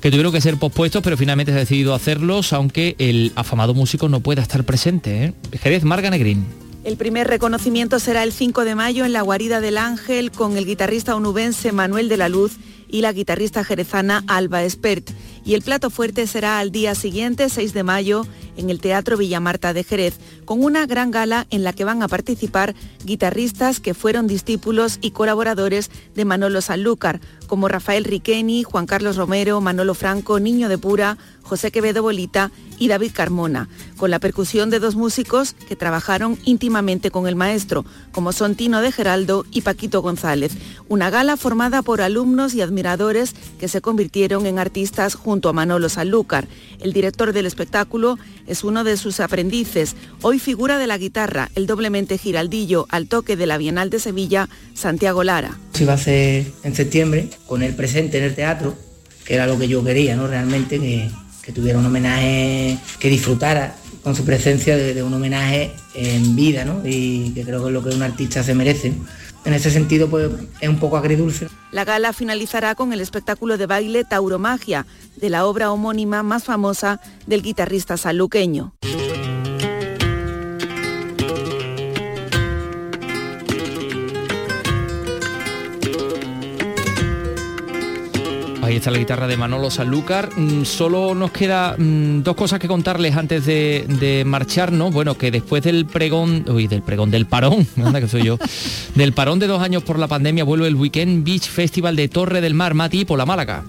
que 0.00 0.10
tuvieron 0.10 0.32
que 0.32 0.40
ser 0.40 0.56
pospuestos, 0.56 1.04
pero 1.04 1.16
finalmente 1.16 1.52
se 1.52 1.58
ha 1.58 1.60
decidido 1.60 1.94
hacerlos, 1.94 2.52
aunque 2.52 2.96
el 2.98 3.30
afamado 3.36 3.72
músico 3.72 4.08
no 4.08 4.18
pueda 4.18 4.42
estar 4.42 4.64
presente. 4.64 5.26
¿eh? 5.26 5.32
Jerez, 5.56 5.84
Marga 5.84 6.10
Negrín. 6.10 6.46
El 6.82 6.96
primer 6.96 7.28
reconocimiento 7.28 8.00
será 8.00 8.24
el 8.24 8.32
5 8.32 8.64
de 8.64 8.74
mayo 8.74 9.04
en 9.04 9.12
la 9.12 9.22
Guarida 9.22 9.60
del 9.60 9.78
Ángel 9.78 10.32
con 10.32 10.56
el 10.56 10.66
guitarrista 10.66 11.14
onubense 11.14 11.70
Manuel 11.70 12.08
de 12.08 12.16
la 12.16 12.28
Luz 12.28 12.56
y 12.88 13.02
la 13.02 13.12
guitarrista 13.12 13.64
jerezana 13.64 14.24
Alba 14.26 14.64
Espert. 14.64 15.10
Y 15.50 15.54
el 15.54 15.62
plato 15.62 15.90
fuerte 15.90 16.28
será 16.28 16.60
al 16.60 16.70
día 16.70 16.94
siguiente, 16.94 17.48
6 17.48 17.74
de 17.74 17.82
mayo, 17.82 18.24
en 18.56 18.70
el 18.70 18.78
Teatro 18.78 19.16
Villamarta 19.16 19.72
de 19.72 19.82
Jerez, 19.82 20.14
con 20.44 20.62
una 20.62 20.86
gran 20.86 21.10
gala 21.10 21.48
en 21.50 21.64
la 21.64 21.72
que 21.72 21.82
van 21.82 22.04
a 22.04 22.08
participar 22.08 22.76
guitarristas 23.04 23.80
que 23.80 23.92
fueron 23.92 24.28
discípulos 24.28 24.98
y 25.00 25.10
colaboradores 25.10 25.90
de 26.14 26.24
Manolo 26.24 26.60
Sanlúcar, 26.60 27.20
como 27.48 27.66
Rafael 27.66 28.04
Riqueni, 28.04 28.62
Juan 28.62 28.86
Carlos 28.86 29.16
Romero, 29.16 29.60
Manolo 29.60 29.94
Franco, 29.94 30.38
Niño 30.38 30.68
de 30.68 30.78
Pura, 30.78 31.18
José 31.42 31.72
Quevedo 31.72 32.02
Bolita 32.02 32.52
y 32.78 32.86
David 32.86 33.10
Carmona, 33.12 33.68
con 33.96 34.10
la 34.10 34.20
percusión 34.20 34.70
de 34.70 34.78
dos 34.78 34.94
músicos 34.94 35.54
que 35.68 35.74
trabajaron 35.74 36.38
íntimamente 36.44 37.10
con 37.10 37.26
el 37.26 37.34
maestro, 37.34 37.84
como 38.12 38.32
son 38.32 38.54
Tino 38.54 38.80
de 38.80 38.92
Geraldo 38.92 39.44
y 39.50 39.62
Paquito 39.62 40.00
González. 40.00 40.52
Una 40.88 41.10
gala 41.10 41.36
formada 41.36 41.82
por 41.82 42.02
alumnos 42.02 42.54
y 42.54 42.60
admiradores 42.60 43.34
que 43.58 43.66
se 43.66 43.80
convirtieron 43.80 44.46
en 44.46 44.60
artistas 44.60 45.16
junto 45.40 45.48
a 45.48 45.52
Manolo 45.54 45.88
Sanlúcar. 45.88 46.48
El 46.82 46.92
director 46.92 47.32
del 47.32 47.46
espectáculo 47.46 48.18
es 48.46 48.62
uno 48.62 48.84
de 48.84 48.98
sus 48.98 49.20
aprendices, 49.20 49.96
hoy 50.20 50.38
figura 50.38 50.76
de 50.76 50.86
la 50.86 50.98
guitarra, 50.98 51.48
el 51.54 51.66
doblemente 51.66 52.18
giraldillo 52.18 52.84
al 52.90 53.06
toque 53.06 53.36
de 53.36 53.46
la 53.46 53.56
Bienal 53.56 53.88
de 53.88 54.00
Sevilla, 54.00 54.50
Santiago 54.74 55.24
Lara. 55.24 55.56
Se 55.72 55.84
iba 55.84 55.92
a 55.92 55.96
hacer 55.96 56.44
en 56.62 56.74
septiembre, 56.74 57.30
con 57.46 57.62
él 57.62 57.74
presente 57.74 58.18
en 58.18 58.24
el 58.24 58.34
teatro, 58.34 58.76
que 59.24 59.32
era 59.32 59.46
lo 59.46 59.58
que 59.58 59.66
yo 59.66 59.82
quería, 59.82 60.14
¿no? 60.14 60.26
Realmente 60.26 60.78
que, 60.78 61.08
que 61.40 61.52
tuviera 61.52 61.78
un 61.78 61.86
homenaje, 61.86 62.76
que 62.98 63.08
disfrutara 63.08 63.76
con 64.02 64.14
su 64.14 64.26
presencia 64.26 64.76
de, 64.76 64.92
de 64.92 65.02
un 65.02 65.14
homenaje 65.14 65.72
en 65.94 66.36
vida, 66.36 66.66
¿no? 66.66 66.82
Y 66.84 67.30
que 67.30 67.44
creo 67.44 67.62
que 67.62 67.68
es 67.68 67.72
lo 67.72 67.82
que 67.82 67.94
un 67.94 68.02
artista 68.02 68.42
se 68.42 68.54
merece. 68.54 68.92
En 69.44 69.54
ese 69.54 69.70
sentido, 69.70 70.08
pues 70.08 70.30
es 70.60 70.68
un 70.68 70.78
poco 70.78 70.96
agridulce. 70.96 71.48
La 71.72 71.84
gala 71.84 72.12
finalizará 72.12 72.74
con 72.74 72.92
el 72.92 73.00
espectáculo 73.00 73.56
de 73.56 73.66
baile 73.66 74.04
Tauromagia, 74.04 74.86
de 75.16 75.30
la 75.30 75.46
obra 75.46 75.72
homónima 75.72 76.22
más 76.22 76.44
famosa 76.44 77.00
del 77.26 77.42
guitarrista 77.42 77.96
saluqueño. 77.96 78.74
Ahí 88.70 88.76
está 88.76 88.92
la 88.92 88.98
guitarra 88.98 89.26
de 89.26 89.36
Manolo 89.36 89.68
Sanlúcar. 89.68 90.28
Mm, 90.36 90.62
Solo 90.62 91.12
nos 91.16 91.32
queda 91.32 91.74
mm, 91.76 92.22
dos 92.22 92.36
cosas 92.36 92.60
que 92.60 92.68
contarles 92.68 93.16
antes 93.16 93.44
de, 93.44 94.22
marcharnos. 94.24 94.94
Bueno, 94.94 95.18
que 95.18 95.32
después 95.32 95.64
del 95.64 95.86
pregón, 95.86 96.44
uy, 96.48 96.68
del 96.68 96.80
pregón, 96.80 97.10
del 97.10 97.26
parón, 97.26 97.66
anda 97.84 98.00
que 98.00 98.06
soy 98.06 98.22
yo, 98.22 98.38
del 98.94 99.12
parón 99.12 99.40
de 99.40 99.48
dos 99.48 99.60
años 99.60 99.82
por 99.82 99.98
la 99.98 100.06
pandemia, 100.06 100.44
vuelve 100.44 100.68
el 100.68 100.76
Weekend 100.76 101.24
Beach 101.24 101.48
Festival 101.48 101.96
de 101.96 102.06
Torre 102.06 102.40
del 102.40 102.54
Mar, 102.54 102.74
Mati, 102.74 103.04
por 103.04 103.18
la 103.18 103.26
Málaga. 103.26 103.64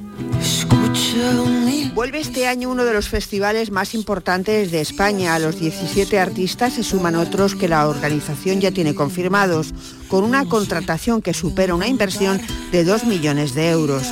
Vuelve 1.93 2.21
este 2.21 2.47
año 2.47 2.69
uno 2.69 2.85
de 2.85 2.93
los 2.93 3.09
festivales 3.09 3.69
más 3.69 3.93
importantes 3.93 4.71
de 4.71 4.79
España. 4.79 5.35
A 5.35 5.39
los 5.39 5.59
17 5.59 6.19
artistas 6.19 6.73
se 6.73 6.83
suman 6.83 7.15
otros 7.15 7.53
que 7.53 7.67
la 7.67 7.87
organización 7.89 8.61
ya 8.61 8.71
tiene 8.71 8.95
confirmados, 8.95 9.73
con 10.07 10.23
una 10.23 10.45
contratación 10.45 11.21
que 11.21 11.33
supera 11.33 11.75
una 11.75 11.87
inversión 11.87 12.39
de 12.71 12.85
2 12.85 13.03
millones 13.03 13.53
de 13.55 13.69
euros. 13.71 14.03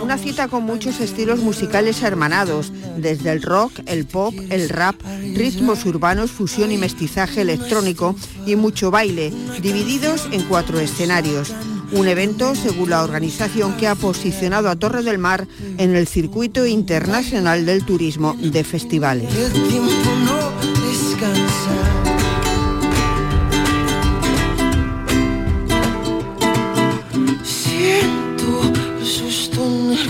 Una 0.00 0.16
cita 0.18 0.46
con 0.46 0.62
muchos 0.62 1.00
estilos 1.00 1.40
musicales 1.40 2.02
hermanados, 2.02 2.72
desde 2.96 3.32
el 3.32 3.42
rock, 3.42 3.72
el 3.86 4.06
pop, 4.06 4.32
el 4.50 4.68
rap, 4.68 4.94
ritmos 5.34 5.84
urbanos, 5.86 6.30
fusión 6.30 6.70
y 6.70 6.78
mestizaje 6.78 7.40
electrónico 7.40 8.14
y 8.46 8.54
mucho 8.54 8.92
baile, 8.92 9.32
divididos 9.60 10.28
en 10.30 10.42
cuatro 10.44 10.78
escenarios. 10.78 11.52
Un 11.92 12.08
evento, 12.08 12.54
según 12.54 12.90
la 12.90 13.04
organización, 13.04 13.76
que 13.76 13.86
ha 13.86 13.94
posicionado 13.94 14.68
a 14.68 14.76
Torre 14.76 15.02
del 15.02 15.18
Mar 15.18 15.46
en 15.78 15.94
el 15.94 16.06
circuito 16.06 16.66
internacional 16.66 17.66
del 17.66 17.84
turismo 17.84 18.34
de 18.38 18.64
festivales. 18.64 19.28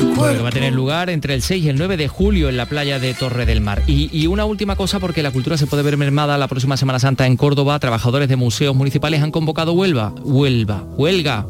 Bueno, 0.01 0.37
que 0.37 0.43
va 0.43 0.49
a 0.49 0.53
tener 0.53 0.73
lugar 0.73 1.11
entre 1.11 1.35
el 1.35 1.43
6 1.43 1.65
y 1.65 1.69
el 1.69 1.77
9 1.77 1.97
de 1.97 2.09
julio 2.09 2.49
en 2.49 2.57
la 2.57 2.67
playa 2.67 2.99
de 2.99 3.15
Torre 3.15 3.47
del 3.47 3.61
Mar. 3.61 3.83
Y, 3.87 4.11
y 4.13 4.27
una 4.27 4.45
última 4.45 4.77
cosa, 4.77 5.01
porque 5.01 5.23
la 5.23 5.31
cultura 5.31 5.57
se 5.57 5.67
puede 5.67 5.83
ver 5.83 5.97
mermada 5.97 6.39
la 6.39 6.49
próxima 6.49 6.77
Semana 6.77 6.99
Santa 6.99 7.27
en 7.27 7.37
Córdoba, 7.37 7.79
trabajadores 7.79 8.29
de 8.29 8.37
museos 8.37 8.75
municipales 8.75 9.23
han 9.23 9.31
convocado 9.31 9.73
huelga. 9.73 10.13
Huelga, 10.23 10.83
huelga. 10.97 11.47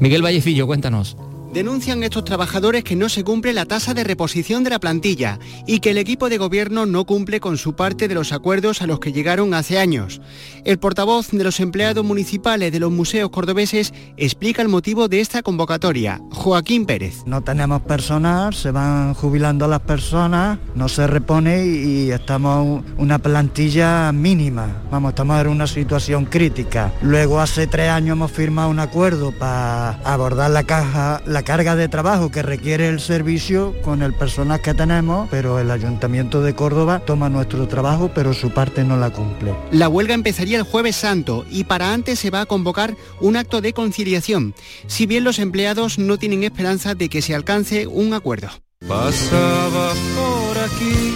Miguel 0.00 0.22
Vallecillo, 0.22 0.66
cuéntanos. 0.66 1.16
Denuncian 1.52 2.02
estos 2.02 2.24
trabajadores 2.24 2.84
que 2.84 2.96
no 2.96 3.08
se 3.08 3.24
cumple 3.24 3.52
la 3.52 3.64
tasa 3.64 3.94
de 3.94 4.04
reposición 4.04 4.64
de 4.64 4.70
la 4.70 4.78
plantilla 4.78 5.38
y 5.66 5.80
que 5.80 5.90
el 5.90 5.98
equipo 5.98 6.28
de 6.28 6.38
gobierno 6.38 6.86
no 6.86 7.04
cumple 7.04 7.40
con 7.40 7.56
su 7.56 7.74
parte 7.74 8.08
de 8.08 8.14
los 8.14 8.32
acuerdos 8.32 8.82
a 8.82 8.86
los 8.86 9.00
que 9.00 9.12
llegaron 9.12 9.54
hace 9.54 9.78
años. 9.78 10.20
El 10.64 10.78
portavoz 10.78 11.30
de 11.30 11.44
los 11.44 11.60
empleados 11.60 12.04
municipales 12.04 12.72
de 12.72 12.80
los 12.80 12.90
museos 12.90 13.30
cordobeses 13.30 13.94
explica 14.16 14.62
el 14.62 14.68
motivo 14.68 15.08
de 15.08 15.20
esta 15.20 15.42
convocatoria. 15.42 16.20
Joaquín 16.30 16.84
Pérez. 16.84 17.22
No 17.26 17.42
tenemos 17.42 17.82
personal, 17.82 18.52
se 18.54 18.70
van 18.70 19.14
jubilando 19.14 19.66
las 19.68 19.80
personas, 19.80 20.58
no 20.74 20.88
se 20.88 21.06
repone 21.06 21.66
y 21.66 22.10
estamos 22.10 22.82
una 22.98 23.18
plantilla 23.18 24.12
mínima. 24.12 24.82
Vamos, 24.90 25.10
estamos 25.10 25.40
en 25.40 25.48
una 25.48 25.66
situación 25.66 26.26
crítica. 26.26 26.92
Luego 27.00 27.40
hace 27.40 27.66
tres 27.66 27.90
años 27.90 28.14
hemos 28.14 28.32
firmado 28.32 28.68
un 28.68 28.80
acuerdo 28.80 29.32
para 29.32 29.92
abordar 30.02 30.50
la 30.50 30.64
caja, 30.64 31.22
la 31.26 31.42
carga 31.46 31.76
de 31.76 31.88
trabajo 31.88 32.32
que 32.32 32.42
requiere 32.42 32.88
el 32.88 32.98
servicio 32.98 33.72
con 33.82 34.02
el 34.02 34.12
personal 34.12 34.60
que 34.60 34.74
tenemos, 34.74 35.28
pero 35.30 35.60
el 35.60 35.70
Ayuntamiento 35.70 36.42
de 36.42 36.56
Córdoba 36.56 36.98
toma 37.06 37.28
nuestro 37.28 37.68
trabajo, 37.68 38.10
pero 38.12 38.34
su 38.34 38.50
parte 38.50 38.82
no 38.82 38.96
la 38.96 39.10
cumple. 39.10 39.54
La 39.70 39.88
huelga 39.88 40.14
empezaría 40.14 40.58
el 40.58 40.64
jueves 40.64 40.96
santo 40.96 41.46
y 41.48 41.62
para 41.62 41.92
antes 41.92 42.18
se 42.18 42.30
va 42.30 42.40
a 42.40 42.46
convocar 42.46 42.96
un 43.20 43.36
acto 43.36 43.60
de 43.60 43.72
conciliación, 43.72 44.54
si 44.88 45.06
bien 45.06 45.22
los 45.22 45.38
empleados 45.38 46.00
no 46.00 46.18
tienen 46.18 46.42
esperanza 46.42 46.96
de 46.96 47.08
que 47.08 47.22
se 47.22 47.36
alcance 47.36 47.86
un 47.86 48.12
acuerdo. 48.12 48.48
Pasaba 48.88 49.92
por 50.16 50.58
aquí, 50.58 51.14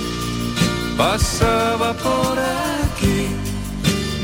pasaba 0.97 1.93
por 1.95 2.39
aquí, 2.39 3.27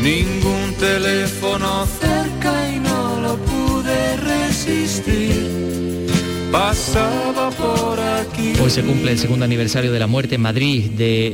ningún 0.00 0.72
teléfono 0.78 1.84
cerca 2.00 2.70
y 2.72 2.78
no 2.78 3.20
lo 3.22 3.36
pude 3.38 4.16
resistir. 4.18 5.95
Pasaba 6.52 7.50
por 7.50 8.00
aquí. 8.00 8.52
Hoy 8.62 8.70
se 8.70 8.82
cumple 8.82 9.12
el 9.12 9.18
segundo 9.18 9.44
aniversario 9.44 9.92
de 9.92 9.98
la 9.98 10.06
muerte 10.06 10.36
en 10.36 10.42
Madrid 10.42 10.90
de 10.90 11.26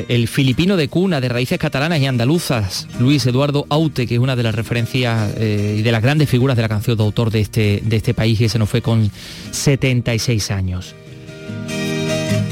eh, 0.00 0.04
el 0.08 0.28
filipino 0.28 0.76
de 0.76 0.88
cuna 0.88 1.20
de 1.20 1.28
raíces 1.28 1.58
catalanas 1.58 2.00
y 2.00 2.06
andaluzas, 2.06 2.86
Luis 2.98 3.26
Eduardo 3.26 3.66
Aute, 3.68 4.06
que 4.06 4.14
es 4.14 4.20
una 4.20 4.36
de 4.36 4.42
las 4.42 4.54
referencias 4.54 5.34
eh, 5.36 5.76
y 5.78 5.82
de 5.82 5.92
las 5.92 6.02
grandes 6.02 6.28
figuras 6.28 6.56
de 6.56 6.62
la 6.62 6.68
canción 6.68 6.96
de 6.96 7.02
autor 7.02 7.30
de 7.30 7.40
este, 7.40 7.82
de 7.84 7.96
este 7.96 8.14
país, 8.14 8.38
que 8.38 8.48
se 8.48 8.58
nos 8.58 8.68
fue 8.68 8.80
con 8.82 9.10
76 9.50 10.50
años. 10.50 10.94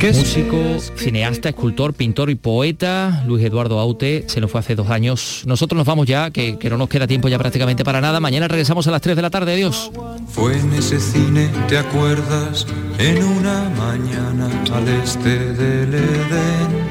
Músico, 0.01 0.57
cineasta, 0.96 1.49
escultor, 1.49 1.92
pintor 1.92 2.30
y 2.30 2.36
poeta, 2.36 3.24
Luis 3.26 3.44
Eduardo 3.44 3.80
Aute, 3.80 4.24
se 4.28 4.40
nos 4.40 4.49
fue 4.49 4.61
hace 4.61 4.76
dos 4.76 4.90
años. 4.90 5.42
Nosotros 5.44 5.76
nos 5.76 5.86
vamos 5.86 6.07
ya, 6.07 6.30
que, 6.30 6.57
que 6.57 6.70
no 6.70 6.78
nos 6.78 6.88
queda 6.88 7.09
tiempo 7.09 7.28
ya 7.28 7.36
prácticamente 7.36 7.84
para 7.84 8.01
nada. 8.01 8.20
Mañana 8.20 8.46
regresamos 8.46 8.86
a 8.86 8.92
las 8.92 9.03
3 9.03 9.16
de 9.16 9.22
la 9.22 9.30
tarde. 9.30 9.55
Adiós. 9.55 9.90
Fue 10.28 10.57
en 10.57 10.72
ese 10.72 11.01
cine, 11.01 11.51
¿te 11.68 11.78
acuerdas? 11.78 12.64
En 12.99 13.24
una 13.24 13.68
mañana 13.70 14.49
al 14.72 14.88
este 14.88 15.53
del 15.55 15.92
Edén. 15.92 16.88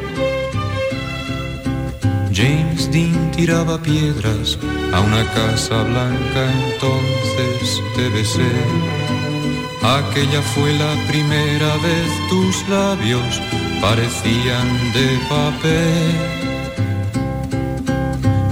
James 2.33 2.91
Dean 2.91 3.31
tiraba 3.31 3.81
piedras 3.81 4.59
a 4.93 4.99
una 4.99 5.23
casa 5.31 5.81
blanca, 5.83 6.51
entonces 6.73 7.81
te 7.95 8.09
besé. 8.09 9.26
Aquella 9.81 10.41
fue 10.41 10.73
la 10.73 10.95
primera 11.07 11.75
vez 11.77 12.09
tus 12.29 12.67
labios 12.67 13.41
parecían 13.81 14.67
de 14.93 15.19
papel. 15.29 16.15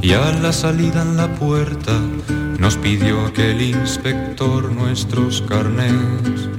Y 0.02 0.14
a 0.14 0.32
la 0.34 0.54
salida 0.54 1.02
en 1.02 1.18
la 1.18 1.28
puerta 1.34 2.00
nos 2.60 2.78
pidió 2.78 3.26
aquel 3.26 3.62
inspector 3.62 4.72
nuestros 4.72 5.42
carnés. 5.42 6.50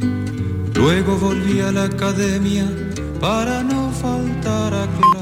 Luego 0.75 1.17
volví 1.17 1.61
a 1.61 1.73
la 1.73 1.85
academia 1.85 2.67
para 3.21 3.63
no 3.63 3.91
faltar 3.93 4.75
a 4.75 4.87
clase. 4.87 5.16